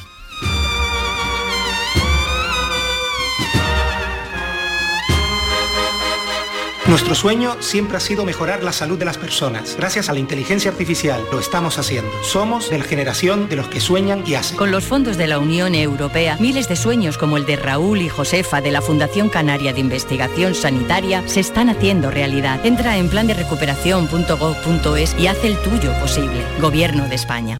Nuestro 6.90 7.14
sueño 7.14 7.54
siempre 7.60 7.98
ha 7.98 8.00
sido 8.00 8.24
mejorar 8.24 8.64
la 8.64 8.72
salud 8.72 8.98
de 8.98 9.04
las 9.04 9.16
personas. 9.16 9.76
Gracias 9.76 10.08
a 10.08 10.12
la 10.12 10.18
inteligencia 10.18 10.72
artificial 10.72 11.24
lo 11.30 11.38
estamos 11.38 11.78
haciendo. 11.78 12.10
Somos 12.24 12.68
de 12.68 12.78
la 12.78 12.84
generación 12.84 13.48
de 13.48 13.54
los 13.54 13.68
que 13.68 13.78
sueñan 13.78 14.24
y 14.26 14.34
hacen. 14.34 14.56
Con 14.56 14.72
los 14.72 14.86
fondos 14.86 15.16
de 15.16 15.28
la 15.28 15.38
Unión 15.38 15.76
Europea, 15.76 16.36
miles 16.40 16.68
de 16.68 16.74
sueños 16.74 17.16
como 17.16 17.36
el 17.36 17.46
de 17.46 17.54
Raúl 17.54 18.02
y 18.02 18.08
Josefa 18.08 18.60
de 18.60 18.72
la 18.72 18.82
Fundación 18.82 19.28
Canaria 19.28 19.72
de 19.72 19.78
Investigación 19.78 20.56
Sanitaria 20.56 21.22
se 21.28 21.38
están 21.38 21.68
haciendo 21.68 22.10
realidad. 22.10 22.66
Entra 22.66 22.96
en 22.96 23.08
plan 23.08 23.28
de 23.28 23.34
recuperación.gov.es 23.34 25.16
y 25.16 25.28
haz 25.28 25.44
el 25.44 25.62
tuyo 25.62 25.92
posible. 26.00 26.44
Gobierno 26.60 27.06
de 27.06 27.14
España. 27.14 27.58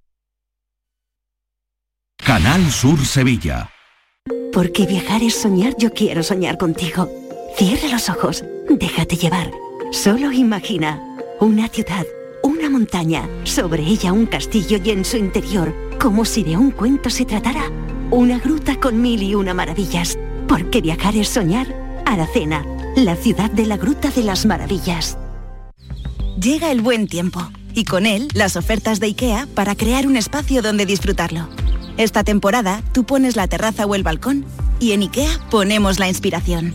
Canal 2.17 2.69
Sur 2.73 3.07
Sevilla. 3.07 3.71
Porque 4.53 4.87
viajar 4.87 5.23
es 5.23 5.41
soñar, 5.41 5.77
yo 5.79 5.93
quiero 5.93 6.25
soñar 6.25 6.59
contigo. 6.59 7.09
Cierra 7.57 7.89
los 7.89 8.09
ojos, 8.09 8.45
déjate 8.79 9.17
llevar. 9.17 9.51
Solo 9.93 10.33
imagina 10.33 11.03
una 11.41 11.69
ciudad, 11.69 12.07
una 12.43 12.71
montaña, 12.71 13.29
sobre 13.45 13.83
ella 13.83 14.13
un 14.13 14.27
castillo 14.27 14.79
y 14.83 14.91
en 14.91 15.05
su 15.05 15.17
interior, 15.17 15.75
como 15.99 16.25
si 16.25 16.43
de 16.43 16.57
un 16.57 16.71
cuento 16.71 17.11
se 17.11 17.25
tratara, 17.25 17.71
una 18.11 18.39
gruta 18.39 18.79
con 18.79 19.01
mil 19.01 19.23
y 19.23 19.35
una 19.35 19.55
maravillas. 19.55 20.19
Porque 20.49 20.81
viajar 20.81 21.17
es 21.17 21.29
soñar. 21.29 21.75
Aracena, 22.07 22.65
la 22.97 23.15
ciudad 23.15 23.51
de 23.51 23.67
la 23.67 23.77
Gruta 23.77 24.11
de 24.11 24.25
las 24.25 24.45
Maravillas. 24.45 25.17
Llega 26.41 26.73
el 26.73 26.81
buen 26.81 27.07
tiempo 27.07 27.41
y 27.73 27.85
con 27.85 28.05
él 28.05 28.29
las 28.35 28.57
ofertas 28.57 28.99
de 28.99 29.07
IKEA 29.07 29.47
para 29.55 29.77
crear 29.77 30.07
un 30.07 30.17
espacio 30.17 30.61
donde 30.61 30.87
disfrutarlo. 30.87 31.49
Esta 31.97 32.25
temporada 32.25 32.83
tú 32.93 33.05
pones 33.05 33.37
la 33.37 33.47
terraza 33.47 33.87
o 33.87 33.95
el 33.95 34.03
balcón 34.03 34.45
y 34.81 34.93
en 34.93 35.03
IKEA 35.03 35.31
ponemos 35.51 35.99
la 35.99 36.09
inspiración. 36.09 36.75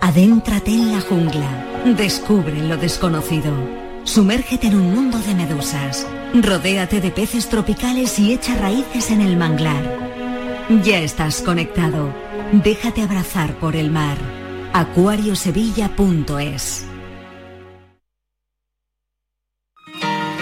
Adéntrate 0.00 0.70
en 0.70 0.92
la 0.92 1.00
jungla. 1.00 1.82
Descubre 1.96 2.62
lo 2.62 2.76
desconocido. 2.76 3.52
Sumérgete 4.04 4.68
en 4.68 4.76
un 4.76 4.94
mundo 4.94 5.18
de 5.18 5.34
medusas. 5.34 6.06
Rodéate 6.34 7.00
de 7.00 7.10
peces 7.10 7.48
tropicales 7.48 8.16
y 8.18 8.32
echa 8.32 8.54
raíces 8.54 9.10
en 9.10 9.20
el 9.20 9.36
manglar. 9.36 9.82
Ya 10.84 11.00
estás 11.00 11.42
conectado. 11.42 12.14
Déjate 12.52 13.02
abrazar 13.02 13.54
por 13.54 13.74
el 13.76 13.90
mar. 13.90 14.16
acuariosevilla.es 14.72 16.86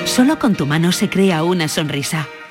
Solo 0.05 0.39
con 0.39 0.55
tu 0.55 0.67
mano 0.67 0.93
se 0.93 1.09
crea 1.09 1.43
una 1.43 1.69
sonrisa. 1.69 2.29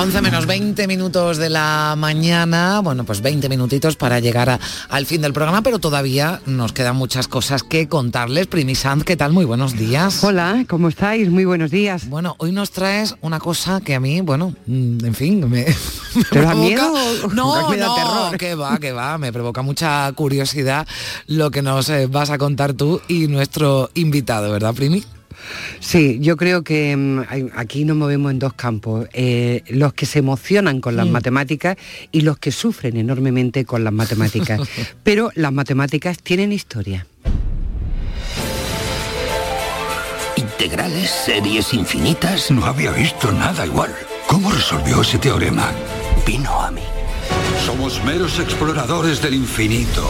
11 0.00 0.22
menos 0.22 0.46
20 0.46 0.86
minutos 0.86 1.38
de 1.38 1.50
la 1.50 1.94
mañana, 1.98 2.80
bueno, 2.80 3.02
pues 3.04 3.20
20 3.20 3.48
minutitos 3.48 3.96
para 3.96 4.20
llegar 4.20 4.48
a- 4.48 4.60
al 4.90 5.06
fin 5.06 5.20
del 5.20 5.32
programa, 5.32 5.60
pero 5.62 5.80
todavía 5.80 6.40
nos 6.46 6.72
quedan 6.72 6.94
muchas 6.94 7.26
cosas 7.26 7.64
que 7.64 7.88
contarles. 7.88 8.46
Primisant, 8.46 9.02
¿qué 9.02 9.16
tal? 9.16 9.32
Muy 9.32 9.44
buenos 9.44 9.76
días. 9.76 10.22
Hola, 10.22 10.64
¿cómo 10.68 10.88
estáis? 10.88 11.28
Muy 11.30 11.44
buenos 11.44 11.72
días. 11.72 12.08
Bueno, 12.08 12.36
hoy 12.38 12.52
nos 12.52 12.70
traes 12.70 13.16
una 13.22 13.40
cosa 13.40 13.80
que 13.80 13.96
a 13.96 14.00
mí, 14.00 14.20
bueno, 14.20 14.54
mm, 14.66 15.04
en 15.04 15.14
fin, 15.14 15.40
me, 15.50 15.66
me 16.14 16.24
¿Te 16.30 16.42
da 16.42 16.54
miedo 16.54 16.92
no, 17.34 17.66
terror? 17.68 18.38
que 18.38 18.54
va, 18.54 18.78
que 18.78 18.92
va, 18.92 19.18
me 19.18 19.32
provoca 19.32 19.62
mucha 19.62 20.10
curiosidad 20.12 20.86
lo 21.26 21.50
que 21.50 21.60
nos 21.62 21.88
eh, 21.88 22.06
vas 22.06 22.30
a 22.30 22.38
contar 22.38 22.72
tú 22.72 23.00
y 23.08 23.26
nuestro 23.26 23.90
invitado, 23.94 24.52
¿verdad, 24.52 24.74
Primi? 24.74 25.02
Sí, 25.80 26.18
yo 26.20 26.36
creo 26.36 26.62
que 26.64 26.96
mm, 26.96 27.20
aquí 27.56 27.84
nos 27.84 27.96
movemos 27.96 28.30
en 28.32 28.38
dos 28.38 28.52
campos. 28.54 29.06
Eh, 29.12 29.62
los 29.68 29.92
que 29.94 30.06
se 30.06 30.18
emocionan 30.20 30.80
con 30.80 30.96
las 30.96 31.06
Mm. 31.06 31.10
matemáticas 31.10 31.76
y 32.12 32.22
los 32.22 32.38
que 32.38 32.50
sufren 32.52 32.96
enormemente 32.96 33.64
con 33.64 33.84
las 33.84 33.92
matemáticas. 33.92 34.60
Pero 35.02 35.30
las 35.34 35.52
matemáticas 35.52 36.18
tienen 36.22 36.52
historia. 36.52 37.06
Integrales, 40.36 41.10
series 41.10 41.72
infinitas. 41.74 42.50
No 42.50 42.64
había 42.66 42.92
visto 42.92 43.32
nada 43.32 43.66
igual. 43.66 43.94
¿Cómo 44.26 44.50
resolvió 44.50 45.02
ese 45.02 45.18
teorema? 45.18 45.70
Vino 46.26 46.50
a 46.60 46.70
mí. 46.70 46.82
Somos 47.64 48.02
meros 48.04 48.38
exploradores 48.38 49.20
del 49.22 49.34
infinito, 49.34 50.08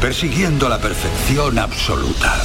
persiguiendo 0.00 0.68
la 0.68 0.78
perfección 0.80 1.58
absoluta. 1.58 2.44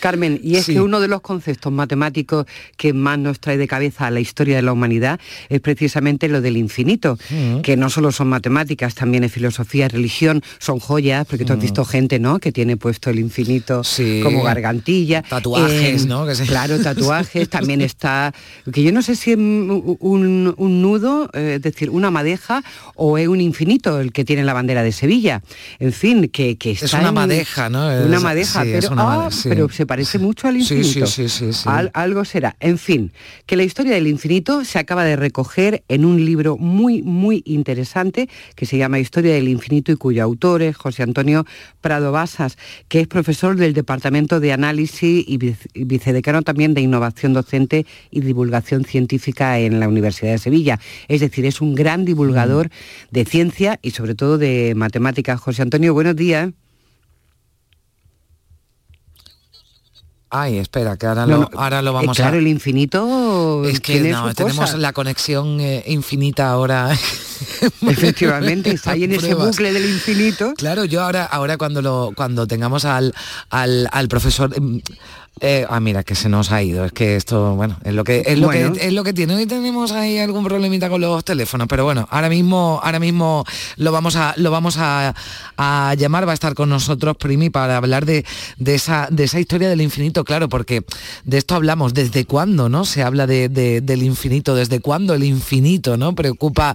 Carmen, 0.00 0.40
y 0.42 0.56
es 0.56 0.66
que 0.66 0.80
uno 0.80 1.00
de 1.00 1.08
los 1.08 1.20
conceptos 1.20 1.72
matemáticos 1.72 2.46
que 2.76 2.92
más 2.92 3.18
nos 3.18 3.40
trae 3.40 3.56
de 3.56 3.66
cabeza 3.66 4.06
a 4.06 4.10
la 4.10 4.20
historia 4.20 4.56
de 4.56 4.62
la 4.62 4.72
humanidad 4.72 5.18
es 5.48 5.60
precisamente 5.60 6.28
lo 6.28 6.40
del 6.40 6.56
infinito, 6.56 7.18
Mm. 7.30 7.60
que 7.60 7.76
no 7.76 7.88
solo 7.90 8.12
son 8.12 8.28
matemáticas, 8.28 8.94
también 8.94 9.24
es 9.24 9.32
filosofía, 9.32 9.88
religión, 9.88 10.42
son 10.58 10.78
joyas, 10.80 11.26
porque 11.26 11.44
tú 11.44 11.52
has 11.52 11.58
Mm. 11.58 11.62
visto 11.62 11.84
gente, 11.84 12.18
¿no?, 12.18 12.38
que 12.38 12.52
tiene 12.52 12.76
puesto 12.76 13.10
el 13.10 13.18
infinito 13.18 13.82
como 14.22 14.42
gargantilla. 14.42 15.22
Tatuajes, 15.22 16.04
Eh, 16.04 16.06
¿no? 16.06 16.26
Que 16.26 16.34
Claro, 16.46 16.78
tatuajes, 16.82 17.48
también 17.48 17.80
está, 17.80 18.32
que 18.72 18.82
yo 18.82 18.92
no 18.92 19.02
sé 19.02 19.16
si 19.16 19.32
es 19.32 19.36
un, 19.36 19.96
un- 20.00 20.54
un 20.56 20.82
nudo, 20.82 21.30
eh, 21.32 21.54
es 21.56 21.62
decir, 21.62 21.90
una 21.90 22.10
madeja, 22.10 22.62
o 22.94 23.18
es 23.18 23.28
un 23.28 23.40
infinito 23.40 24.00
el 24.00 24.12
que 24.12 24.24
tiene 24.24 24.44
la 24.44 24.52
bandera 24.52 24.82
de 24.82 24.92
Sevilla. 24.92 25.42
En 25.78 25.92
fin, 25.92 26.28
que, 26.28 26.56
que 26.56 26.72
está 26.72 26.98
una 27.00 27.08
en- 27.08 27.14
madeja, 27.14 27.68
¿no? 27.70 27.90
Es- 27.90 28.06
Una 28.06 28.20
madeja, 28.20 28.62
sí, 28.62 28.70
es 28.72 28.80
pero, 28.84 28.92
una 28.92 29.02
ah, 29.02 29.16
made- 29.28 29.30
sí. 29.32 29.48
pero 29.48 29.64
se 29.76 29.86
parece 29.86 30.18
mucho 30.18 30.48
al 30.48 30.56
infinito. 30.56 31.06
sí, 31.06 31.28
sí, 31.28 31.52
sí. 31.52 31.62
Al- 31.68 31.90
algo 31.94 32.24
será. 32.24 32.56
En 32.58 32.78
fin, 32.78 33.12
que 33.46 33.54
la 33.54 33.62
historia 33.62 33.94
del 33.94 34.08
infinito 34.08 34.64
se 34.64 34.80
acaba 34.80 35.04
de 35.04 35.14
recoger 35.14 35.84
en 35.88 36.04
un 36.04 36.24
libro 36.24 36.56
muy, 36.56 37.02
muy 37.02 37.42
interesante 37.46 38.28
que 38.56 38.66
se 38.66 38.76
llama 38.78 38.98
Historia 38.98 39.34
del 39.34 39.48
Infinito 39.48 39.92
y 39.92 39.96
cuyo 39.96 40.24
autor 40.24 40.62
es 40.62 40.76
José 40.76 41.02
Antonio 41.04 41.46
Prado 41.80 42.10
Basas, 42.10 42.56
que 42.88 43.00
es 43.00 43.06
profesor 43.06 43.56
del 43.56 43.72
Departamento 43.74 44.40
de 44.40 44.52
Análisis 44.52 45.24
y 45.28 45.36
vice- 45.38 45.68
y 45.74 45.84
vicedecano 45.84 46.42
también 46.42 46.74
de 46.74 46.80
Innovación 46.80 47.32
Docente 47.34 47.86
y 48.10 48.20
Divulgación 48.22 48.84
Científica 48.84 49.58
en 49.60 49.78
la 49.78 49.86
Universidad 49.88 50.32
de 50.32 50.38
Sevilla. 50.38 50.80
Es 51.08 51.20
decir, 51.20 51.44
es 51.46 51.60
un 51.60 51.74
gran 51.74 52.04
divulgador 52.04 52.70
de 53.10 53.24
ciencia 53.24 53.78
y 53.82 53.90
sobre 53.92 54.14
todo 54.14 54.38
de 54.38 54.72
matemáticas. 54.74 55.38
José 55.38 55.62
Antonio, 55.62 55.92
buenos 55.94 56.16
días. 56.16 56.50
Ay, 60.38 60.58
espera, 60.58 60.96
que 60.96 61.06
ahora, 61.06 61.26
No, 61.26 61.38
lo, 61.38 61.50
ahora 61.54 61.80
lo 61.82 61.90
eh, 61.90 61.94
vamos 61.94 62.16
claro, 62.16 62.36
a... 62.36 62.38
el 62.38 62.46
infinito 62.46 63.64
Es 63.64 63.80
que 63.80 64.00
no, 64.00 64.34
tenemos 64.34 64.58
cosa. 64.58 64.76
la 64.76 64.92
conexión 64.92 65.60
eh, 65.60 65.82
infinita 65.86 66.50
ahora. 66.50 66.90
Efectivamente, 67.88 68.70
está 68.70 68.92
ahí 68.92 69.04
en 69.04 69.12
ese 69.12 69.34
bucle 69.34 69.72
del 69.72 69.86
infinito. 69.88 70.54
Claro, 70.56 70.84
yo 70.84 71.02
ahora, 71.02 71.24
ahora 71.24 71.56
cuando 71.58 71.82
lo, 71.82 72.12
cuando 72.16 72.46
tengamos 72.46 72.84
al, 72.84 73.14
al, 73.50 73.88
al 73.92 74.08
profesor. 74.08 74.52
em, 74.56 74.80
eh, 75.42 75.66
ah, 75.68 75.80
mira, 75.80 76.02
que 76.02 76.14
se 76.14 76.30
nos 76.30 76.50
ha 76.50 76.62
ido. 76.62 76.86
Es 76.86 76.92
que 76.92 77.14
esto, 77.14 77.54
bueno, 77.56 77.76
es 77.84 77.92
lo 77.92 78.04
que 78.04 78.22
es 78.24 78.38
lo 78.38 78.46
Bueno. 78.46 78.72
que 78.72 78.86
es 78.86 78.92
lo 78.94 79.04
que 79.04 79.12
tiene. 79.12 79.34
Hoy 79.34 79.44
tenemos 79.44 79.92
ahí 79.92 80.18
algún 80.18 80.42
problemita 80.42 80.88
con 80.88 80.98
los 81.02 81.22
teléfonos, 81.26 81.66
pero 81.68 81.84
bueno, 81.84 82.08
ahora 82.10 82.30
mismo, 82.30 82.80
ahora 82.82 82.98
mismo 82.98 83.44
lo 83.76 83.92
vamos 83.92 84.16
a, 84.16 84.32
lo 84.38 84.50
vamos 84.50 84.78
a, 84.78 85.14
a 85.58 85.94
llamar, 85.98 86.26
va 86.26 86.30
a 86.30 86.34
estar 86.34 86.54
con 86.54 86.70
nosotros 86.70 87.18
Primi 87.18 87.50
para 87.50 87.76
hablar 87.76 88.06
de, 88.06 88.24
de 88.56 88.74
esa, 88.76 89.08
de 89.10 89.24
esa 89.24 89.38
historia 89.38 89.68
del 89.68 89.82
infinito, 89.82 90.24
claro, 90.24 90.48
porque 90.48 90.86
de 91.24 91.36
esto 91.36 91.54
hablamos, 91.54 91.92
desde 91.92 92.24
cuándo, 92.24 92.70
¿no? 92.70 92.86
Se 92.86 93.02
habla 93.02 93.26
de, 93.26 93.50
de- 93.50 93.82
del 93.82 94.04
infinito, 94.04 94.54
desde 94.54 94.80
cuándo 94.80 95.12
el 95.12 95.22
infinito, 95.24 95.98
¿no? 95.98 96.14
Preocupa, 96.14 96.74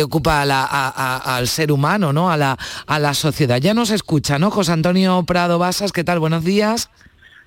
preocupa 0.00 0.42
a 0.42 0.44
la- 0.44 0.62
a- 0.64 0.90
a- 0.90 1.36
al 1.38 1.48
ser 1.48 1.72
humano, 1.72 2.12
¿no? 2.12 2.30
A 2.30 2.36
la, 2.36 2.58
a 2.86 2.98
la 2.98 3.14
sociedad. 3.14 3.56
Ya 3.56 3.72
nos 3.72 3.88
escucha, 3.90 4.38
¿no? 4.38 4.50
José 4.50 4.72
Antonio 4.72 5.22
Prado 5.22 5.58
Basas, 5.58 5.90
¿qué 5.90 6.04
tal? 6.04 6.18
Buenos 6.18 6.44
días. 6.44 6.90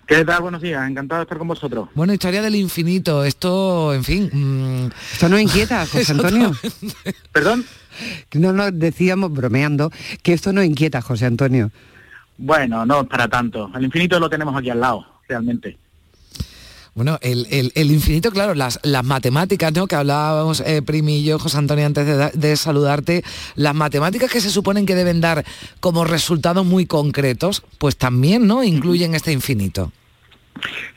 ¿Qué 0.08 0.26
tal? 0.26 0.41
Buenos 0.41 0.60
días, 0.60 0.89
encantado 0.89 1.20
de 1.20 1.24
estar 1.26 1.38
con 1.38 1.47
vosotros. 1.47 1.89
Bueno, 1.93 2.12
historia 2.12 2.41
del 2.41 2.56
infinito, 2.56 3.24
esto, 3.24 3.93
en 3.93 4.04
fin. 4.04 4.30
mm, 4.34 4.89
Esto 5.14 5.30
nos 5.30 5.39
inquieta, 5.41 5.86
José 5.91 6.12
Antonio. 6.12 6.52
¿Perdón? 7.32 7.66
No 8.34 8.52
nos 8.52 8.72
decíamos, 8.74 9.32
bromeando, 9.32 9.91
que 10.24 10.34
esto 10.34 10.52
nos 10.52 10.66
inquieta, 10.66 11.04
José 11.04 11.28
Antonio. 11.28 11.70
Bueno, 12.39 12.84
no 12.84 13.08
para 13.08 13.28
tanto. 13.28 13.70
El 13.76 13.84
infinito 13.86 14.20
lo 14.20 14.28
tenemos 14.28 14.56
aquí 14.58 14.72
al 14.72 14.80
lado, 14.80 15.06
realmente. 15.28 15.78
Bueno, 17.00 17.18
el, 17.22 17.72
el- 17.76 17.91
infinito, 17.91 18.30
claro, 18.30 18.54
las, 18.56 18.78
las 18.84 19.06
matemáticas, 19.06 19.72
¿no? 19.72 19.88
Que 19.88 19.95
hablábamos 19.95 20.60
eh, 20.60 20.82
Primi 20.82 21.20
y 21.20 21.24
yo, 21.24 21.39
José 21.39 21.58
Antonio, 21.58 21.86
antes 21.86 22.06
de, 22.06 22.30
de 22.34 22.58
saludarte, 22.58 23.24
las 23.56 23.74
matemáticas 23.74 24.30
que 24.30 24.41
se 24.41 24.50
suponen 24.50 24.86
que 24.86 24.95
deben 24.95 25.22
dar 25.22 25.45
como 25.80 26.04
resultados 26.04 26.66
muy 26.66 26.86
concretos, 26.86 27.64
pues 27.78 27.95
también, 27.95 28.47
¿no? 28.47 28.66
Incluyen 28.66 29.16
este 29.16 29.32
infinito. 29.32 29.93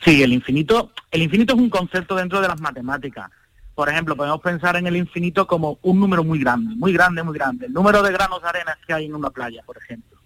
Sí, 0.05 0.24
el 0.24 0.32
infinito, 0.32 0.90
el 1.12 1.22
infinito 1.22 1.55
es 1.55 1.61
un 1.61 1.70
concepto 1.70 2.16
dentro 2.16 2.40
de 2.40 2.48
las 2.48 2.61
matemáticas. 2.61 3.30
Por 3.76 3.88
ejemplo, 3.88 4.16
podemos 4.16 4.40
pensar 4.40 4.74
en 4.74 4.88
el 4.88 4.96
infinito 4.96 5.46
como 5.46 5.78
un 5.82 6.00
número 6.00 6.24
muy 6.24 6.40
grande, 6.40 6.74
muy 6.74 6.92
grande, 6.92 7.22
muy 7.22 7.34
grande. 7.38 7.66
El 7.66 7.72
número 7.74 8.03
de 8.03 8.11
granos 8.11 8.42
de 8.42 8.48
arena 8.48 8.76
que 8.84 8.92
hay 8.92 9.05
en 9.05 9.14
una 9.14 9.30
playa, 9.30 9.62
por 9.64 9.76
ejemplo. 9.78 10.18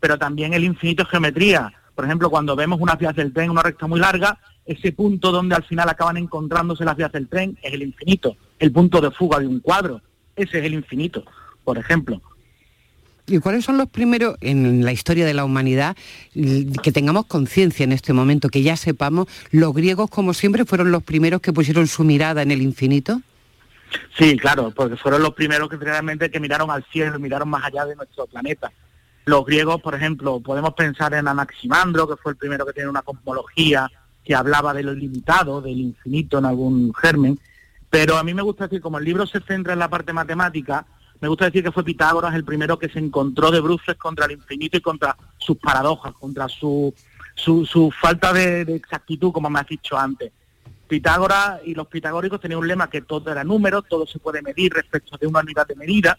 Pero 0.00 0.18
también 0.18 0.54
el 0.54 0.64
infinito 0.64 1.04
es 1.04 1.08
geometría. 1.08 1.72
Por 2.00 2.06
ejemplo, 2.06 2.30
cuando 2.30 2.56
vemos 2.56 2.80
unas 2.80 2.98
vías 2.98 3.14
del 3.14 3.30
tren, 3.30 3.50
una 3.50 3.62
recta 3.62 3.86
muy 3.86 4.00
larga, 4.00 4.38
ese 4.64 4.90
punto 4.90 5.30
donde 5.30 5.54
al 5.54 5.64
final 5.64 5.86
acaban 5.86 6.16
encontrándose 6.16 6.82
las 6.82 6.96
vías 6.96 7.12
del 7.12 7.28
tren 7.28 7.58
es 7.62 7.74
el 7.74 7.82
infinito. 7.82 8.38
El 8.58 8.72
punto 8.72 9.02
de 9.02 9.10
fuga 9.10 9.38
de 9.38 9.46
un 9.46 9.60
cuadro, 9.60 10.00
ese 10.34 10.60
es 10.60 10.64
el 10.64 10.72
infinito, 10.72 11.22
por 11.62 11.76
ejemplo. 11.76 12.22
¿Y 13.26 13.38
cuáles 13.38 13.66
son 13.66 13.76
los 13.76 13.90
primeros 13.90 14.38
en 14.40 14.82
la 14.82 14.92
historia 14.92 15.26
de 15.26 15.34
la 15.34 15.44
humanidad 15.44 15.94
que 16.32 16.90
tengamos 16.90 17.26
conciencia 17.26 17.84
en 17.84 17.92
este 17.92 18.14
momento, 18.14 18.48
que 18.48 18.62
ya 18.62 18.78
sepamos, 18.78 19.26
los 19.50 19.74
griegos 19.74 20.08
como 20.08 20.32
siempre 20.32 20.64
fueron 20.64 20.92
los 20.92 21.02
primeros 21.02 21.42
que 21.42 21.52
pusieron 21.52 21.86
su 21.86 22.02
mirada 22.02 22.40
en 22.40 22.50
el 22.50 22.62
infinito? 22.62 23.20
Sí, 24.16 24.38
claro, 24.38 24.72
porque 24.74 24.96
fueron 24.96 25.20
los 25.20 25.34
primeros 25.34 25.68
que 25.68 25.76
realmente 25.76 26.30
que 26.30 26.40
miraron 26.40 26.70
al 26.70 26.82
cielo, 26.84 27.18
miraron 27.18 27.50
más 27.50 27.62
allá 27.62 27.84
de 27.84 27.94
nuestro 27.94 28.26
planeta. 28.26 28.72
Los 29.26 29.44
griegos, 29.44 29.80
por 29.80 29.94
ejemplo, 29.94 30.40
podemos 30.40 30.74
pensar 30.74 31.14
en 31.14 31.28
Anaximandro, 31.28 32.08
que 32.08 32.16
fue 32.16 32.32
el 32.32 32.38
primero 32.38 32.66
que 32.66 32.72
tiene 32.72 32.88
una 32.88 33.02
cosmología 33.02 33.90
que 34.24 34.34
hablaba 34.34 34.74
de 34.74 34.82
lo 34.82 34.92
ilimitado, 34.92 35.60
del 35.60 35.78
infinito 35.78 36.38
en 36.38 36.46
algún 36.46 36.94
germen, 36.94 37.38
pero 37.90 38.16
a 38.16 38.22
mí 38.22 38.32
me 38.34 38.42
gusta 38.42 38.64
decir, 38.64 38.80
como 38.80 38.98
el 38.98 39.04
libro 39.04 39.26
se 39.26 39.40
centra 39.40 39.72
en 39.72 39.78
la 39.80 39.90
parte 39.90 40.12
matemática, 40.12 40.86
me 41.20 41.28
gusta 41.28 41.46
decir 41.46 41.62
que 41.62 41.72
fue 41.72 41.84
Pitágoras 41.84 42.34
el 42.34 42.44
primero 42.44 42.78
que 42.78 42.88
se 42.88 42.98
encontró 42.98 43.50
de 43.50 43.60
bruces 43.60 43.96
contra 43.96 44.26
el 44.26 44.32
infinito 44.32 44.78
y 44.78 44.80
contra 44.80 45.16
sus 45.36 45.58
paradojas, 45.58 46.14
contra 46.14 46.48
su, 46.48 46.94
su, 47.34 47.92
falta 48.00 48.32
de, 48.32 48.64
de, 48.64 48.76
exactitud, 48.76 49.32
como 49.32 49.50
me 49.50 49.60
has 49.60 49.66
dicho 49.66 49.98
antes. 49.98 50.32
Pitágoras 50.88 51.60
y 51.64 51.74
los 51.74 51.88
pitagóricos 51.88 52.40
tenían 52.40 52.60
un 52.60 52.68
lema 52.68 52.88
que 52.88 53.02
todo 53.02 53.30
era 53.30 53.44
número, 53.44 53.82
todo 53.82 54.06
se 54.06 54.18
puede 54.18 54.40
medir 54.40 54.72
respecto 54.72 55.16
de 55.18 55.26
una 55.26 55.40
unidad 55.40 55.66
de 55.66 55.76
medida, 55.76 56.18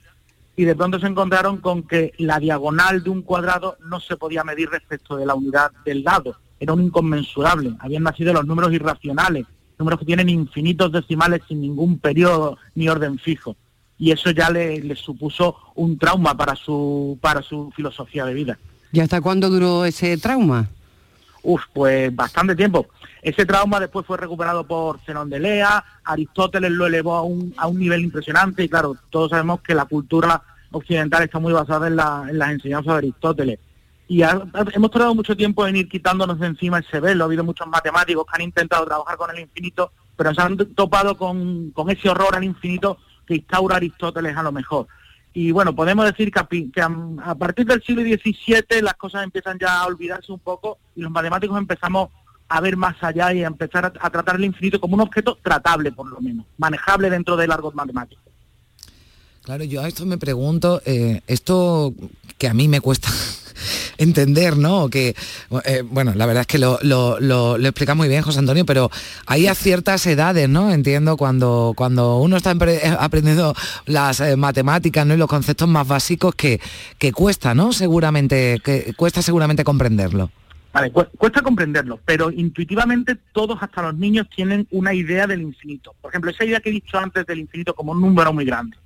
y 0.56 0.66
de 0.66 0.76
pronto 0.76 1.00
se 1.00 1.08
encontraron 1.08 1.58
con 1.58 1.84
que 1.84 2.14
la 2.18 2.40
diagonal 2.40 3.04
de 3.04 3.10
un 3.10 3.22
cuadrado 3.22 3.78
no 3.86 4.00
se 4.00 4.18
podía 4.18 4.44
medir 4.44 4.70
respecto 4.70 5.16
de 5.16 5.26
la 5.26 5.36
unidad 5.36 5.72
del 5.86 6.04
lado, 6.04 6.36
era 6.60 6.74
un 6.74 6.84
inconmensurable, 6.84 7.74
habían 7.80 8.04
nacido 8.04 8.34
los 8.34 8.46
números 8.46 8.72
irracionales, 8.74 9.46
números 9.80 10.00
que 10.00 10.06
tienen 10.06 10.30
infinitos 10.30 10.92
decimales 10.92 11.42
sin 11.48 11.62
ningún 11.62 11.98
periodo 11.98 12.58
ni 12.76 12.88
orden 12.88 13.18
fijo 13.18 13.56
y 14.02 14.10
eso 14.10 14.32
ya 14.32 14.50
le, 14.50 14.96
supuso 14.96 15.56
un 15.76 15.96
trauma 16.00 16.36
para 16.36 16.56
su, 16.56 17.20
para 17.22 17.44
su 17.44 17.72
filosofía 17.76 18.26
de 18.26 18.34
vida. 18.34 18.58
¿Y 18.92 19.00
hasta 19.00 19.22
cuándo 19.22 19.48
duró 19.48 19.86
ese 19.86 20.18
trauma? 20.18 20.70
Uf, 21.44 21.64
pues 21.74 22.16
bastante 22.16 22.56
tiempo. 22.56 22.88
Ese 23.22 23.46
trauma 23.46 23.80
después 23.80 24.06
fue 24.06 24.18
recuperado 24.18 24.66
por 24.66 25.00
Zenón 25.02 25.30
de 25.30 25.40
Lea, 25.40 25.84
Aristóteles 26.04 26.72
lo 26.72 26.88
elevó 26.88 27.16
a 27.16 27.24
un, 27.24 27.54
a 27.58 27.68
un 27.68 27.80
nivel 27.80 28.02
impresionante 28.02 28.64
y 28.64 28.70
claro, 28.70 28.96
todos 29.10 29.32
sabemos 29.32 29.62
que 29.62 29.76
la 29.76 29.86
cultura 29.86 30.42
occidental 30.72 31.24
está 31.24 31.40
muy 31.40 31.54
basada 31.54 31.88
en, 31.88 31.96
las 31.96 32.52
enseñanzas 32.52 32.94
de 32.94 32.98
Aristóteles. 32.98 33.60
Y 34.08 34.24
hemos 34.24 34.92
tardado 34.92 35.16
mucho 35.16 35.38
tiempo 35.38 35.66
en 35.66 35.78
ir 35.78 35.88
quitándonos 35.88 36.38
de 36.38 36.48
encima 36.48 36.80
ese 36.80 37.00
velo. 37.00 37.24
Ha 37.24 37.28
habido 37.28 37.46
muchos 37.46 37.68
matemáticos 37.68 38.26
que 38.26 38.36
han 38.36 38.42
intentado 38.42 38.86
trabajar 38.86 39.16
con 39.16 39.32
el 39.32 39.40
infinito, 39.40 39.94
pero 40.18 40.34
se 40.34 40.42
han 40.42 40.58
topado 40.76 41.18
con, 41.18 41.72
con 41.72 41.90
ese 41.90 42.10
horror 42.10 42.36
al 42.36 42.44
infinito 42.44 42.98
que 43.26 43.36
instaura 43.36 43.78
Aristóteles 43.78 44.36
a 44.36 44.44
lo 44.44 44.52
mejor. 44.52 44.88
Y 45.34 45.52
bueno, 45.52 45.74
podemos 45.74 46.06
decir 46.06 46.32
que 46.32 46.40
a, 46.82 47.36
partir 47.36 47.66
del 47.66 47.82
siglo 47.84 48.02
XVII 48.02 48.82
las 48.82 48.96
cosas 48.96 49.24
empiezan 49.24 49.58
ya 49.58 49.80
a 49.80 49.86
olvidarse 49.86 50.32
un 50.32 50.40
poco 50.40 50.78
y 50.96 51.02
los 51.02 51.12
matemáticos 51.12 51.58
empezamos 51.58 52.10
a 52.50 52.60
ver 52.60 52.76
más 52.76 53.02
allá 53.02 53.34
y 53.34 53.44
a 53.44 53.48
empezar 53.48 53.86
a, 53.86 54.10
tratar 54.10 54.36
el 54.36 54.44
infinito 54.44 54.82
como 54.82 54.96
un 54.96 55.02
objeto 55.02 55.38
tratable, 55.42 55.94
por 55.94 56.10
lo 56.10 56.20
menos, 56.20 56.46
manejable 56.58 57.10
dentro 57.10 57.38
de 57.38 57.48
largos 57.48 57.74
matemáticos. 57.74 58.31
Claro, 59.44 59.64
yo 59.64 59.82
a 59.82 59.88
esto 59.88 60.06
me 60.06 60.20
pregunto, 60.20 60.84
eh, 60.86 61.22
esto 61.26 61.96
que 62.38 62.48
a 62.48 62.54
mí 62.54 62.68
me 62.68 62.80
cuesta 62.80 63.10
entender, 63.98 64.56
¿no? 64.56 64.88
Que, 64.88 65.16
eh, 65.66 65.82
bueno, 65.84 66.14
la 66.14 66.28
verdad 66.28 66.42
es 66.42 66.48
que 66.48 66.60
lo, 66.60 67.58
explica 67.58 67.96
muy 67.96 68.08
bien 68.08 68.22
José 68.22 68.38
Antonio, 68.38 68.68
pero 68.68 68.92
hay 69.26 69.48
a 69.48 69.56
ciertas 69.56 70.06
edades, 70.06 70.48
¿no? 70.48 70.72
Entiendo 70.72 71.18
cuando, 71.18 71.74
cuando 71.76 72.20
uno 72.20 72.38
está 72.38 72.52
eh, 72.52 72.96
aprendiendo 73.00 73.56
las 73.88 74.22
matemáticas, 74.38 75.08
¿no? 75.08 75.16
Y 75.16 75.18
los 75.18 75.28
conceptos 75.28 75.68
más 75.68 75.88
básicos 75.88 76.36
que, 76.36 76.62
que 77.00 77.12
cuesta, 77.12 77.56
¿no? 77.56 77.74
Seguramente, 77.74 78.62
que 78.64 78.94
cuesta 78.96 79.24
seguramente 79.24 79.64
comprenderlo. 79.64 80.30
Vale, 80.72 80.92
cuesta 80.92 81.42
comprenderlo, 81.42 82.00
pero 82.06 82.30
intuitivamente 82.30 83.18
todos, 83.34 83.58
hasta 83.62 83.82
los 83.82 83.96
niños, 83.96 84.28
tienen 84.34 84.68
una 84.70 84.94
idea 84.94 85.26
del 85.26 85.42
infinito. 85.42 85.96
Por 86.00 86.12
ejemplo, 86.12 86.30
esa 86.30 86.46
idea 86.46 86.60
que 86.60 86.70
he 86.70 86.74
dicho 86.74 86.98
antes 87.00 87.26
del 87.26 87.40
infinito 87.40 87.74
como 87.74 87.92
un 87.92 88.00
número 88.00 88.32
muy 88.32 88.46
grande. 88.46 88.78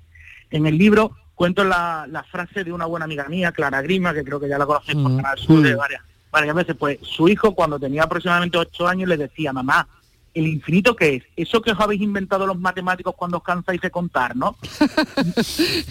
En 0.50 0.66
el 0.66 0.78
libro 0.78 1.16
cuento 1.34 1.64
la, 1.64 2.24
frase 2.30 2.64
de 2.64 2.72
una 2.72 2.86
buena 2.86 3.04
amiga 3.04 3.28
mía, 3.28 3.52
Clara 3.52 3.82
Grima, 3.82 4.14
que 4.14 4.24
creo 4.24 4.40
que 4.40 4.48
ya 4.48 4.58
la 4.58 4.66
conocéis 4.66 4.96
por 4.96 5.12
mm. 5.12 5.16
Canal 5.16 5.38
Sur 5.38 5.62
de 5.62 5.74
mm. 5.74 5.78
varias, 5.78 6.02
varias 6.30 6.54
veces, 6.54 6.76
pues 6.78 6.98
su 7.02 7.28
hijo 7.28 7.54
cuando 7.54 7.78
tenía 7.78 8.04
aproximadamente 8.04 8.58
ocho 8.58 8.88
años 8.88 9.08
le 9.08 9.16
decía, 9.16 9.52
mamá, 9.52 9.86
¿el 10.34 10.46
infinito 10.46 10.96
qué 10.96 11.16
es? 11.16 11.22
Eso 11.36 11.60
que 11.62 11.72
os 11.72 11.80
habéis 11.80 12.02
inventado 12.02 12.46
los 12.46 12.58
matemáticos 12.58 13.14
cuando 13.14 13.38
os 13.38 13.42
cansáis 13.42 13.80
de 13.80 13.90
contar, 13.90 14.36
¿no? 14.36 14.56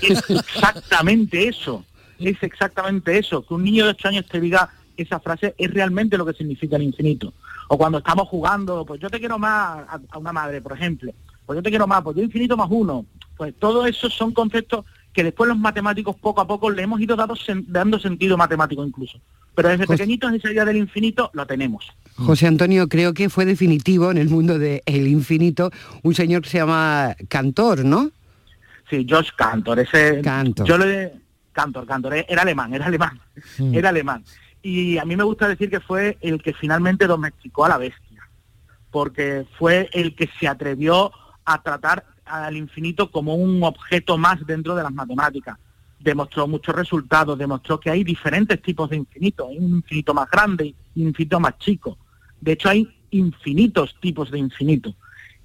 es 0.01 0.29
exactamente 0.29 1.47
eso, 1.47 1.85
es 2.19 2.41
exactamente 2.41 3.17
eso, 3.17 3.45
que 3.45 3.53
un 3.53 3.63
niño 3.63 3.85
de 3.85 3.91
ocho 3.91 4.07
años 4.07 4.25
te 4.27 4.39
diga 4.39 4.69
esa 4.97 5.19
frase 5.19 5.55
es 5.57 5.73
realmente 5.73 6.17
lo 6.17 6.25
que 6.25 6.33
significa 6.33 6.75
el 6.75 6.83
infinito. 6.83 7.33
O 7.67 7.77
cuando 7.77 7.97
estamos 7.97 8.27
jugando, 8.27 8.85
pues 8.85 9.01
yo 9.01 9.09
te 9.09 9.19
quiero 9.19 9.37
más 9.37 9.85
a, 10.11 10.17
una 10.17 10.31
madre, 10.31 10.61
por 10.61 10.73
ejemplo, 10.73 11.11
pues 11.45 11.57
yo 11.57 11.63
te 11.63 11.69
quiero 11.69 11.87
más, 11.87 12.01
pues 12.03 12.15
yo 12.15 12.23
infinito 12.23 12.55
más 12.57 12.67
uno. 12.69 13.05
Pues 13.37 13.53
todo 13.59 13.85
eso 13.85 14.09
son 14.09 14.31
conceptos 14.31 14.85
que 15.13 15.23
después 15.23 15.47
los 15.47 15.57
matemáticos 15.57 16.15
poco 16.17 16.41
a 16.41 16.47
poco 16.47 16.69
le 16.69 16.83
hemos 16.83 16.99
ido 16.99 17.15
dando 17.15 17.99
sentido 17.99 18.37
matemático 18.37 18.85
incluso. 18.85 19.19
Pero 19.55 19.69
desde 19.69 19.87
pequeñitos 19.87 20.33
esa 20.33 20.51
idea 20.51 20.65
del 20.65 20.75
infinito 20.75 21.31
lo 21.33 21.47
tenemos. 21.47 21.87
José 22.17 22.47
Antonio, 22.47 22.89
creo 22.89 23.13
que 23.13 23.29
fue 23.29 23.45
definitivo 23.45 24.11
en 24.11 24.17
el 24.17 24.29
mundo 24.29 24.59
del 24.59 25.07
infinito 25.07 25.71
un 26.03 26.13
señor 26.13 26.41
que 26.41 26.49
se 26.49 26.57
llama 26.57 27.15
Cantor, 27.29 27.85
¿no? 27.85 28.11
Sí, 28.89 29.07
Josh 29.09 29.29
Cantor, 29.35 29.79
ese 29.79 30.21
Cantor. 30.21 30.67
yo 30.67 30.77
le 30.77 31.13
Cantor, 31.53 31.87
Cantor, 31.87 32.15
eh, 32.15 32.25
era 32.27 32.41
alemán, 32.41 32.73
era 32.73 32.85
alemán, 32.85 33.19
mm. 33.57 33.73
era 33.73 33.89
alemán. 33.89 34.23
Y 34.61 34.97
a 34.97 35.05
mí 35.05 35.15
me 35.15 35.23
gusta 35.23 35.47
decir 35.47 35.69
que 35.69 35.79
fue 35.79 36.17
el 36.21 36.41
que 36.43 36.53
finalmente 36.53 37.07
domesticó 37.07 37.65
a 37.65 37.69
la 37.69 37.77
bestia, 37.77 38.29
porque 38.91 39.45
fue 39.57 39.89
el 39.93 40.15
que 40.15 40.29
se 40.39 40.47
atrevió 40.47 41.11
a 41.45 41.61
tratar 41.63 42.05
al 42.25 42.57
infinito 42.57 43.11
como 43.11 43.35
un 43.35 43.63
objeto 43.63 44.17
más 44.17 44.45
dentro 44.45 44.75
de 44.75 44.83
las 44.83 44.93
matemáticas. 44.93 45.57
Demostró 45.99 46.47
muchos 46.47 46.75
resultados, 46.75 47.37
demostró 47.37 47.79
que 47.79 47.89
hay 47.89 48.03
diferentes 48.03 48.61
tipos 48.61 48.89
de 48.89 48.97
infinito, 48.97 49.47
hay 49.47 49.57
un 49.57 49.77
infinito 49.77 50.13
más 50.13 50.29
grande 50.29 50.75
y 50.93 51.01
un 51.01 51.09
infinito 51.09 51.39
más 51.39 51.57
chico. 51.57 51.97
De 52.41 52.53
hecho, 52.53 52.69
hay 52.69 52.87
infinitos 53.11 53.95
tipos 53.99 54.29
de 54.31 54.39
infinito. 54.39 54.93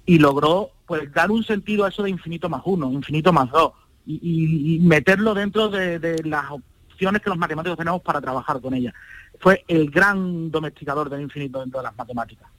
Y 0.05 0.17
logró 0.17 0.71
pues 0.85 1.11
dar 1.13 1.31
un 1.31 1.43
sentido 1.43 1.85
a 1.85 1.89
eso 1.89 2.03
de 2.03 2.09
infinito 2.09 2.49
más 2.49 2.61
uno, 2.65 2.91
infinito 2.91 3.31
más 3.31 3.49
dos, 3.49 3.73
y, 4.05 4.79
meterlo 4.81 5.33
dentro 5.33 5.69
de, 5.69 5.99
de 5.99 6.23
las 6.23 6.51
opciones 6.51 7.21
que 7.21 7.29
los 7.29 7.37
matemáticos 7.37 7.77
tenemos 7.77 8.01
para 8.01 8.19
trabajar 8.19 8.59
con 8.59 8.73
ella. 8.73 8.93
Fue 9.39 9.63
el 9.67 9.89
gran 9.89 10.51
domesticador 10.51 11.09
del 11.09 11.21
infinito 11.21 11.59
dentro 11.59 11.79
de 11.79 11.85
las 11.85 11.97
matemáticas 11.97 12.49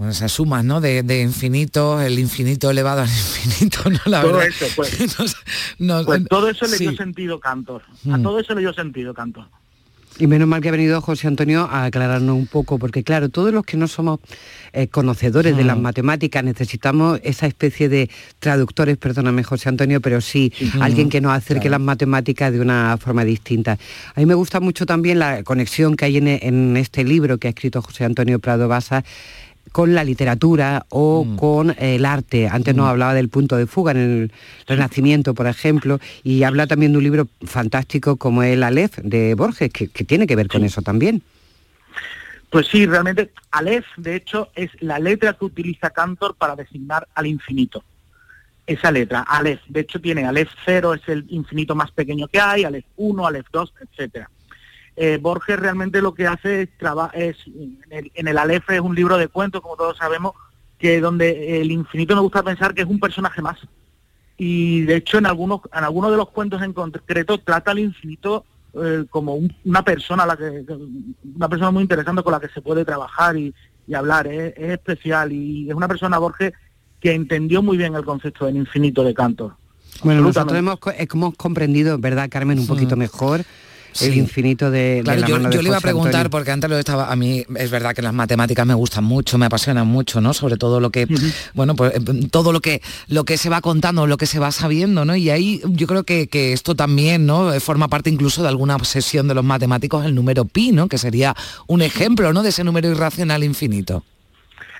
bueno, 0.00 0.12
esas 0.12 0.32
sumas, 0.32 0.64
¿no? 0.64 0.80
De, 0.80 1.20
infinito, 1.20 2.00
el 2.00 2.18
infinito 2.18 2.70
elevado 2.70 3.02
al 3.02 3.08
infinito, 3.10 3.90
¿no? 3.90 3.98
La 4.06 4.22
todo 4.22 4.40
eso, 4.40 4.64
pues. 4.74 4.96
pues 6.06 6.24
todo 6.26 6.48
eso 6.48 6.66
le 6.68 6.78
dio 6.78 6.96
sentido 6.96 7.38
Cantor. 7.38 7.82
A 8.10 8.16
mm. 8.16 8.22
todo 8.22 8.40
eso 8.40 8.54
le 8.54 8.62
dio 8.62 8.72
sentido 8.72 9.12
Cantor. 9.12 9.44
Y 10.18 10.26
menos 10.26 10.48
mal 10.48 10.62
que 10.62 10.70
ha 10.70 10.72
venido 10.72 11.02
José 11.02 11.28
Antonio 11.28 11.68
a 11.70 11.84
aclararnos 11.84 12.34
un 12.34 12.46
poco, 12.46 12.78
porque 12.78 13.04
claro, 13.04 13.28
todos 13.28 13.52
los 13.52 13.62
que 13.66 13.76
no 13.76 13.88
somos 13.88 14.20
eh, 14.72 14.88
conocedores 14.88 15.54
de 15.54 15.64
las 15.64 15.76
mm. 15.76 15.82
matemáticas 15.82 16.44
necesitamos 16.44 17.20
esa 17.22 17.46
especie 17.46 17.90
de 17.90 18.08
traductores, 18.38 18.96
perdóname 18.96 19.42
José 19.44 19.68
Antonio, 19.68 20.00
pero 20.00 20.22
sí, 20.22 20.50
alguien 20.80 21.10
que 21.10 21.20
nos 21.20 21.32
acerque 21.32 21.68
las 21.68 21.80
matemáticas 21.80 22.50
de 22.54 22.60
una 22.62 22.96
forma 22.96 23.22
distinta. 23.22 23.78
A 24.14 24.20
mí 24.20 24.24
me 24.24 24.34
gusta 24.34 24.60
mucho 24.60 24.86
también 24.86 25.18
la 25.18 25.42
conexión 25.42 25.94
que 25.94 26.06
hay 26.06 26.16
en, 26.16 26.26
en 26.26 26.78
este 26.78 27.04
libro 27.04 27.36
que 27.36 27.48
ha 27.48 27.50
escrito 27.50 27.82
José 27.82 28.06
Antonio 28.06 28.38
Prado 28.38 28.66
Basa 28.66 29.04
con 29.72 29.94
la 29.94 30.04
literatura 30.04 30.86
o 30.88 31.24
mm. 31.24 31.36
con 31.36 31.74
el 31.78 32.04
arte. 32.04 32.48
Antes 32.48 32.74
nos 32.74 32.86
mm. 32.86 32.88
hablaba 32.88 33.14
del 33.14 33.28
punto 33.28 33.56
de 33.56 33.66
fuga 33.66 33.92
en 33.92 33.98
el 33.98 34.32
Renacimiento, 34.66 35.34
por 35.34 35.46
ejemplo, 35.46 36.00
y 36.22 36.42
habla 36.42 36.66
también 36.66 36.92
de 36.92 36.98
un 36.98 37.04
libro 37.04 37.28
fantástico 37.42 38.16
como 38.16 38.42
el 38.42 38.62
Aleph 38.62 38.98
de 38.98 39.34
Borges, 39.34 39.72
que, 39.72 39.88
tiene 39.88 40.26
que 40.26 40.36
ver 40.36 40.48
con 40.48 40.64
eso 40.64 40.82
también. 40.82 41.22
Pues 42.50 42.66
sí, 42.66 42.86
realmente 42.86 43.30
Aleph, 43.52 43.86
de 43.96 44.16
hecho, 44.16 44.50
es 44.54 44.70
la 44.80 44.98
letra 44.98 45.34
que 45.34 45.44
utiliza 45.44 45.90
Cantor 45.90 46.34
para 46.34 46.56
designar 46.56 47.06
al 47.14 47.26
infinito. 47.26 47.84
Esa 48.66 48.90
letra, 48.90 49.22
Aleph. 49.22 49.60
De 49.68 49.80
hecho, 49.80 50.00
tiene 50.00 50.24
Aleph 50.24 50.50
0, 50.64 50.94
es 50.94 51.08
el 51.08 51.24
infinito 51.28 51.74
más 51.74 51.90
pequeño 51.90 52.28
que 52.28 52.40
hay, 52.40 52.64
Aleph 52.64 52.86
1, 52.96 53.26
Aleph 53.26 53.46
2, 53.52 53.72
etcétera 53.80 54.30
eh, 54.96 55.18
Borges 55.20 55.58
realmente 55.58 56.02
lo 56.02 56.14
que 56.14 56.26
hace 56.26 56.62
es, 56.62 56.68
es 57.14 57.36
en 57.46 57.88
el, 57.90 58.12
en 58.14 58.62
es 58.68 58.80
un 58.80 58.94
libro 58.94 59.16
de 59.16 59.28
cuentos, 59.28 59.60
como 59.60 59.76
todos 59.76 59.96
sabemos, 59.96 60.32
que 60.78 61.00
donde 61.00 61.60
el 61.60 61.70
infinito 61.70 62.14
me 62.14 62.22
gusta 62.22 62.42
pensar 62.42 62.74
que 62.74 62.82
es 62.82 62.88
un 62.88 63.00
personaje 63.00 63.42
más. 63.42 63.58
Y 64.36 64.82
de 64.82 64.96
hecho 64.96 65.18
en 65.18 65.26
algunos, 65.26 65.60
en 65.72 65.84
algunos 65.84 66.10
de 66.10 66.16
los 66.16 66.30
cuentos 66.30 66.62
en 66.62 66.72
concreto 66.72 67.38
trata 67.38 67.72
al 67.72 67.78
infinito 67.78 68.44
eh, 68.72 69.04
como 69.10 69.38
una 69.64 69.82
persona 69.82 70.24
la 70.24 70.36
que, 70.36 70.64
una 71.36 71.48
persona 71.48 71.70
muy 71.70 71.82
interesante 71.82 72.22
con 72.22 72.32
la 72.32 72.40
que 72.40 72.48
se 72.48 72.62
puede 72.62 72.84
trabajar 72.84 73.36
y, 73.36 73.54
hablar, 73.94 74.28
es, 74.28 74.54
especial. 74.56 75.32
Y 75.32 75.68
es 75.68 75.74
una 75.74 75.88
persona 75.88 76.18
Borges 76.18 76.52
que 77.00 77.12
entendió 77.12 77.62
muy 77.62 77.76
bien 77.76 77.94
el 77.94 78.04
concepto 78.04 78.46
del 78.46 78.56
infinito 78.56 79.02
de 79.02 79.14
Cantor. 79.14 79.56
Bueno, 80.04 80.22
nosotros 80.22 80.56
hemos, 80.56 80.78
hemos 80.96 81.34
comprendido, 81.34 81.98
¿verdad, 81.98 82.28
Carmen, 82.30 82.58
un 82.58 82.66
poquito 82.66 82.96
mejor 82.96 83.44
el 84.00 84.14
infinito 84.14 84.70
de, 84.70 85.00
claro, 85.04 85.20
la 85.20 85.26
yo, 85.26 85.36
mano 85.36 85.50
yo 85.50 85.58
de 85.58 85.62
le 85.62 85.68
iba 85.68 85.78
a 85.78 85.80
preguntar 85.80 86.14
Antonio. 86.14 86.30
porque 86.30 86.50
antes 86.50 86.70
lo 86.70 86.78
estaba 86.78 87.10
a 87.10 87.16
mí 87.16 87.44
es 87.56 87.70
verdad 87.70 87.94
que 87.94 88.02
las 88.02 88.14
matemáticas 88.14 88.66
me 88.66 88.74
gustan 88.74 89.04
mucho 89.04 89.38
me 89.38 89.46
apasionan 89.46 89.86
mucho 89.86 90.20
no 90.20 90.32
sobre 90.32 90.56
todo 90.56 90.80
lo 90.80 90.90
que 90.90 91.06
bueno 91.54 91.74
pues 91.74 91.94
eh, 91.94 92.00
todo 92.30 92.52
lo 92.52 92.60
que 92.60 92.82
lo 93.08 93.24
que 93.24 93.36
se 93.36 93.48
va 93.48 93.60
contando 93.60 94.06
lo 94.06 94.16
que 94.16 94.26
se 94.26 94.38
va 94.38 94.52
sabiendo 94.52 95.04
no 95.04 95.16
y 95.16 95.30
ahí 95.30 95.60
yo 95.64 95.86
creo 95.86 96.04
que, 96.04 96.28
que 96.28 96.52
esto 96.52 96.74
también 96.74 97.26
no 97.26 97.52
Eh, 97.52 97.60
forma 97.60 97.88
parte 97.88 98.10
incluso 98.10 98.42
de 98.42 98.48
alguna 98.48 98.76
obsesión 98.76 99.26
de 99.28 99.34
los 99.34 99.44
matemáticos 99.44 100.04
el 100.04 100.14
número 100.14 100.44
pi 100.44 100.72
no 100.72 100.88
que 100.88 100.98
sería 100.98 101.34
un 101.66 101.82
ejemplo 101.82 102.32
no 102.32 102.42
de 102.42 102.50
ese 102.50 102.64
número 102.64 102.88
irracional 102.88 103.42
infinito. 103.44 104.04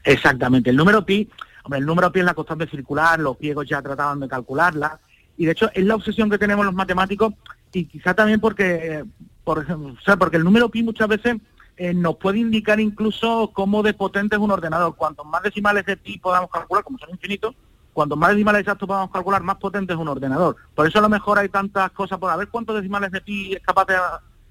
Exactamente. 0.04 0.70
El 0.70 0.76
número 0.76 1.04
pi, 1.04 1.28
hombre, 1.64 1.80
el 1.80 1.86
número 1.86 2.10
pi 2.10 2.20
es 2.20 2.24
la 2.24 2.34
constante 2.34 2.66
circular, 2.68 3.18
los 3.20 3.38
griegos 3.38 3.68
ya 3.68 3.82
trataban 3.82 4.20
de 4.20 4.28
calcularla, 4.28 4.98
y 5.36 5.44
de 5.46 5.52
hecho 5.52 5.70
es 5.74 5.84
la 5.84 5.94
obsesión 5.94 6.30
que 6.30 6.38
tenemos 6.38 6.64
los 6.64 6.74
matemáticos, 6.74 7.34
y 7.72 7.84
quizá 7.84 8.14
también 8.14 8.40
porque, 8.40 9.04
por 9.44 9.62
ejemplo, 9.62 9.94
o 9.98 10.04
sea, 10.04 10.16
porque 10.16 10.36
el 10.36 10.44
número 10.44 10.68
pi 10.68 10.82
muchas 10.82 11.08
veces 11.08 11.36
eh, 11.76 11.94
nos 11.94 12.16
puede 12.16 12.38
indicar 12.38 12.80
incluso 12.80 13.50
cómo 13.52 13.82
de 13.82 13.94
potente 13.94 14.36
es 14.36 14.42
un 14.42 14.50
ordenador. 14.50 14.96
Cuantos 14.96 15.26
más 15.26 15.42
decimales 15.42 15.86
de 15.86 15.96
pi 15.96 16.18
podamos 16.18 16.50
calcular, 16.50 16.84
como 16.84 16.98
son 16.98 17.10
infinitos, 17.10 17.54
cuantos 17.92 18.18
más 18.18 18.30
decimales 18.30 18.60
exactos 18.60 18.86
podamos 18.86 19.10
calcular, 19.10 19.42
más 19.42 19.56
potente 19.56 19.92
es 19.92 19.98
un 19.98 20.08
ordenador. 20.08 20.56
Por 20.74 20.86
eso 20.86 20.98
a 20.98 21.02
lo 21.02 21.08
mejor 21.08 21.38
hay 21.38 21.48
tantas 21.48 21.90
cosas 21.92 22.18
por 22.18 22.30
a 22.30 22.36
ver 22.36 22.48
cuántos 22.48 22.76
decimales 22.76 23.10
de 23.12 23.20
pi 23.20 23.54
es 23.54 23.62
capaz 23.62 23.86
de, 23.86 23.96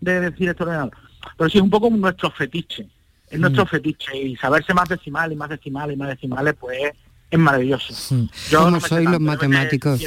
de 0.02 0.20
decir 0.32 0.50
este 0.50 0.64
ordenador. 0.64 0.92
Pero 1.38 1.50
sí 1.50 1.58
es 1.58 1.64
un 1.64 1.70
poco 1.70 1.90
nuestro 1.90 2.32
fetiche 2.32 2.90
es 3.30 3.40
nuestro 3.40 3.66
fetiche 3.66 4.18
y 4.18 4.36
saberse 4.36 4.74
más 4.74 4.90
decimales 4.90 5.36
y 5.36 5.38
más 5.38 5.50
decimales 5.50 5.96
y 5.96 6.00
más 6.00 6.10
decimales 6.10 6.56
pues 6.60 6.94
es 7.32 7.40
maravilloso. 7.40 7.94
Yo 8.50 8.60
¿Cómo 8.60 8.72
no 8.72 8.82
sois 8.82 9.10
los 9.10 9.20
matemáticos? 9.20 10.02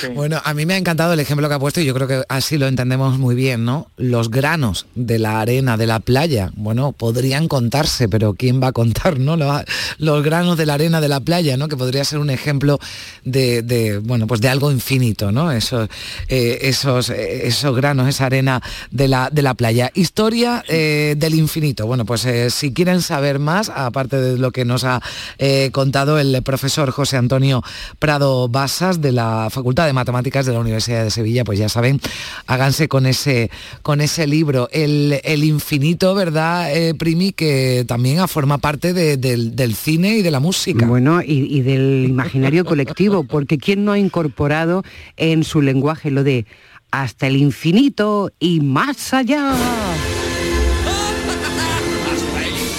Sí. 0.00 0.08
Bueno, 0.14 0.40
a 0.42 0.54
mí 0.54 0.64
me 0.64 0.74
ha 0.74 0.76
encantado 0.76 1.12
el 1.12 1.20
ejemplo 1.20 1.48
que 1.48 1.54
ha 1.54 1.58
puesto 1.58 1.80
y 1.80 1.84
yo 1.84 1.92
creo 1.92 2.08
que 2.08 2.22
así 2.28 2.56
lo 2.56 2.66
entendemos 2.66 3.18
muy 3.18 3.34
bien, 3.34 3.64
¿no? 3.64 3.90
Los 3.96 4.30
granos 4.30 4.86
de 4.94 5.18
la 5.18 5.40
arena 5.40 5.76
de 5.76 5.86
la 5.86 6.00
playa, 6.00 6.50
bueno, 6.54 6.92
podrían 6.92 7.46
contarse, 7.48 8.08
pero 8.08 8.34
¿quién 8.34 8.62
va 8.62 8.68
a 8.68 8.72
contar, 8.72 9.18
no? 9.18 9.36
Los, 9.36 9.64
los 9.98 10.22
granos 10.22 10.56
de 10.56 10.66
la 10.66 10.74
arena 10.74 11.00
de 11.00 11.08
la 11.08 11.20
playa, 11.20 11.56
¿no? 11.56 11.68
Que 11.68 11.76
podría 11.76 12.04
ser 12.04 12.20
un 12.20 12.30
ejemplo 12.30 12.78
de, 13.24 13.62
de, 13.62 13.98
bueno, 13.98 14.26
pues 14.26 14.40
de 14.40 14.48
algo 14.48 14.70
infinito, 14.70 15.30
¿no? 15.30 15.52
Esos, 15.52 15.88
eh, 16.28 16.58
esos, 16.62 17.10
eh, 17.10 17.46
esos 17.46 17.76
granos, 17.76 18.08
esa 18.08 18.26
arena 18.26 18.62
de 18.90 19.08
la, 19.08 19.28
de 19.30 19.42
la 19.42 19.54
playa. 19.54 19.90
Historia 19.94 20.64
eh, 20.68 21.16
del 21.18 21.34
infinito. 21.34 21.86
Bueno, 21.86 22.06
pues 22.06 22.26
si 22.50 22.72
quieren 22.72 23.02
saber 23.02 23.38
más, 23.38 23.68
aparte 23.68 24.16
de 24.16 24.38
lo 24.38 24.52
que 24.52 24.64
nos 24.64 24.84
ha 24.84 25.02
eh, 25.38 25.70
el 26.18 26.42
profesor 26.42 26.90
José 26.90 27.16
Antonio 27.16 27.62
Prado 27.98 28.48
Basas 28.48 29.00
de 29.00 29.12
la 29.12 29.48
Facultad 29.50 29.86
de 29.86 29.92
Matemáticas 29.92 30.46
de 30.46 30.52
la 30.52 30.60
Universidad 30.60 31.04
de 31.04 31.10
Sevilla, 31.10 31.44
pues 31.44 31.58
ya 31.58 31.68
saben, 31.68 32.00
háganse 32.46 32.88
con 32.88 33.06
ese, 33.06 33.50
con 33.82 34.00
ese 34.00 34.26
libro, 34.26 34.68
el, 34.72 35.20
el 35.24 35.44
infinito, 35.44 36.14
¿verdad, 36.14 36.74
eh, 36.76 36.94
Primi? 36.94 37.32
Que 37.32 37.84
también 37.86 38.26
forma 38.28 38.58
parte 38.58 38.92
de- 38.92 39.16
del, 39.16 39.54
del 39.56 39.74
cine 39.74 40.16
y 40.16 40.22
de 40.22 40.30
la 40.30 40.40
música. 40.40 40.86
Bueno, 40.86 41.22
y, 41.22 41.46
y 41.56 41.60
del 41.62 42.04
imaginario 42.08 42.64
colectivo, 42.64 43.24
porque 43.24 43.58
¿quién 43.58 43.84
no 43.84 43.92
ha 43.92 43.98
incorporado 43.98 44.82
en 45.16 45.44
su 45.44 45.60
lenguaje 45.62 46.10
lo 46.10 46.24
de 46.24 46.44
hasta 46.90 47.26
el 47.26 47.36
infinito 47.36 48.30
y 48.40 48.60
más 48.60 49.12
allá? 49.14 49.54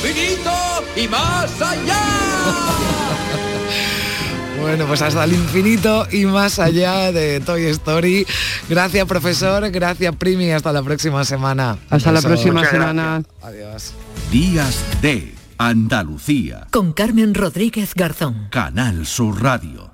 infinito 0.03 0.51
y 0.95 1.07
más 1.07 1.61
allá. 1.61 2.86
Bueno, 4.67 4.85
pues 4.85 5.01
hasta 5.01 5.23
el 5.23 5.31
infinito 5.31 6.05
y 6.11 6.25
más 6.25 6.59
allá 6.59 7.13
de 7.13 7.39
Toy 7.39 7.67
Story. 7.67 8.27
Gracias, 8.67 9.07
profesor. 9.07 9.71
Gracias, 9.71 10.13
Primi. 10.17 10.51
Hasta 10.51 10.73
la 10.73 10.83
próxima 10.83 11.23
semana. 11.23 11.77
Hasta 11.89 12.11
la 12.11 12.21
próxima 12.21 12.65
semana. 12.65 13.23
Adiós. 13.41 13.93
Días 14.29 14.83
de 15.01 15.33
Andalucía. 15.57 16.67
Con 16.69 16.91
Carmen 16.91 17.33
Rodríguez 17.33 17.93
Garzón. 17.95 18.49
Canal 18.51 19.05
Sur 19.05 19.41
Radio. 19.41 19.89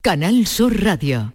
Canal 0.00 0.46
Sur 0.46 0.82
Radio. 0.82 1.34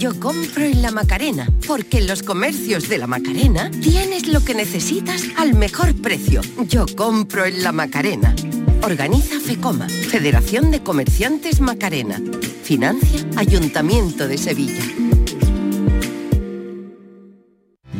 Yo 0.00 0.18
compro 0.18 0.64
en 0.64 0.80
la 0.80 0.90
Macarena, 0.90 1.46
porque 1.66 1.98
en 1.98 2.06
los 2.06 2.22
comercios 2.22 2.88
de 2.88 2.96
la 2.96 3.06
Macarena 3.06 3.70
tienes 3.70 4.28
lo 4.28 4.42
que 4.42 4.54
necesitas 4.54 5.24
al 5.36 5.52
mejor 5.52 5.94
precio. 5.94 6.40
Yo 6.66 6.86
compro 6.96 7.44
en 7.44 7.62
la 7.62 7.70
Macarena. 7.70 8.34
Organiza 8.82 9.38
FECOMA, 9.38 9.90
Federación 9.90 10.70
de 10.70 10.82
Comerciantes 10.82 11.60
Macarena. 11.60 12.18
Financia 12.62 13.26
Ayuntamiento 13.36 14.26
de 14.26 14.38
Sevilla. 14.38 15.09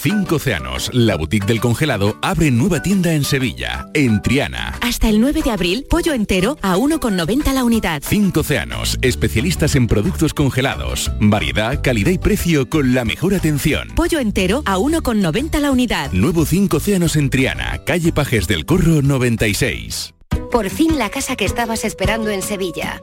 Cinco 0.00 0.36
Océanos, 0.36 0.90
la 0.94 1.16
boutique 1.16 1.44
del 1.44 1.60
congelado, 1.60 2.18
abre 2.22 2.52
nueva 2.52 2.80
tienda 2.80 3.14
en 3.14 3.24
Sevilla, 3.24 3.88
en 3.94 4.22
Triana. 4.22 4.78
Hasta 4.80 5.08
el 5.08 5.20
9 5.20 5.42
de 5.42 5.50
abril, 5.50 5.86
pollo 5.90 6.12
entero 6.12 6.56
a 6.62 6.76
1,90 6.76 7.52
la 7.52 7.64
unidad. 7.64 8.00
Cinco 8.06 8.40
Océanos, 8.40 8.96
especialistas 9.02 9.74
en 9.74 9.88
productos 9.88 10.34
congelados. 10.34 11.10
Variedad, 11.18 11.82
calidad 11.82 12.12
y 12.12 12.18
precio 12.18 12.70
con 12.70 12.94
la 12.94 13.04
mejor 13.04 13.34
atención. 13.34 13.88
Pollo 13.96 14.20
entero 14.20 14.62
a 14.66 14.76
1,90 14.76 15.58
la 15.58 15.72
unidad. 15.72 16.12
Nuevo 16.12 16.46
Cinco 16.46 16.76
Océanos 16.76 17.16
en 17.16 17.28
Triana, 17.28 17.82
calle 17.84 18.12
Pajes 18.12 18.46
del 18.46 18.66
Corro 18.66 19.02
96. 19.02 20.14
Por 20.52 20.70
fin 20.70 20.96
la 20.96 21.10
casa 21.10 21.34
que 21.34 21.44
estabas 21.44 21.84
esperando 21.84 22.30
en 22.30 22.42
Sevilla. 22.42 23.02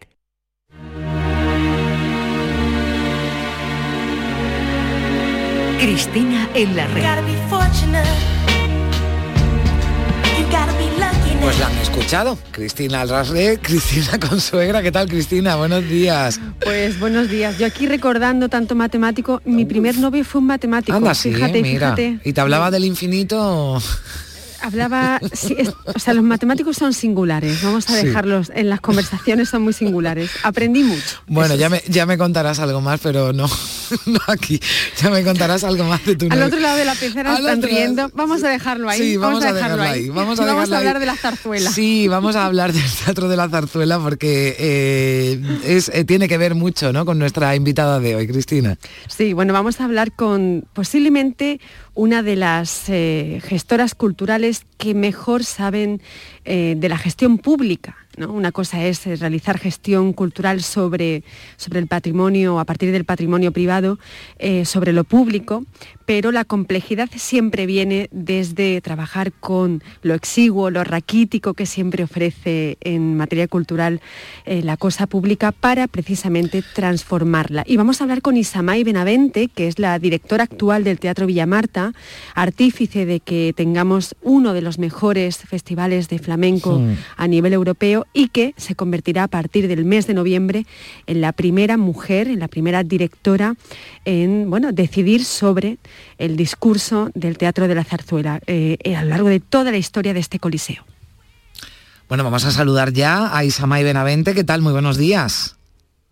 Cristina 5.81 6.47
en 6.53 6.75
la 6.75 6.85
red. 6.87 7.03
Pues 11.41 11.57
la 11.59 11.67
han 11.67 11.77
escuchado. 11.79 12.37
Cristina 12.51 13.01
Alrasre, 13.01 13.57
Cristina 13.61 14.19
Consuegra. 14.19 14.83
¿Qué 14.83 14.91
tal, 14.91 15.07
Cristina? 15.09 15.55
Buenos 15.55 15.83
días. 15.89 16.39
Pues 16.63 16.99
buenos 16.99 17.29
días. 17.29 17.57
Yo 17.57 17.65
aquí 17.65 17.87
recordando 17.87 18.47
tanto 18.47 18.75
matemático, 18.75 19.41
mi 19.45 19.65
primer 19.65 19.97
novio 19.97 20.23
fue 20.23 20.39
un 20.39 20.47
matemático. 20.47 20.95
Anda, 20.95 21.15
sí, 21.15 21.33
fíjate, 21.33 21.61
mira. 21.63 21.95
fíjate. 21.95 22.19
¿Y 22.29 22.33
te 22.33 22.41
hablaba 22.41 22.69
del 22.69 22.85
infinito? 22.85 23.81
Hablaba, 24.61 25.19
sí, 25.33 25.55
es- 25.57 25.73
o 25.85 25.97
sea, 25.97 26.13
los 26.13 26.23
matemáticos 26.23 26.77
son 26.77 26.93
singulares. 26.93 27.63
Vamos 27.63 27.89
a 27.89 27.99
Sí. 27.99 28.05
dejarlos 28.05 28.51
en 28.53 28.69
las 28.69 28.79
conversaciones 28.81 29.49
son 29.49 29.63
muy 29.63 29.73
singulares. 29.73 30.29
Aprendí 30.43 30.83
mucho. 30.83 31.17
Bueno, 31.25 31.55
ya 31.55 31.69
me, 31.69 31.81
ya 31.87 32.05
me 32.05 32.19
contarás 32.19 32.59
algo 32.59 32.81
más, 32.81 32.99
pero 33.01 33.33
no. 33.33 33.49
no 34.05 34.19
aquí. 34.27 34.59
Ya 35.01 35.09
me 35.09 35.23
contarás 35.23 35.63
algo 35.63 35.83
más 35.83 36.03
de 36.05 36.15
tu 36.15 36.27
Al 36.29 36.43
otro 36.43 36.59
lado 36.59 36.77
de 36.77 36.85
la 36.85 36.95
pecera 36.95 37.31
Al 37.31 37.37
están 37.39 37.61
lado- 37.61 37.67
riendo. 37.67 38.11
Vamos 38.13 38.43
a 38.43 38.49
dejarlo 38.49 38.89
ahí. 38.89 38.99
Sí, 38.99 39.17
vamos, 39.17 39.43
a 39.43 39.53
dejarlo 39.53 39.81
ahí. 39.83 40.09
Vamos 40.09 40.39
a, 40.39 40.45
vamos 40.45 40.71
hablar 40.71 40.95
ahí. 40.95 40.99
de 40.99 41.05
la 41.05 41.15
zarzuela. 41.15 41.71
Sí, 41.71 42.07
vamos 42.07 42.35
a 42.35 42.45
hablar 42.45 42.73
del 42.73 42.83
Teatro 43.05 43.27
de 43.29 43.37
la 43.37 43.49
Zarzuela 43.49 43.99
porque 43.99 44.55
eh, 44.59 45.41
es, 45.65 45.89
eh, 45.93 46.03
tiene 46.03 46.27
que 46.27 46.37
ver 46.37 46.55
mucho 46.55 46.91
¿no? 46.93 47.05
con 47.05 47.19
nuestra 47.19 47.55
invitada 47.55 47.99
de 47.99 48.15
hoy, 48.15 48.27
Cristina. 48.27 48.77
Sí, 49.07 49.33
bueno, 49.33 49.53
vamos 49.53 49.81
a 49.81 49.85
hablar 49.85 50.11
con 50.13 50.65
posiblemente 50.73 51.59
una 51.93 52.23
de 52.23 52.35
las 52.35 52.83
eh, 52.87 53.41
gestoras 53.43 53.95
culturales 53.95 54.63
que 54.77 54.93
mejor 54.93 55.43
saben 55.43 56.01
de 56.43 56.89
la 56.89 56.97
gestión 56.97 57.37
pública. 57.37 57.95
¿No? 58.17 58.31
Una 58.31 58.51
cosa 58.51 58.83
es 58.85 59.05
eh, 59.07 59.15
realizar 59.15 59.57
gestión 59.57 60.13
cultural 60.13 60.61
sobre, 60.61 61.23
sobre 61.57 61.79
el 61.79 61.87
patrimonio, 61.87 62.59
a 62.59 62.65
partir 62.65 62.91
del 62.91 63.05
patrimonio 63.05 63.51
privado, 63.51 63.99
eh, 64.39 64.65
sobre 64.65 64.93
lo 64.93 65.03
público, 65.03 65.63
pero 66.05 66.31
la 66.31 66.43
complejidad 66.43 67.09
siempre 67.15 67.65
viene 67.65 68.09
desde 68.11 68.81
trabajar 68.81 69.31
con 69.31 69.81
lo 70.01 70.13
exiguo, 70.13 70.69
lo 70.69 70.83
raquítico 70.83 71.53
que 71.53 71.65
siempre 71.65 72.03
ofrece 72.03 72.77
en 72.81 73.15
materia 73.15 73.47
cultural 73.47 74.01
eh, 74.45 74.61
la 74.61 74.77
cosa 74.77 75.07
pública 75.07 75.51
para 75.51 75.87
precisamente 75.87 76.63
transformarla. 76.73 77.63
Y 77.65 77.77
vamos 77.77 78.01
a 78.01 78.03
hablar 78.03 78.21
con 78.21 78.35
Isamay 78.35 78.83
Benavente, 78.83 79.47
que 79.47 79.67
es 79.67 79.79
la 79.79 79.97
directora 79.99 80.43
actual 80.43 80.83
del 80.83 80.99
Teatro 80.99 81.27
Villamarta, 81.27 81.93
artífice 82.35 83.05
de 83.05 83.19
que 83.19 83.53
tengamos 83.55 84.15
uno 84.21 84.53
de 84.53 84.61
los 84.61 84.79
mejores 84.79 85.37
festivales 85.37 86.09
de 86.09 86.19
flamenco 86.19 86.41
Sí. 86.77 86.97
a 87.17 87.27
nivel 87.27 87.53
europeo 87.53 88.00
y 88.13 88.29
que 88.29 88.53
se 88.57 88.75
convertirá 88.75 89.23
a 89.23 89.27
partir 89.27 89.67
del 89.67 89.85
mes 89.85 90.07
de 90.07 90.13
noviembre 90.13 90.65
en 91.07 91.21
la 91.21 91.31
primera 91.31 91.77
mujer, 91.77 92.27
en 92.27 92.39
la 92.39 92.47
primera 92.47 92.83
directora 92.83 93.55
en 94.05 94.49
bueno, 94.49 94.71
decidir 94.71 95.25
sobre 95.25 95.77
el 96.17 96.35
discurso 96.35 97.09
del 97.13 97.37
Teatro 97.37 97.67
de 97.67 97.75
la 97.75 97.83
Zarzuela 97.83 98.39
eh, 98.47 98.77
a 98.95 99.03
lo 99.03 99.09
largo 99.09 99.29
de 99.29 99.39
toda 99.39 99.71
la 99.71 99.77
historia 99.77 100.13
de 100.13 100.19
este 100.19 100.39
coliseo. 100.39 100.83
Bueno, 102.07 102.23
vamos 102.23 102.43
a 102.43 102.51
saludar 102.51 102.91
ya 102.91 103.35
a 103.35 103.45
Isamay 103.45 103.83
Benavente. 103.83 104.33
¿Qué 104.33 104.43
tal? 104.43 104.61
Muy 104.61 104.73
buenos 104.73 104.97
días. 104.97 105.55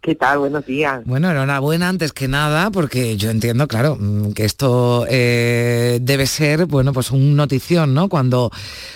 ¿Qué 0.01 0.15
tal? 0.15 0.39
Buenos 0.39 0.65
días. 0.65 1.03
Bueno, 1.05 1.29
enhorabuena 1.29 1.89
antes 1.89 2.13
que 2.13 2.29
nada, 2.29 2.71
porque 2.71 3.17
yo 3.17 3.29
entiendo, 3.29 3.67
claro, 3.67 3.97
mm, 3.99 4.31
que 4.31 4.45
esto 4.45 5.05
eh, 5.09 5.99
debe 6.01 6.25
ser, 6.25 6.67
bueno, 6.67 6.93
pues 6.93 7.11
un 7.11 7.35
notición, 7.35 7.93
¿no? 7.93 8.07
Cuando, 8.07 8.49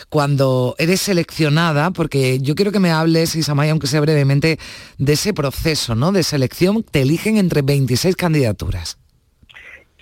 cuando 0.08 0.76
eres 0.78 1.02
seleccionada, 1.02 1.92
porque 1.92 2.40
yo 2.40 2.56
quiero 2.56 2.72
que 2.72 2.80
me 2.80 2.92
hables, 2.92 3.36
Isamay, 3.36 3.70
aunque 3.70 3.88
sea 3.88 4.00
brevemente, 4.00 4.60
de 4.98 5.14
ese 5.14 5.34
proceso, 5.34 5.94
¿no? 5.94 6.14
De 6.14 6.24
selección, 6.24 6.84
te 6.84 7.02
eligen 7.02 7.36
entre 7.36 7.64
26 7.64 8.16
candidaturas. 8.16 8.98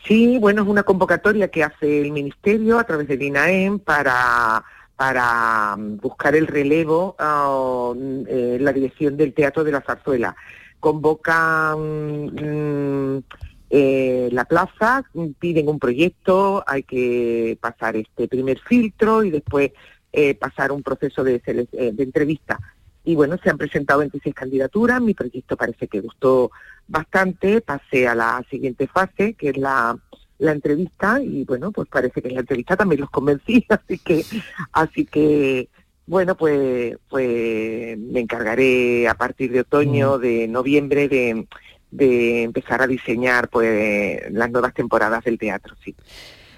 Sí, 0.05 0.37
bueno, 0.37 0.61
es 0.61 0.67
una 0.67 0.83
convocatoria 0.83 1.47
que 1.47 1.63
hace 1.63 2.01
el 2.01 2.11
Ministerio 2.11 2.77
a 2.77 2.83
través 2.83 3.07
del 3.07 3.23
INAEM 3.23 3.79
para, 3.79 4.63
para 4.95 5.75
mm, 5.77 5.97
buscar 5.97 6.35
el 6.35 6.45
relevo 6.45 7.15
ah, 7.17 7.91
mm, 7.95 8.27
eh, 8.27 8.55
en 8.57 8.65
la 8.65 8.71
dirección 8.71 9.17
del 9.17 9.33
Teatro 9.33 9.63
de 9.63 9.71
la 9.71 9.81
Zarzuela. 9.81 10.35
Convocan 10.81 12.25
mm, 12.25 13.23
eh, 13.69 14.27
la 14.33 14.43
plaza, 14.43 15.01
piden 15.39 15.69
un 15.69 15.79
proyecto, 15.79 16.61
hay 16.67 16.83
que 16.83 17.57
pasar 17.61 17.95
este 17.95 18.27
primer 18.27 18.59
filtro 18.59 19.23
y 19.23 19.31
después 19.31 19.71
eh, 20.11 20.35
pasar 20.35 20.73
un 20.73 20.83
proceso 20.83 21.23
de, 21.23 21.41
eh, 21.45 21.91
de 21.93 22.03
entrevista. 22.03 22.59
Y 23.05 23.15
bueno, 23.15 23.37
se 23.41 23.49
han 23.49 23.57
presentado 23.57 23.99
26 23.99 24.35
candidaturas, 24.35 25.01
mi 25.01 25.13
proyecto 25.13 25.55
parece 25.55 25.87
que 25.87 26.01
gustó 26.01 26.51
bastante, 26.85 27.61
pasé 27.61 28.09
a 28.09 28.13
la 28.13 28.45
siguiente 28.49 28.87
fase, 28.87 29.35
que 29.35 29.49
es 29.49 29.57
la, 29.57 29.97
la 30.37 30.51
entrevista, 30.51 31.21
y 31.21 31.45
bueno, 31.45 31.71
pues 31.71 31.87
parece 31.87 32.21
que 32.21 32.27
en 32.27 32.35
la 32.35 32.41
entrevista 32.41 32.75
también 32.75 32.99
los 32.99 33.09
convencí, 33.09 33.65
así 33.69 33.97
que, 33.99 34.25
así 34.73 35.05
que, 35.05 35.69
bueno, 36.05 36.35
pues, 36.35 36.97
pues 37.09 37.97
me 37.97 38.19
encargaré 38.19 39.07
a 39.07 39.13
partir 39.13 39.51
de 39.51 39.61
otoño, 39.61 40.17
de 40.17 40.47
noviembre, 40.47 41.07
de, 41.07 41.47
de 41.91 42.43
empezar 42.43 42.81
a 42.81 42.87
diseñar 42.87 43.49
pues 43.49 44.31
las 44.31 44.49
nuevas 44.51 44.73
temporadas 44.73 45.23
del 45.23 45.37
teatro, 45.37 45.75
sí. 45.83 45.95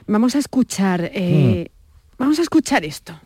Vamos 0.07 0.35
a 0.35 0.39
escuchar, 0.39 1.09
eh, 1.13 1.69
vamos 2.17 2.39
a 2.39 2.41
escuchar 2.41 2.83
esto. 2.83 3.19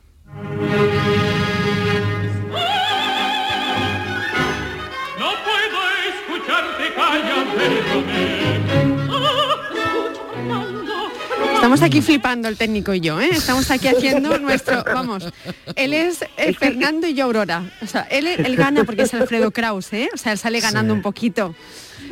Estamos 11.68 11.82
aquí 11.82 12.02
flipando 12.02 12.48
el 12.48 12.56
técnico 12.56 12.94
y 12.94 13.02
yo, 13.02 13.20
¿eh? 13.20 13.28
Estamos 13.30 13.70
aquí 13.72 13.90
haciendo 13.90 14.38
nuestro, 14.40 14.86
vamos, 14.86 15.28
él 15.76 15.94
es 15.94 16.20
eh, 16.38 16.54
Fernando 16.54 17.08
y 17.08 17.14
yo 17.14 17.26
Aurora. 17.26 17.62
O 17.82 17.88
sea, 17.88 18.04
él, 18.10 18.26
él 18.26 18.56
gana 18.56 18.86
porque 18.86 19.02
es 19.02 19.14
Alfredo 19.14 19.52
Kraus, 19.52 19.92
¿eh? 19.92 20.08
O 20.14 20.18
sea, 20.18 20.32
él 20.32 20.38
sale 20.38 20.62
ganando 20.62 20.94
un 20.94 21.02
poquito. 21.02 21.54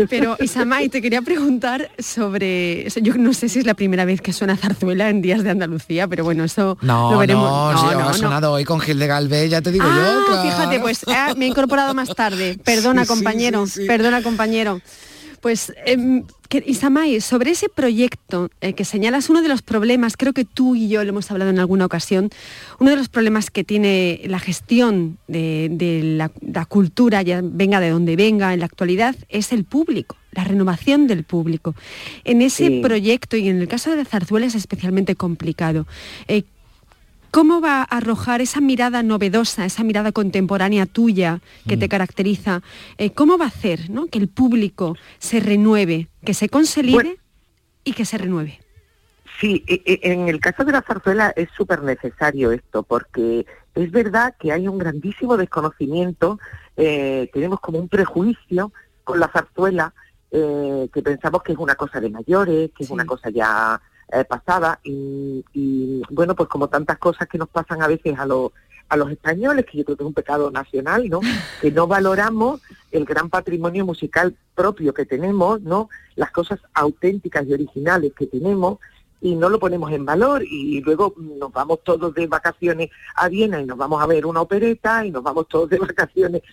Pero 0.09 0.35
Isamay, 0.41 0.89
te 0.89 1.01
quería 1.01 1.21
preguntar 1.21 1.89
sobre, 1.97 2.85
eso, 2.87 2.99
yo 2.99 3.13
no 3.13 3.33
sé 3.33 3.47
si 3.47 3.59
es 3.59 3.65
la 3.65 3.75
primera 3.75 4.03
vez 4.03 4.19
que 4.19 4.33
suena 4.33 4.57
zarzuela 4.57 5.09
en 5.09 5.21
Días 5.21 5.41
de 5.41 5.51
Andalucía, 5.51 6.05
pero 6.05 6.25
bueno, 6.25 6.43
eso 6.43 6.77
No, 6.81 7.11
lo 7.13 7.17
veremos. 7.19 7.49
no, 7.49 7.79
sí, 7.89 7.95
ha 7.97 8.11
sonado 8.13 8.51
hoy 8.51 8.65
con 8.65 8.81
Gil 8.81 8.99
de 8.99 9.07
Galvez, 9.07 9.49
ya 9.49 9.61
te 9.61 9.71
digo 9.71 9.85
Ah, 9.87 9.95
yo. 10.19 10.25
claro. 10.25 10.43
fíjate, 10.49 10.79
pues 10.81 10.99
ah, 11.07 11.33
me 11.37 11.45
he 11.45 11.47
incorporado 11.47 11.93
más 11.93 12.13
tarde. 12.13 12.59
Perdona, 12.61 13.03
Sí, 13.03 13.07
sí, 13.07 13.13
compañero, 13.15 13.65
sí, 13.67 13.81
sí. 13.83 13.87
perdona, 13.87 14.21
compañero. 14.21 14.81
Pues, 15.45 15.71
em, 15.85 16.23
Isamay, 16.65 17.21
sobre 17.21 17.51
ese 17.51 17.69
proyecto 17.69 18.49
eh, 18.61 18.73
que 18.73 18.83
señalas, 18.83 19.29
uno 19.29 19.43
de 19.43 19.47
los 19.47 19.61
problemas, 19.61 20.17
creo 20.17 20.33
que 20.33 20.43
tú 20.43 20.75
y 20.75 20.89
yo 20.89 21.03
lo 21.03 21.09
hemos 21.09 21.29
hablado 21.29 21.51
en 21.51 21.59
alguna 21.59 21.85
ocasión, 21.85 22.31
uno 22.79 22.89
de 22.89 22.95
los 22.95 23.09
problemas 23.09 23.51
que 23.51 23.63
tiene 23.63 24.21
la 24.25 24.39
gestión 24.39 25.19
de, 25.27 25.67
de 25.69 26.01
la, 26.01 26.31
la 26.41 26.65
cultura, 26.65 27.21
ya 27.21 27.41
venga 27.43 27.79
de 27.79 27.91
donde 27.91 28.15
venga 28.15 28.55
en 28.55 28.61
la 28.61 28.65
actualidad, 28.65 29.15
es 29.29 29.51
el 29.53 29.65
público, 29.65 30.15
la 30.31 30.45
renovación 30.45 31.05
del 31.05 31.23
público. 31.25 31.75
En 32.23 32.41
ese 32.41 32.67
Sí. 32.67 32.79
proyecto, 32.81 33.37
y 33.37 33.47
en 33.47 33.61
el 33.61 33.67
caso 33.67 33.95
de 33.95 34.03
Zarzuela 34.03 34.47
es 34.47 34.55
especialmente 34.55 35.15
complicado, 35.15 35.85
eh, 36.27 36.41
¿Cómo 37.35 37.59
va 37.59 37.81
a 37.81 37.97
arrojar 37.97 38.39
esa 38.39 38.61
mirada 38.61 39.03
novedosa, 39.03 39.65
esa 39.65 39.83
mirada 39.83 40.13
contemporánea 40.13 40.85
tuya 40.85 41.41
que 41.67 41.75
te 41.75 41.89
caracteriza? 41.89 42.61
Eh, 42.97 43.09
¿Cómo 43.09 43.37
va 43.37 43.43
a 43.43 43.49
hacer 43.49 43.89
¿no? 43.89 44.05
que 44.05 44.19
el 44.19 44.29
público 44.29 44.95
se 45.19 45.41
renueve, 45.41 46.07
que 46.23 46.33
se 46.33 46.47
consolide 46.47 47.17
y 47.83 47.91
que 47.91 48.05
se 48.05 48.17
renueve? 48.17 48.61
Sí, 49.41 49.65
e- 49.67 49.81
e- 49.85 50.13
en 50.13 50.29
el 50.29 50.39
caso 50.39 50.63
de 50.63 50.71
la 50.71 50.81
zarzuela 50.81 51.33
es 51.35 51.49
súper 51.57 51.83
necesario 51.83 52.53
esto, 52.53 52.83
porque 52.83 53.45
es 53.73 53.91
verdad 53.91 54.33
que 54.39 54.53
hay 54.53 54.69
un 54.69 54.77
grandísimo 54.77 55.35
desconocimiento, 55.35 56.39
eh, 56.77 57.29
tenemos 57.33 57.59
como 57.59 57.79
un 57.79 57.89
prejuicio 57.89 58.71
con 59.03 59.19
la 59.19 59.27
zarzuela, 59.27 59.93
eh, 60.31 60.87
que 60.93 61.01
pensamos 61.01 61.43
que 61.43 61.51
es 61.51 61.57
una 61.57 61.75
cosa 61.75 61.99
de 61.99 62.09
mayores, 62.09 62.71
que 62.71 62.85
es 62.85 62.89
una 62.89 63.05
cosa 63.05 63.29
ya 63.29 63.81
eh, 64.11 64.23
pasada, 64.23 64.79
y, 64.83 65.43
y, 65.53 66.01
bueno, 66.09 66.35
pues 66.35 66.49
como 66.49 66.69
tantas 66.69 66.97
cosas 66.97 67.27
que 67.27 67.37
nos 67.37 67.49
pasan 67.49 67.81
a 67.81 67.87
veces 67.87 68.17
a 68.17 68.25
los 68.25 68.51
a 68.87 68.97
los 68.97 69.09
españoles, 69.09 69.65
que 69.65 69.79
yo 69.79 69.83
creo 69.83 69.97
que 69.97 70.03
es 70.03 70.07
un 70.07 70.13
pecado 70.13 70.51
nacional, 70.51 71.09
¿no? 71.09 71.19
Que 71.61 71.71
no 71.71 71.87
valoramos 71.87 72.61
el 72.91 73.03
gran 73.03 73.29
patrimonio 73.29 73.83
musical 73.83 74.35
propio 74.53 74.93
que 74.93 75.07
tenemos, 75.07 75.61
¿no? 75.61 75.89
Las 76.15 76.29
cosas 76.29 76.59
auténticas 76.73 77.47
y 77.47 77.53
originales 77.53 78.13
que 78.13 78.27
tenemos, 78.27 78.77
y 79.21 79.35
no 79.35 79.49
lo 79.49 79.59
ponemos 79.59 79.91
en 79.91 80.05
valor 80.05 80.43
y 80.43 80.81
luego 80.81 81.15
nos 81.17 81.51
vamos 81.51 81.79
todos 81.83 82.13
de 82.13 82.27
vacaciones 82.27 82.91
a 83.15 83.27
Viena 83.27 83.59
y 83.59 83.65
nos 83.65 83.77
vamos 83.77 83.99
a 84.03 84.05
ver 84.05 84.23
una 84.25 84.41
opereta 84.41 85.03
y 85.03 85.09
nos 85.09 85.23
vamos 85.23 85.47
todos 85.47 85.69
de 85.69 85.79
vacaciones, 85.89 86.43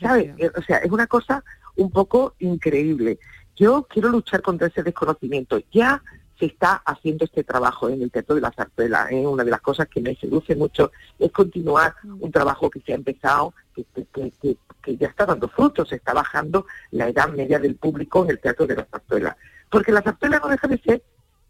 ¿sabes? 0.00 0.32
Eh, 0.38 0.50
O 0.56 0.62
sea, 0.62 0.78
es 0.78 0.92
una 0.92 1.08
cosa 1.08 1.42
un 1.76 1.90
poco 1.90 2.34
increíble. 2.38 3.18
Yo 3.56 3.86
quiero 3.90 4.10
luchar 4.10 4.42
contra 4.42 4.68
ese 4.68 4.84
desconocimiento. 4.84 5.60
Ya 5.72 6.02
se 6.40 6.46
está 6.46 6.82
haciendo 6.86 7.24
este 7.26 7.44
trabajo 7.44 7.88
en 7.88 8.02
el 8.02 8.10
Teatro 8.10 8.34
de 8.34 8.40
la 8.40 8.50
Zarzuela. 8.50 9.06
¿eh? 9.10 9.24
Una 9.26 9.44
de 9.44 9.50
las 9.52 9.60
cosas 9.60 9.86
que 9.88 10.00
me 10.00 10.16
seduce 10.16 10.56
mucho 10.56 10.90
es 11.18 11.30
continuar 11.30 11.94
un 12.02 12.32
trabajo 12.32 12.68
que 12.70 12.80
se 12.80 12.92
ha 12.92 12.96
empezado, 12.96 13.54
que, 13.76 13.84
que- 14.12 14.32
que- 14.42 14.96
ya 14.96 15.06
está 15.08 15.26
dando 15.26 15.46
frutos, 15.48 15.88
se 15.90 15.96
está 15.96 16.12
bajando 16.14 16.66
la 16.90 17.08
edad 17.08 17.28
media 17.28 17.58
del 17.60 17.76
público 17.76 18.24
en 18.24 18.30
el 18.30 18.40
Teatro 18.40 18.66
de 18.66 18.74
la 18.76 18.84
Zarzuela. 18.90 19.36
Porque 19.70 19.92
la 19.92 20.02
Zarzuela 20.02 20.40
no 20.40 20.48
deja 20.48 20.66
de 20.66 20.78
ser 20.78 21.02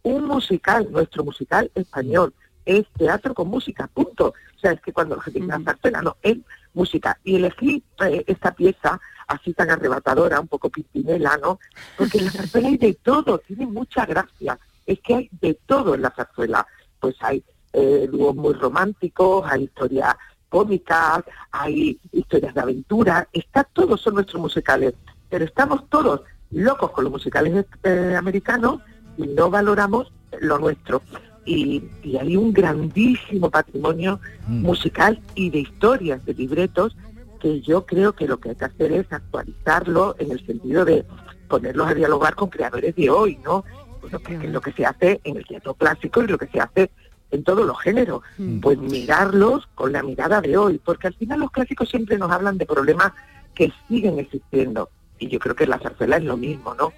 un 0.03 0.25
musical, 0.27 0.89
nuestro 0.91 1.25
musical 1.25 1.71
español, 1.75 2.35
es 2.67 2.85
teatro 2.99 3.33
con 3.33 3.49
música, 3.49 3.87
punto. 3.87 4.35
O 4.57 4.59
sea, 4.61 4.73
es 4.73 4.81
que 4.83 4.93
cuando 4.93 5.17
la 5.17 5.23
gente 5.23 5.41
dice 5.41 5.51
la 5.53 5.61
zarzuela, 5.65 6.03
no, 6.03 6.17
es 6.23 6.37
música. 6.75 7.19
Y 7.25 7.37
elegí 7.37 7.83
eh, 8.05 8.23
esta 8.27 8.53
pieza 8.53 9.01
así 9.27 9.55
tan 9.55 9.71
arrebatadora, 9.71 10.41
un 10.41 10.49
poco 10.49 10.69
pimpinela, 10.71 11.39
¿no? 11.41 11.59
Porque 11.97 12.21
la 12.21 12.31
zarzuela 12.31 12.69
hay 12.69 12.77
de 12.77 12.95
todo, 12.95 13.39
tiene 13.39 13.67
mucha 13.67 14.05
gracia. 14.05 14.59
Es 14.87 15.01
que 15.01 15.15
hay 15.15 15.31
de 15.41 15.55
todo 15.67 15.95
en 15.95 16.03
la 16.03 16.11
zarzuela. 16.11 16.67
Pues 16.99 17.17
hay 17.21 17.43
eh, 17.73 18.09
dúos 18.11 18.35
muy 18.35 18.55
románticos, 18.55 19.45
hay 19.47 19.65
historias 19.65 20.15
cómicas, 20.49 21.23
hay 21.53 21.99
historias 22.13 22.55
de 22.55 22.61
aventura, 22.61 23.29
está 23.33 23.63
todos 23.65 24.01
son 24.01 24.15
nuestros 24.15 24.43
musicales, 24.43 24.95
pero 25.29 25.45
estamos 25.45 25.89
todos 25.89 26.23
locos 26.51 26.91
con 26.91 27.05
los 27.05 27.13
musicales 27.13 27.65
eh, 27.85 28.17
americanos 28.19 28.81
y 29.17 29.29
no 29.29 29.49
valoramos 29.49 30.13
lo 30.41 30.59
nuestro. 30.59 31.03
Y, 31.47 31.83
y 32.03 32.17
hay 32.17 32.37
un 32.37 32.53
grandísimo 32.53 33.49
patrimonio 33.49 34.21
Mm. 34.51 34.63
musical 34.63 35.21
y 35.37 35.51
de 35.51 35.61
historias, 35.61 36.25
de 36.25 36.35
libretos, 36.35 36.97
que 37.41 37.61
yo 37.61 37.87
creo 37.87 38.15
que 38.15 38.27
lo 38.27 38.41
que 38.41 38.51
hay 38.51 38.57
que 38.57 38.65
hacer 38.65 38.93
es 38.93 39.13
actualizarlo 39.13 40.17
en 40.19 40.33
el 40.33 40.45
sentido 40.45 40.85
de 40.85 41.05
ponerlos 41.49 41.89
a 41.89 41.95
dialogar 41.95 42.35
con 42.35 42.51
creadores 42.51 42.95
de 42.97 43.09
hoy, 43.11 43.39
¿no? 43.45 43.65
Es 44.45 44.51
lo 44.51 44.61
que 44.61 44.73
se 44.73 44.87
hace 44.87 45.21
en 45.25 45.37
el 45.37 45.47
teatro 45.47 45.75
clásico 45.75 46.23
y 46.23 46.27
lo 46.27 46.39
que 46.39 46.47
se 46.47 46.61
hace 46.61 46.91
en 47.31 47.45
todos 47.45 47.67
los 47.67 47.81
géneros. 47.81 48.23
Pues 48.61 48.79
mirarlos 48.79 49.69
con 49.75 49.93
la 49.93 50.03
mirada 50.03 50.41
de 50.41 50.57
hoy, 50.57 50.81
porque 50.85 51.09
al 51.09 51.15
final 51.15 51.41
los 51.41 51.51
clásicos 51.51 51.89
siempre 51.89 52.19
nos 52.19 52.31
hablan 52.31 52.59
de 52.59 52.67
problemas 52.67 53.13
que 53.55 53.73
siguen 53.89 54.19
existiendo. 54.19 54.91
Y 55.19 55.29
yo 55.29 55.39
creo 55.39 55.55
que 55.55 55.67
la 55.67 55.79
zarzuela 55.79 56.17
es 56.17 56.25
lo 56.25 56.37
mismo, 56.37 56.75
¿no? 56.75 56.93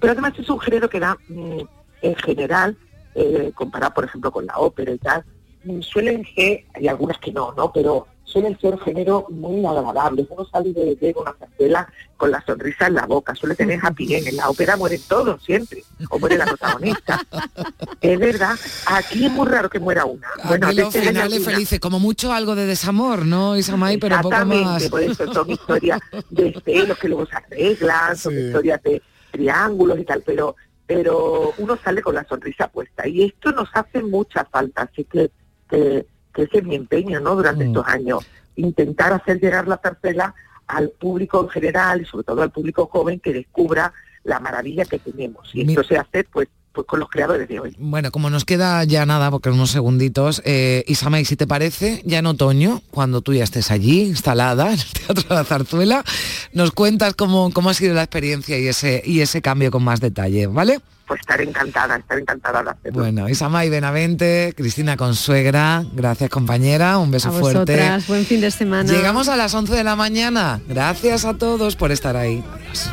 Pero 0.00 0.12
además 0.12 0.34
es 0.38 0.48
un 0.50 0.60
género 0.60 0.90
que 0.90 1.00
da, 1.00 1.16
mm, 1.28 1.60
en 2.02 2.14
general, 2.16 2.76
eh, 3.14 3.52
comparado 3.54 3.94
por 3.94 4.04
ejemplo 4.04 4.32
con 4.32 4.46
la 4.46 4.58
ópera 4.58 4.92
y 4.92 4.98
tal, 4.98 5.24
mm, 5.64 5.80
suelen 5.80 6.26
ser, 6.34 6.64
hay 6.74 6.88
algunas 6.88 7.18
que 7.18 7.32
no, 7.32 7.52
¿no? 7.52 7.72
Pero 7.72 8.08
suelen 8.32 8.58
ser 8.58 8.78
géneros 8.80 9.28
muy 9.30 9.64
agradables. 9.64 10.26
Uno 10.30 10.44
sale 10.46 10.72
de, 10.72 10.96
de 10.96 11.14
una 11.16 11.34
zarzuela 11.38 11.92
con 12.16 12.30
la 12.30 12.42
sonrisa 12.44 12.86
en 12.86 12.94
la 12.94 13.06
boca, 13.06 13.34
suele 13.34 13.54
tener 13.54 13.78
happy 13.82 14.14
end. 14.14 14.28
En 14.28 14.36
la 14.36 14.48
ópera 14.48 14.76
mueren 14.76 15.00
todos 15.08 15.42
siempre, 15.42 15.84
o 16.08 16.18
muere 16.18 16.38
la 16.38 16.46
protagonista. 16.46 17.20
es 18.00 18.18
verdad, 18.18 18.54
aquí 18.86 19.26
es 19.26 19.32
muy 19.32 19.46
raro 19.46 19.68
que 19.68 19.78
muera 19.78 20.04
una. 20.04 20.28
Bueno, 20.44 20.68
Aquí 20.68 20.76
los 20.76 20.94
finales 20.94 21.44
felices, 21.44 21.78
como 21.80 21.98
mucho 21.98 22.32
algo 22.32 22.54
de 22.54 22.66
desamor, 22.66 23.26
¿no, 23.26 23.56
Isamay? 23.56 23.98
Pero 23.98 24.20
poco 24.22 24.44
más. 24.46 24.88
por 24.88 25.02
eso 25.02 25.32
son 25.32 25.50
historias 25.50 26.00
de 26.30 26.60
celos 26.64 26.98
que 26.98 27.08
luego 27.08 27.26
se 27.26 27.36
arreglan, 27.36 28.16
son 28.16 28.38
historias 28.38 28.82
de 28.82 29.02
triángulos 29.30 29.98
y 29.98 30.04
tal, 30.04 30.22
pero 30.24 30.56
pero 30.86 31.54
uno 31.58 31.78
sale 31.82 32.02
con 32.02 32.14
la 32.14 32.24
sonrisa 32.24 32.68
puesta 32.68 33.06
y 33.08 33.24
esto 33.24 33.52
nos 33.52 33.68
hace 33.72 34.02
mucha 34.02 34.44
falta, 34.44 34.82
así 34.82 35.04
que, 35.04 35.30
que, 35.68 36.06
que 36.34 36.42
ese 36.42 36.58
es 36.58 36.64
mi 36.64 36.74
empeño, 36.74 37.20
¿no? 37.20 37.34
Durante 37.34 37.64
estos 37.64 37.86
años, 37.86 38.24
intentar 38.56 39.12
hacer 39.12 39.40
llegar 39.40 39.68
la 39.68 39.78
zarzuela 39.78 40.34
al 40.66 40.90
público 40.90 41.42
en 41.42 41.48
general 41.48 42.02
y 42.02 42.04
sobre 42.04 42.24
todo 42.24 42.42
al 42.42 42.50
público 42.50 42.86
joven 42.86 43.20
que 43.20 43.32
descubra 43.32 43.92
la 44.24 44.40
maravilla 44.40 44.84
que 44.84 44.98
tenemos 44.98 45.50
y 45.52 45.62
esto 45.62 45.82
se 45.82 45.96
hace 45.96 46.24
pues 46.24 46.48
pues 46.72 46.86
con 46.86 47.00
los 47.00 47.08
creadores 47.08 47.48
de 47.48 47.60
hoy. 47.60 47.76
Bueno, 47.78 48.10
como 48.10 48.30
nos 48.30 48.44
queda 48.44 48.82
ya 48.84 49.04
nada, 49.04 49.30
porque 49.30 49.50
unos 49.50 49.70
segunditos, 49.70 50.40
eh, 50.44 50.84
Isamay, 50.86 51.24
si 51.24 51.36
te 51.36 51.46
parece, 51.46 52.02
ya 52.04 52.18
en 52.18 52.26
otoño, 52.26 52.80
cuando 52.90 53.20
tú 53.20 53.34
ya 53.34 53.44
estés 53.44 53.70
allí, 53.70 54.04
instalada 54.04 54.72
en 54.72 54.80
el 54.80 54.92
Teatro 54.92 55.24
de 55.28 55.34
la 55.34 55.44
Zarzuela, 55.44 56.04
nos 56.52 56.72
cuentas 56.72 57.14
cómo, 57.14 57.50
cómo 57.52 57.70
ha 57.70 57.74
sido 57.74 57.94
la 57.94 58.02
experiencia 58.02 58.58
y 58.58 58.68
ese, 58.68 59.02
y 59.04 59.20
ese 59.20 59.42
cambio 59.42 59.70
con 59.70 59.84
más 59.84 60.00
detalle, 60.00 60.46
¿vale? 60.46 60.80
Pues 61.12 61.20
estar 61.20 61.42
encantada, 61.42 61.96
estar 61.96 62.18
encantada 62.18 62.62
de 62.62 62.70
hacerlo. 62.70 63.00
Bueno, 63.02 63.28
Isamay 63.28 63.68
Benavente, 63.68 64.54
Cristina 64.56 64.96
Consuegra, 64.96 65.84
gracias 65.92 66.30
compañera, 66.30 66.96
un 66.96 67.10
beso 67.10 67.28
A 67.28 67.32
fuerte. 67.32 67.58
vosotras, 67.76 68.06
buen 68.06 68.24
fin 68.24 68.40
de 68.40 68.50
semana. 68.50 68.90
Llegamos 68.90 69.28
a 69.28 69.36
las 69.36 69.52
11 69.52 69.74
de 69.74 69.84
la 69.84 69.94
mañana. 69.94 70.62
Gracias 70.66 71.26
a 71.26 71.34
todos 71.34 71.76
por 71.76 71.92
estar 71.92 72.16
ahí. 72.16 72.42
Adiós. 72.54 72.90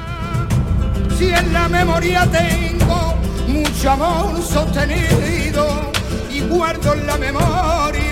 Si 1.17 1.29
en 1.29 1.53
la 1.53 1.69
memoria 1.69 2.27
tengo 2.29 3.15
mucho 3.47 3.89
amor 3.91 4.41
sostenido 4.43 5.65
y 6.29 6.41
guardo 6.41 6.95
en 6.95 7.07
la 7.07 7.17
memoria. 7.17 8.08